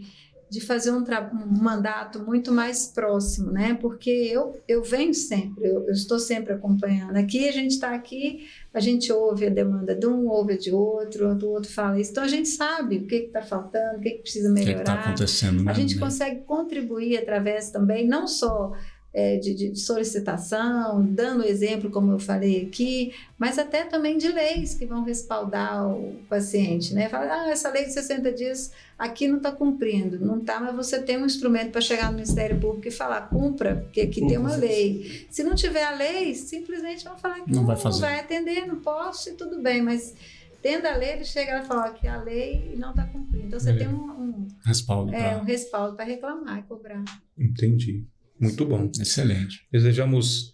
de 0.49 0.61
fazer 0.61 0.91
um, 0.91 0.99
um 0.99 1.63
mandato 1.63 2.19
muito 2.19 2.51
mais 2.51 2.87
próximo, 2.87 3.51
né? 3.51 3.77
Porque 3.81 4.09
eu, 4.09 4.61
eu 4.67 4.83
venho 4.83 5.13
sempre, 5.13 5.67
eu, 5.67 5.85
eu 5.85 5.91
estou 5.91 6.19
sempre 6.19 6.53
acompanhando. 6.53 7.17
Aqui 7.17 7.47
a 7.49 7.51
gente 7.51 7.71
está 7.71 7.95
aqui, 7.95 8.47
a 8.73 8.79
gente 8.79 9.11
ouve 9.11 9.47
a 9.47 9.49
demanda 9.49 9.95
de 9.95 10.05
um, 10.05 10.27
ouve 10.27 10.53
a 10.53 10.57
de 10.57 10.71
outro, 10.71 11.35
do 11.35 11.49
outro 11.49 11.71
fala 11.71 11.99
isso. 11.99 12.11
Então 12.11 12.23
a 12.23 12.27
gente 12.27 12.47
sabe 12.47 12.97
o 12.97 13.07
que 13.07 13.15
está 13.15 13.41
faltando, 13.41 13.97
o 13.97 14.01
que, 14.01 14.11
que 14.11 14.21
precisa 14.21 14.51
O 14.51 14.53
que 14.53 14.59
melhorar. 14.61 14.81
está 14.81 14.93
acontecendo, 14.93 15.63
né? 15.63 15.71
A 15.71 15.73
gente 15.73 15.95
né? 15.95 16.01
consegue 16.01 16.41
contribuir 16.41 17.17
através 17.17 17.71
também, 17.71 18.07
não 18.07 18.27
só 18.27 18.71
é, 19.17 19.37
de, 19.37 19.53
de 19.53 19.79
solicitação, 19.79 21.01
dando 21.05 21.45
exemplo, 21.45 21.89
como 21.89 22.11
eu 22.11 22.19
falei 22.19 22.63
aqui, 22.65 23.13
mas 23.37 23.57
até 23.57 23.85
também 23.85 24.17
de 24.17 24.27
leis 24.27 24.73
que 24.73 24.85
vão 24.85 25.05
respaldar 25.05 25.87
o 25.87 26.15
paciente, 26.27 26.93
né? 26.93 27.07
Fala, 27.07 27.43
ah, 27.45 27.49
essa 27.49 27.69
lei 27.69 27.85
de 27.85 27.93
60 27.93 28.31
dias 28.33 28.73
aqui 28.99 29.25
não 29.27 29.37
está 29.37 29.53
cumprindo, 29.53 30.19
não 30.19 30.39
está, 30.39 30.59
mas 30.59 30.75
você 30.75 31.01
tem 31.01 31.17
um 31.17 31.25
instrumento 31.25 31.71
para 31.71 31.79
chegar 31.79 32.07
no 32.07 32.15
Ministério 32.17 32.59
Público 32.59 32.87
e 32.89 32.91
falar, 32.91 33.29
cumpra, 33.29 33.75
porque 33.77 34.01
aqui 34.01 34.25
tem 34.27 34.37
uma 34.37 34.55
lei. 34.57 35.25
Se 35.29 35.43
não 35.43 35.55
tiver 35.55 35.83
a 35.85 35.95
lei, 35.95 36.35
simplesmente 36.35 37.05
vão 37.05 37.17
falar 37.17 37.35
que 37.41 37.51
Não 37.51 37.61
não, 37.63 37.65
vai 37.75 37.77
não 37.83 37.99
vai 37.99 38.19
atender, 38.19 38.65
não 38.67 38.81
posso 38.81 39.29
e 39.29 39.33
tudo 39.33 39.61
bem, 39.61 39.81
mas 39.81 40.13
tendo 40.61 40.87
a 40.87 40.95
lei, 40.97 41.11
ele 41.13 41.23
chega 41.25 41.61
e 41.61 41.65
fala 41.65 41.91
que 41.91 42.05
a 42.07 42.21
lei 42.21 42.75
não 42.77 42.89
está 42.89 43.05
cumprindo. 43.05 43.47
Então 43.47 43.59
você 43.59 43.69
É. 43.71 43.77
tem 43.77 43.87
um, 43.87 44.03
um, 44.11 44.47
Respaldo. 44.65 45.13
é, 45.13 45.29
pra- 45.29 45.41
um 45.41 45.45
respaldo 45.45 45.95
para 45.95 46.03
reclamar 46.05 46.59
e 46.59 46.63
cobrar. 46.63 47.03
Entendi. 47.37 48.03
Muito 48.39 48.65
bom. 48.65 48.89
Excelente. 48.99 49.65
Desejamos 49.71 50.53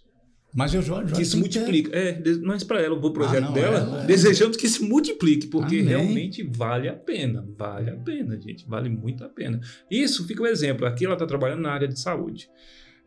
Mas 0.54 0.74
eu 0.74 0.82
Jorge, 0.82 1.14
que 1.14 1.24
se 1.24 1.36
multiplique. 1.36 1.90
É, 1.94 2.20
nós 2.42 2.62
para 2.62 2.80
ela, 2.80 2.94
o 2.94 3.10
projeto 3.12 3.38
Ah, 3.44 3.46
não, 3.46 3.52
dela, 3.54 3.78
ela 3.78 4.02
é- 4.02 4.06
desejamos 4.06 4.56
que 4.56 4.68
se 4.68 4.82
multiplique, 4.82 5.46
porque 5.46 5.76
Amém. 5.76 5.88
realmente 5.88 6.42
vale 6.42 6.88
a 6.88 6.92
pena. 6.94 7.46
Vale 7.58 7.90
a 7.90 7.96
pena, 7.96 8.38
gente. 8.40 8.66
Vale 8.68 8.88
muito 8.90 9.24
a 9.24 9.28
pena. 9.28 9.58
Isso 9.90 10.26
fica 10.26 10.42
um 10.42 10.46
exemplo. 10.46 10.86
Aqui 10.86 11.04
ela 11.06 11.14
está 11.14 11.26
trabalhando 11.26 11.62
na 11.62 11.70
área 11.72 11.88
de 11.88 11.98
saúde. 11.98 12.48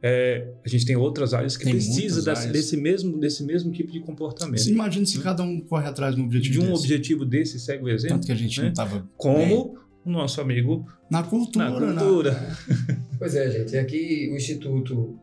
É, 0.01 0.53
a 0.63 0.67
gente 0.69 0.85
tem 0.85 0.95
outras 0.95 1.33
áreas 1.33 1.55
que 1.55 1.63
Tem 1.63 1.73
precisam 1.73 2.17
muitas 2.17 2.25
desse, 2.25 2.47
desse 2.51 2.77
mesmo, 2.77 3.17
desse 3.19 3.43
mesmo 3.43 3.71
tipo 3.71 3.91
de 3.91 3.99
comportamento. 4.01 4.59
Você 4.61 4.71
imagina 4.71 5.05
se 5.05 5.19
cada 5.19 5.41
um 5.41 5.61
corre 5.61 5.87
atrás 5.87 6.13
de 6.15 6.21
um 6.21 6.25
objetivo 6.25 6.53
de 6.53 6.59
um 6.59 6.71
desse. 6.71 6.83
objetivo 6.83 7.25
desse, 7.25 7.59
segue 7.59 7.83
o 7.85 7.89
exemplo, 7.89 8.17
Tanto 8.17 8.25
que 8.27 8.31
a 8.31 8.35
gente 8.35 8.57
né? 8.57 8.63
não 8.65 8.69
estava 8.71 9.09
como 9.17 9.77
o 10.03 10.11
nosso 10.11 10.41
amigo 10.41 10.85
na 11.09 11.23
cultura. 11.23 11.69
na 11.69 11.79
na- 11.93 12.01
cultura. 12.01 12.57
Pois 13.25 13.33
é, 13.33 13.49
gente. 13.49 13.75
Aqui 13.75 14.29
o 14.31 14.35
Instituto 14.35 15.17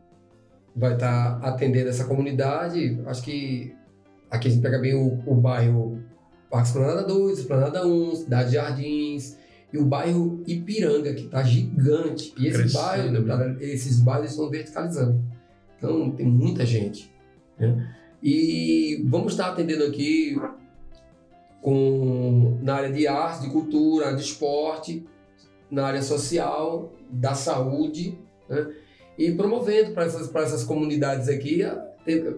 vai 0.75 0.95
estar 0.95 1.39
atendendo 1.41 1.87
essa 1.87 2.03
comunidade. 2.03 2.99
Acho 3.05 3.23
que 3.23 3.73
aqui 4.29 4.49
a 4.49 4.51
gente 4.51 4.61
pega 4.61 4.77
bem 4.77 4.93
o, 4.93 5.23
o 5.25 5.33
bairro 5.33 6.03
Parque 6.51 6.67
Esplanada 6.67 7.03
2, 7.03 7.39
Esplanada 7.39 7.87
1, 7.87 8.15
Cidade 8.17 8.49
de 8.49 8.55
Jardins 8.55 9.37
e 9.71 9.77
o 9.77 9.85
bairro 9.85 10.43
Ipiranga, 10.45 11.13
que 11.13 11.27
está 11.27 11.43
gigante. 11.43 12.33
E 12.37 12.47
esse 12.47 12.73
bairro, 12.73 13.09
né? 13.21 13.55
esses 13.61 14.01
bairros 14.01 14.31
estão 14.31 14.49
verticalizando. 14.49 15.23
Então 15.77 16.11
tem 16.11 16.25
muita 16.25 16.65
gente. 16.65 17.09
né? 17.57 17.95
E 18.21 19.01
vamos 19.05 19.31
estar 19.31 19.47
atendendo 19.47 19.85
aqui 19.85 20.35
com, 21.61 22.59
na 22.61 22.75
área 22.75 22.91
de 22.91 23.07
arte, 23.07 23.43
de 23.43 23.49
cultura, 23.49 24.13
de 24.13 24.23
esporte, 24.23 25.07
na 25.73 25.87
área 25.87 26.01
social, 26.01 26.93
da 27.09 27.33
saúde, 27.33 28.17
né? 28.47 28.71
e 29.17 29.31
promovendo 29.31 29.91
para 29.91 30.05
essas, 30.05 30.27
para 30.27 30.43
essas 30.43 30.63
comunidades 30.63 31.27
aqui, 31.27 31.61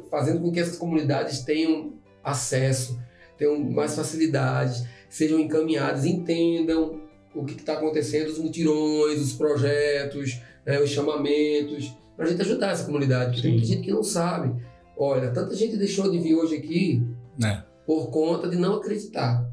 fazendo 0.09 0.41
com 0.41 0.51
que 0.51 0.59
essas 0.59 0.77
comunidades 0.77 1.39
tenham 1.41 1.93
acesso, 2.23 2.99
tenham 3.37 3.59
mais 3.59 3.95
facilidades, 3.95 4.85
sejam 5.09 5.39
encaminhadas, 5.39 6.05
entendam 6.05 7.01
o 7.33 7.43
que 7.43 7.53
está 7.53 7.73
acontecendo, 7.73 8.29
os 8.29 8.39
mutirões, 8.39 9.19
os 9.19 9.33
projetos, 9.33 10.41
né, 10.65 10.79
os 10.79 10.89
chamamentos, 10.89 11.93
para 12.15 12.25
a 12.25 12.29
gente 12.29 12.41
ajudar 12.41 12.71
essa 12.71 12.85
comunidade, 12.85 13.31
porque 13.31 13.41
tem 13.41 13.51
Sim. 13.51 13.57
muita 13.57 13.67
gente 13.67 13.85
que 13.85 13.91
não 13.91 14.03
sabe. 14.03 14.55
Olha, 14.97 15.31
tanta 15.31 15.53
gente 15.53 15.75
deixou 15.75 16.09
de 16.09 16.17
vir 16.19 16.35
hoje 16.35 16.55
aqui 16.55 17.05
né? 17.37 17.65
por 17.85 18.09
conta 18.09 18.47
de 18.47 18.55
não 18.55 18.75
acreditar. 18.75 19.45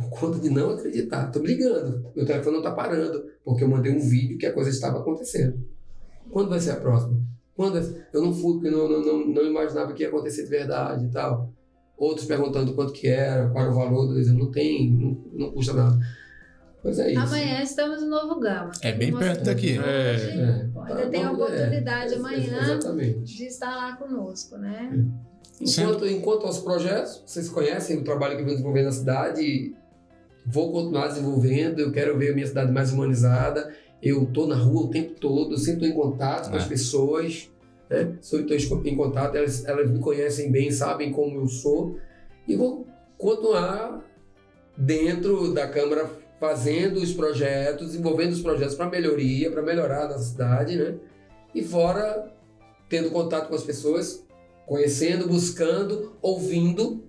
Por 0.00 0.10
conta 0.18 0.38
de 0.38 0.50
não 0.50 0.70
acreditar. 0.70 1.30
Tô 1.30 1.40
brigando. 1.40 2.10
Meu 2.16 2.26
telefone 2.26 2.56
não 2.56 2.62
tá 2.62 2.72
parando, 2.72 3.24
porque 3.44 3.64
eu 3.64 3.68
mandei 3.68 3.92
um 3.92 4.00
vídeo 4.00 4.38
que 4.38 4.46
a 4.46 4.52
coisa 4.52 4.70
estava 4.70 4.98
acontecendo. 5.00 5.62
Quando 6.30 6.48
vai 6.48 6.60
ser 6.60 6.72
a 6.72 6.76
próxima? 6.76 7.20
Quando 7.54 7.74
vai 7.74 7.82
ser? 7.82 8.06
Eu 8.12 8.22
não 8.22 8.32
fui 8.32 8.54
porque 8.54 8.70
não, 8.70 8.88
não, 8.88 9.02
não, 9.02 9.26
não 9.26 9.44
imaginava 9.44 9.92
que 9.92 10.02
ia 10.02 10.08
acontecer 10.08 10.44
de 10.44 10.50
verdade 10.50 11.04
e 11.04 11.10
tal. 11.10 11.52
Outros 11.96 12.26
perguntando 12.26 12.74
quanto 12.74 12.92
que 12.92 13.08
era, 13.08 13.50
qual 13.50 13.64
era 13.64 13.72
o 13.72 13.76
valor, 13.76 14.14
dizendo, 14.14 14.38
não 14.38 14.50
tem, 14.50 14.90
não, 14.90 15.18
não 15.32 15.52
custa 15.52 15.74
nada. 15.74 15.98
Pois 16.82 16.98
é 16.98 17.12
isso. 17.12 17.20
Amanhã 17.20 17.62
estamos 17.62 18.00
no 18.00 18.08
Novo 18.08 18.40
Gama. 18.40 18.72
É 18.80 18.92
bem 18.92 19.14
perto 19.14 19.44
daqui. 19.44 19.78
É. 19.78 20.14
É. 20.14 20.70
Ainda 20.86 21.10
tem 21.10 21.22
a 21.22 21.28
é, 21.28 21.30
oportunidade 21.30 22.14
é, 22.14 22.16
amanhã 22.16 22.62
Exatamente. 22.62 23.36
de 23.36 23.44
estar 23.44 23.76
lá 23.76 23.96
conosco, 23.96 24.56
né? 24.56 25.06
Enquanto, 25.60 26.06
enquanto 26.06 26.46
aos 26.46 26.58
projetos, 26.58 27.22
vocês 27.26 27.50
conhecem 27.50 27.98
o 27.98 28.04
trabalho 28.04 28.34
que 28.34 28.40
eu 28.40 28.46
venho 28.46 28.56
desenvolvendo 28.56 28.86
na 28.86 28.92
cidade, 28.92 29.74
vou 30.46 30.72
continuar 30.72 31.08
desenvolvendo, 31.08 31.80
eu 31.80 31.92
quero 31.92 32.16
ver 32.18 32.32
a 32.32 32.34
minha 32.34 32.46
cidade 32.46 32.72
mais 32.72 32.92
humanizada, 32.92 33.74
eu 34.02 34.22
estou 34.24 34.46
na 34.46 34.56
rua 34.56 34.82
o 34.82 34.90
tempo 34.90 35.18
todo, 35.20 35.52
eu 35.52 35.58
sempre 35.58 35.86
estou 35.86 35.88
em 35.88 36.10
contato 36.10 36.50
com 36.50 36.56
as 36.56 36.64
É. 36.64 36.68
pessoas, 36.68 37.24
pessoas, 37.24 37.50
né? 37.90 38.16
sempre 38.20 38.54
estou 38.56 38.82
em 38.84 38.96
contato, 38.96 39.36
elas, 39.36 39.64
elas 39.64 39.90
me 39.90 39.98
conhecem 39.98 40.50
bem, 40.50 40.70
sabem 40.70 41.12
como 41.12 41.38
eu 41.40 41.46
sou, 41.48 41.98
e 42.46 42.56
vou 42.56 42.86
continuar 43.18 44.04
dentro 44.76 45.52
da 45.52 45.68
Câmara 45.68 46.08
fazendo 46.38 46.96
os 47.00 47.12
projetos, 47.12 47.88
desenvolvendo 47.88 48.32
os 48.32 48.40
projetos 48.40 48.74
para 48.74 48.88
melhoria, 48.88 49.50
para 49.50 49.60
melhorar 49.62 50.04
a 50.04 50.08
nossa 50.08 50.24
cidade, 50.24 50.76
né? 50.76 50.94
E 51.54 51.62
fora 51.62 52.32
tendo 52.88 53.10
contato 53.10 53.48
com 53.48 53.54
as 53.54 53.62
pessoas, 53.62 54.24
conhecendo, 54.66 55.28
buscando, 55.28 56.16
ouvindo, 56.22 57.04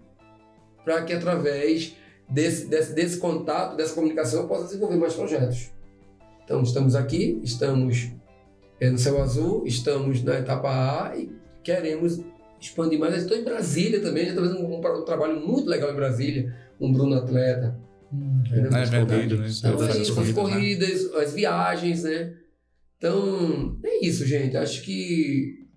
para 0.84 1.04
que 1.04 1.14
através 1.14 1.96
desse, 2.32 2.68
desse, 2.68 2.94
desse 2.94 3.18
contato, 3.18 3.76
dessa 3.76 3.94
comunicação, 3.94 4.42
eu 4.42 4.48
possa 4.48 4.66
desenvolver 4.66 4.96
mais 4.96 5.14
projetos. 5.14 5.70
Então, 6.44 6.64
estamos 6.64 6.96
aqui, 6.96 7.40
estamos 7.44 8.12
no 8.82 8.98
Céu 8.98 9.22
Azul, 9.22 9.64
estamos 9.68 10.24
na 10.24 10.40
etapa 10.40 10.70
A 10.70 11.18
e 11.18 11.30
queremos 11.64 12.20
expandir 12.60 13.00
mais. 13.00 13.16
Estou 13.16 13.38
em 13.38 13.44
Brasília 13.44 14.02
também, 14.02 14.26
já 14.26 14.30
estou 14.32 14.46
fazendo 14.46 14.66
um, 14.66 14.78
um 14.78 15.06
trabalho 15.06 15.46
muito 15.46 15.70
legal 15.70 15.92
em 15.92 15.96
Brasília, 15.96 16.56
um 16.80 16.92
Bruno 16.92 17.16
Atleta. 17.16 17.78
entendeu? 18.12 18.72
É 18.72 18.86
verdade. 18.86 19.06
corrido, 19.06 19.38
né? 19.38 19.48
Isso 19.48 19.68
é 19.68 19.70
Então, 19.70 19.86
é 19.86 19.90
as 19.90 19.96
isso, 19.98 20.12
as 20.12 20.16
corridas, 20.16 20.36
né? 20.36 20.52
corridas, 20.52 21.16
as 21.16 21.34
viagens, 21.34 22.04
né? 22.04 22.34
Então, 22.98 23.78
é 23.84 24.06
isso, 24.06 24.26
gente. 24.26 24.58
Acho 24.58 24.82
que 24.84 25.68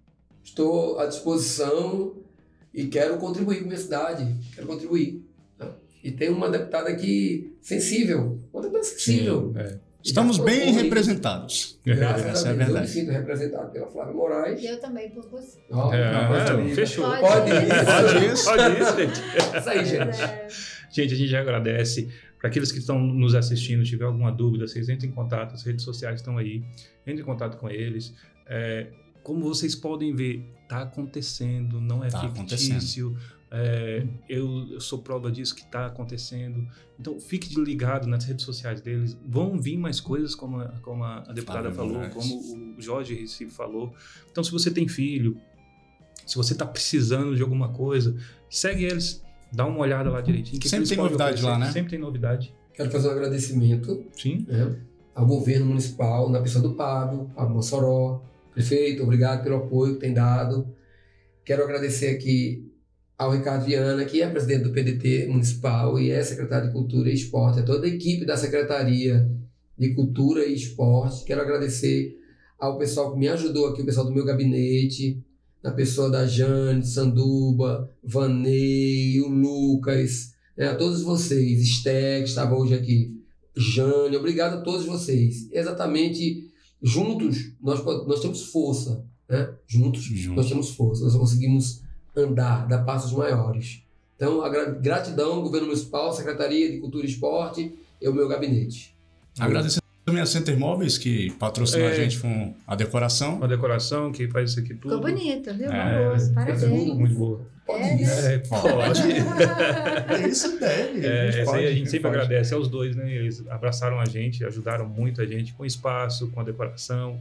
estou 0.43 0.99
à 0.99 1.07
disposição 1.07 2.23
e 2.73 2.87
quero 2.87 3.19
contribuir 3.19 3.59
com 3.59 3.65
a 3.65 3.69
minha 3.69 3.79
cidade. 3.79 4.35
Quero 4.55 4.67
contribuir. 4.67 5.24
E 6.05 6.13
tem 6.13 6.29
uma 6.29 6.51
deputada 6.51 6.91
aqui 6.91 7.57
sensível. 7.63 8.39
Uma 8.53 8.61
deputada 8.63 8.85
sensível. 8.85 9.53
É. 9.57 9.79
Estamos 10.05 10.37
bem 10.37 10.71
representados. 10.71 11.81
Graças 11.83 12.27
Essa 12.27 12.27
a 12.27 12.27
é 12.29 12.29
Deus, 12.29 12.45
eu 12.45 12.53
me 12.53 12.65
verdade. 12.65 12.89
sinto 12.91 13.11
representado 13.11 13.73
pela 13.73 13.87
Flávia 13.87 14.13
Moraes. 14.13 14.63
E 14.63 14.67
eu 14.67 14.79
também 14.79 15.09
por 15.09 15.27
você. 15.31 15.59
Ó, 15.71 15.91
É, 15.95 16.13
maravilha. 16.29 16.75
fechou. 16.75 17.07
Pode 17.07 17.21
Pode 17.23 17.51
ir. 17.51 17.63
ir. 17.63 17.69
Pode 17.87 18.27
isso. 18.35 18.45
Pode 18.45 18.81
isso, 18.83 18.97
gente. 18.97 19.59
Isso 19.59 19.69
aí, 19.71 19.85
gente. 19.87 20.23
É, 20.23 20.49
Gente, 20.93 21.15
a 21.15 21.17
gente 21.17 21.35
agradece. 21.35 22.09
Para 22.39 22.49
aqueles 22.51 22.71
que 22.71 22.79
estão 22.79 23.01
nos 23.01 23.35
assistindo, 23.35 23.83
tiver 23.83 24.05
alguma 24.05 24.31
dúvida, 24.31 24.69
vocês 24.69 24.91
entrem 24.91 25.11
em 25.11 25.15
contato, 25.15 25.55
as 25.55 25.63
redes 25.63 25.83
sociais 25.83 26.17
estão 26.21 26.37
aí. 26.37 26.63
Entre 27.07 27.23
em 27.23 27.25
contato 27.25 27.57
com 27.57 27.71
eles. 27.71 28.13
É, 28.47 28.89
como 29.23 29.41
vocês 29.43 29.75
podem 29.75 30.15
ver, 30.15 30.45
está 30.65 30.83
acontecendo, 30.83 31.81
não 31.81 32.05
é 32.05 32.09
Tá 32.11 32.21
fictício. 32.29 33.17
É, 33.57 34.05
eu, 34.29 34.67
eu 34.73 34.81
sou 34.81 34.99
prova 34.99 35.31
disso 35.31 35.55
que 35.55 35.63
está 35.63 35.87
acontecendo. 35.87 36.67
Então, 36.99 37.21
fique 37.21 37.55
ligado 37.61 38.09
nas 38.09 38.25
redes 38.25 38.45
sociais 38.45 38.81
deles. 38.81 39.17
Vão 39.25 39.61
vir 39.61 39.77
mais 39.77 40.01
coisas, 40.01 40.35
como 40.35 40.59
a, 40.59 40.71
como 40.83 41.05
a 41.05 41.21
deputada 41.33 41.71
falou, 41.71 42.01
como 42.11 42.77
o 42.77 42.83
Jorge 42.83 43.15
Recife 43.15 43.53
falou. 43.53 43.95
Então, 44.29 44.43
se 44.43 44.51
você 44.51 44.73
tem 44.73 44.89
filho, 44.89 45.37
se 46.27 46.35
você 46.35 46.53
está 46.53 46.67
precisando 46.67 47.37
de 47.37 47.43
alguma 47.43 47.69
coisa, 47.69 48.17
segue 48.51 48.87
eles. 48.87 49.23
Dá 49.53 49.65
uma 49.65 49.79
olhada 49.79 50.11
lá 50.11 50.21
direitinho. 50.21 50.61
que 50.61 50.69
Sempre 50.69 50.89
tem 50.89 50.99
novidade 50.99 51.35
oferecer. 51.35 51.47
lá, 51.47 51.59
né? 51.59 51.71
Sempre 51.71 51.91
tem 51.91 51.99
novidade. 52.01 52.53
Quero 52.73 52.91
fazer 52.91 53.07
um 53.07 53.13
agradecimento 53.13 54.05
Sim. 54.17 54.45
né, 54.49 54.77
ao 55.15 55.25
governo 55.25 55.67
municipal, 55.67 56.29
na 56.29 56.41
pessoa 56.41 56.61
do 56.61 56.75
Pablo, 56.75 57.31
a 57.37 57.47
Mossoró, 57.47 58.21
prefeito, 58.53 59.05
obrigado 59.05 59.45
pelo 59.45 59.59
apoio 59.59 59.95
que 59.95 60.01
tem 60.01 60.13
dado. 60.13 60.67
Quero 61.45 61.63
agradecer 61.63 62.09
aqui 62.09 62.69
ao 63.17 63.33
Ricardo 63.33 63.65
Viana, 63.65 64.05
que 64.05 64.21
é 64.21 64.29
presidente 64.29 64.65
do 64.65 64.73
PDT 64.73 65.27
municipal 65.29 65.99
e 65.99 66.11
é 66.11 66.23
secretário 66.23 66.69
de 66.69 66.73
Cultura 66.73 67.09
e 67.09 67.15
Esporte, 67.15 67.61
a 67.61 67.63
toda 67.63 67.87
a 67.87 67.89
equipe 67.89 68.25
da 68.25 68.37
Secretaria 68.37 69.31
de 69.79 69.95
Cultura 69.95 70.45
e 70.45 70.55
Esporte. 70.55 71.25
Quero 71.25 71.41
agradecer 71.41 72.19
ao 72.59 72.79
pessoal 72.79 73.13
que 73.13 73.19
me 73.19 73.29
ajudou 73.29 73.69
aqui, 73.69 73.83
o 73.83 73.87
pessoal 73.87 74.07
do 74.07 74.13
meu 74.13 74.25
gabinete, 74.25 75.23
na 75.63 75.71
pessoa 75.71 76.11
da 76.11 76.27
Jane, 76.27 76.85
Sanduba, 76.85 77.91
Vanei, 78.03 79.21
o 79.21 79.29
Lucas, 79.29 80.35
né, 80.57 80.69
a 80.69 80.75
todos 80.75 81.03
vocês, 81.03 81.63
Esté, 81.63 82.19
que 82.21 82.29
estava 82.29 82.57
hoje 82.57 82.75
aqui, 82.75 83.21
Jane, 83.57 84.17
obrigado 84.17 84.55
a 84.55 84.61
todos 84.63 84.85
vocês. 84.87 85.49
Exatamente, 85.53 86.51
juntos 86.83 87.53
nós, 87.63 87.83
nós 87.85 88.21
temos 88.21 88.43
força, 88.51 89.05
né? 89.29 89.55
Juntos 89.67 90.03
Juntos. 90.03 90.37
nós 90.37 90.49
temos 90.49 90.71
força, 90.71 91.05
nós 91.05 91.15
conseguimos 91.15 91.84
andar, 92.17 92.67
dar 92.69 92.85
passos 92.85 93.13
maiores. 93.13 93.83
Então, 94.17 94.43
a 94.43 94.49
gra- 94.49 94.71
gratidão, 94.71 95.43
governo 95.43 95.67
municipal, 95.67 96.13
Secretaria 96.13 96.71
de 96.71 96.79
Cultura 96.79 97.05
e 97.07 97.09
Esporte 97.11 97.73
e 98.01 98.09
o 98.09 98.13
meu 98.15 98.29
gabinete. 98.29 98.95
Agradecer 99.39 99.81
também 100.05 100.23
a 100.23 100.27
Center 100.27 100.57
Móveis, 100.59 100.97
que 100.99 101.31
patrocinou 101.33 101.89
É. 101.89 101.93
a 101.93 101.95
gente 101.97 102.21
com 102.21 102.55
a 102.67 102.77
decoração. 102.77 103.37
Uma 103.37 103.49
decoração 103.49 104.13
que 104.13 104.29
faz 104.29 104.51
isso 104.51 104.61
aqui 104.61 104.75
tudo. 104.75 104.97
Ficou 104.97 105.01
bonita, 105.01 105.53
viu? 105.55 105.71
É, 105.73 106.05
Moroso, 106.05 106.25
Muito, 106.27 106.35
parabéns. 106.35 106.95
Muito 106.95 107.15
boa. 107.15 107.41
Pode 107.67 107.83
É, 107.83 107.97
ir. 107.97 108.07
né? 108.07 108.35
É, 108.35 108.39
pode. 108.39 109.01
É 110.25 110.29
isso 110.29 110.61
deve. 110.61 111.07
É, 111.07 111.41
essa 111.41 111.57
aí 111.57 111.67
a 111.67 111.73
gente 111.73 111.91
sempre 111.91 112.11
pode. 112.11 112.23
agradece 112.23 112.53
aos 112.55 112.69
dois, 112.69 112.95
né? 112.95 113.11
Eles 113.11 113.43
abraçaram 113.49 113.99
a 113.99 114.05
gente, 114.05 114.45
ajudaram 114.45 114.87
muito 114.87 115.21
a 115.23 115.27
gente 115.27 115.55
com 115.55 115.65
espaço, 115.65 116.29
com 116.31 116.41
a 116.41 116.45
decoração. 116.45 117.19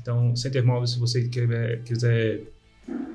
Então, 0.00 0.36
Center 0.36 0.64
Móveis, 0.64 0.90
se 0.90 0.98
você 0.98 1.22
quiser, 1.26 1.80
quiser 1.82 2.42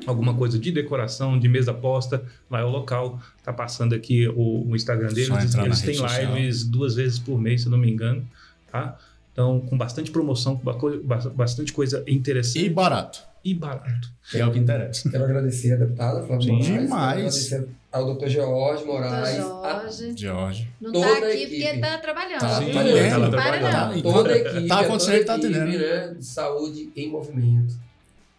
alguma 0.06 0.34
coisa 0.36 0.58
de 0.60 0.72
decoração, 0.72 1.38
de 1.40 1.48
mesa 1.48 1.74
posta, 1.74 2.24
lá 2.50 2.60
é 2.60 2.64
o 2.64 2.70
local. 2.70 3.20
Tá 3.44 3.52
passando 3.54 3.94
aqui 3.96 4.28
o, 4.28 4.68
o 4.70 4.76
Instagram 4.76 5.08
deles. 5.10 5.30
Eles 5.30 5.56
rede 5.56 5.82
têm 5.84 5.96
social. 5.96 6.36
lives 6.36 6.64
duas 6.66 6.96
vezes 6.96 7.20
por 7.20 7.40
mês, 7.40 7.62
se 7.62 7.68
eu 7.68 7.72
não 7.72 7.78
me 7.78 7.90
engano, 7.92 8.24
tá? 8.72 8.98
Então, 9.32 9.60
com 9.62 9.76
bastante 9.78 10.12
promoção, 10.12 10.56
com 10.58 11.00
bastante 11.36 11.74
coisa 11.74 12.04
interessante 12.08 12.66
E 12.66 12.70
barato, 12.70 13.20
e 13.44 13.52
barato. 13.56 14.08
que 14.30 14.38
é 14.38 14.46
o 14.46 14.52
que 14.52 14.60
interessa. 14.60 15.10
Quero 15.10 15.24
agradecer 15.24 15.74
a 15.74 15.78
deputada 15.78 16.22
Flávia 16.22 16.46
Sim. 16.46 16.52
Moraes. 16.52 16.68
Demais. 16.68 16.88
Quero 16.90 17.18
agradecer 17.18 17.68
ao 17.92 18.06
doutor 18.06 18.30
George 18.30 18.86
Moraes. 18.86 19.38
Jorge. 19.38 20.14
George. 20.16 20.70
Não 20.80 20.92
toda 20.92 21.08
tá 21.08 21.14
a 21.14 21.18
aqui 21.30 21.44
equipe. 21.44 21.64
porque 21.64 21.80
tá 21.80 21.98
trabalhando. 21.98 22.40
Tá 22.42 22.48
tá 22.48 22.62
para 22.62 23.30
trabalhando. 23.60 23.96
não. 23.96 24.02
toda 24.04 24.32
a 24.34 24.38
equipe, 24.38 24.68
Tá 24.68 24.80
acontecendo, 24.82 25.26
tá 25.26 25.36
atendendo. 25.36 25.66
né, 25.80 26.14
de 26.20 26.26
saúde 26.26 26.92
em 26.96 27.10
movimento. 27.10 27.74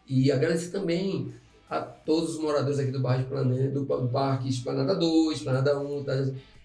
E 0.08 0.30
agradecer 0.30 0.70
também 0.70 1.32
a 1.68 1.80
todos 1.80 2.36
os 2.36 2.40
moradores 2.40 2.78
aqui 2.78 2.90
do 2.90 3.00
bairro 3.00 3.22
de 3.24 3.28
Planeta, 3.28 3.80
do, 3.80 4.08
Parque 4.08 4.48
Esplanada 4.48 4.94
2, 4.94 5.38
Esplanada 5.38 5.78
1, 5.78 6.04
tá, 6.04 6.12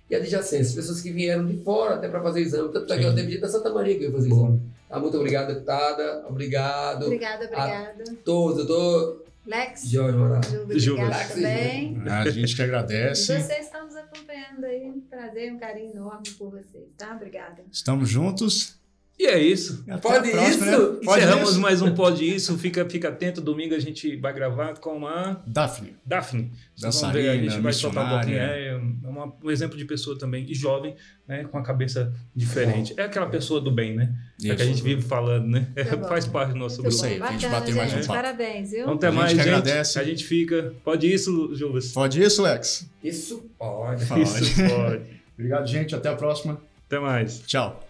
e 0.10 0.16
adjacências, 0.16 0.74
pessoas 0.74 1.02
que 1.02 1.12
vieram 1.12 1.46
de 1.46 1.58
fora 1.64 1.96
até 1.96 2.10
para 2.10 2.22
fazer 2.22 2.42
exame. 2.42 2.74
Tanto 2.74 2.92
é 2.92 2.98
que 2.98 3.04
eu 3.04 3.14
teve 3.14 3.32
gente 3.32 3.42
da 3.42 3.48
Santa 3.48 3.72
Maria 3.72 3.94
que 3.94 4.00
veio 4.02 4.12
fazer 4.12 4.30
Boa. 4.30 4.48
exame. 4.50 4.62
Tá, 4.90 5.00
muito 5.00 5.18
obrigado, 5.18 5.48
deputada. 5.54 6.26
Obrigado. 6.28 7.06
Obrigada, 7.06 7.46
obrigada. 7.46 8.04
Todos, 8.26 8.66
doutor 8.66 9.24
Lex, 9.46 9.88
Jorge 9.88 10.18
Moraes. 10.18 10.48
Juba. 10.82 11.04
obrigada 11.04 11.34
também. 11.34 12.02
A 12.08 12.30
gente 12.30 12.56
que 12.56 12.62
E 12.62 12.66
agradece. 12.66 13.40
vocês 13.40 13.66
estão 13.66 13.86
nos 13.86 13.96
acompanhando 13.96 14.66
aí. 14.66 14.90
Um 14.90 15.00
prazer, 15.02 15.54
um 15.54 15.60
carinho 15.60 15.92
enorme 15.92 16.30
por 16.38 16.50
vocês, 16.50 16.88
tá? 16.98 17.16
Obrigada. 17.16 17.64
Estamos 17.72 18.10
juntos. 18.10 18.79
E 19.20 19.26
é 19.26 19.38
isso. 19.38 19.84
Até 19.86 20.00
Pode 20.02 20.30
a 20.30 20.32
próxima, 20.32 20.48
isso? 20.50 20.66
né? 20.66 20.98
Pode 21.04 21.20
Encerramos 21.24 21.50
isso. 21.52 21.60
mais 21.60 21.82
um 21.82 21.94
Pode 21.94 22.24
Isso. 22.36 22.58
Fica, 22.58 22.90
fica 22.90 23.10
atento. 23.10 23.42
Domingo 23.42 23.76
a 23.76 23.80
gente 23.80 24.16
vai 24.16 24.34
gravar 24.34 24.76
com 24.80 25.06
a 25.06 25.42
Daphne. 25.46 25.94
Daphne. 26.06 26.50
Vão 26.80 27.12
ver, 27.12 27.30
a 27.30 27.36
gente 27.36 27.60
vai 27.60 27.74
soltar 27.74 28.06
um 28.06 28.10
pouquinho. 28.16 28.38
É, 28.38 28.70
é 28.70 29.08
uma- 29.08 29.34
um 29.44 29.52
exemplo 29.52 29.78
de 29.78 29.84
pessoa 29.84 30.18
também, 30.18 30.46
e 30.50 30.56
jovem, 30.56 30.96
né, 31.28 31.44
com 31.44 31.58
a 31.58 31.62
cabeça 31.62 32.14
diferente. 32.34 32.94
É 32.96 33.04
aquela 33.04 33.26
pessoa 33.28 33.60
do 33.60 33.70
bem, 33.70 33.94
né? 33.94 34.16
É 34.42 34.44
que 34.44 34.52
a 34.52 34.56
Isso. 34.56 34.64
gente 34.68 34.84
vive 34.84 35.02
falando, 35.02 35.48
né? 35.48 35.68
Bom. 36.00 36.08
Faz 36.08 36.26
parte 36.26 36.54
do 36.54 36.58
nosso 36.60 36.82
Muito 36.82 36.94
grupo. 36.96 37.06
aí, 37.06 37.20
bom, 37.20 37.26
pra 37.26 37.32
gente 37.34 37.42
bacana, 37.42 37.60
bater 37.60 37.76
mais 37.76 37.92
um 37.92 37.96
gente. 37.98 38.08
papo. 38.08 38.22
Parabéns, 38.22 38.72
viu? 38.72 38.80
Então 38.84 38.94
até 38.94 39.08
A 39.08 39.12
gente 39.12 39.20
mais, 39.20 39.32
que 39.34 39.38
gente. 39.40 39.48
agradece. 39.50 40.00
A 40.00 40.04
gente 40.06 40.24
fica. 40.26 40.74
Pode 40.82 41.14
isso, 41.14 41.54
Juvas? 41.54 41.92
Pode 41.92 42.22
isso, 42.24 42.42
Lex? 42.42 42.90
Isso 43.04 43.44
pode. 43.58 44.06
Pode. 44.06 44.22
Isso 44.22 44.64
pode. 44.70 45.02
Obrigado, 45.38 45.68
gente. 45.68 45.94
Até 45.94 46.08
a 46.08 46.16
próxima. 46.16 46.62
Até 46.88 47.00
mais. 47.00 47.42
Tchau. 47.46 47.86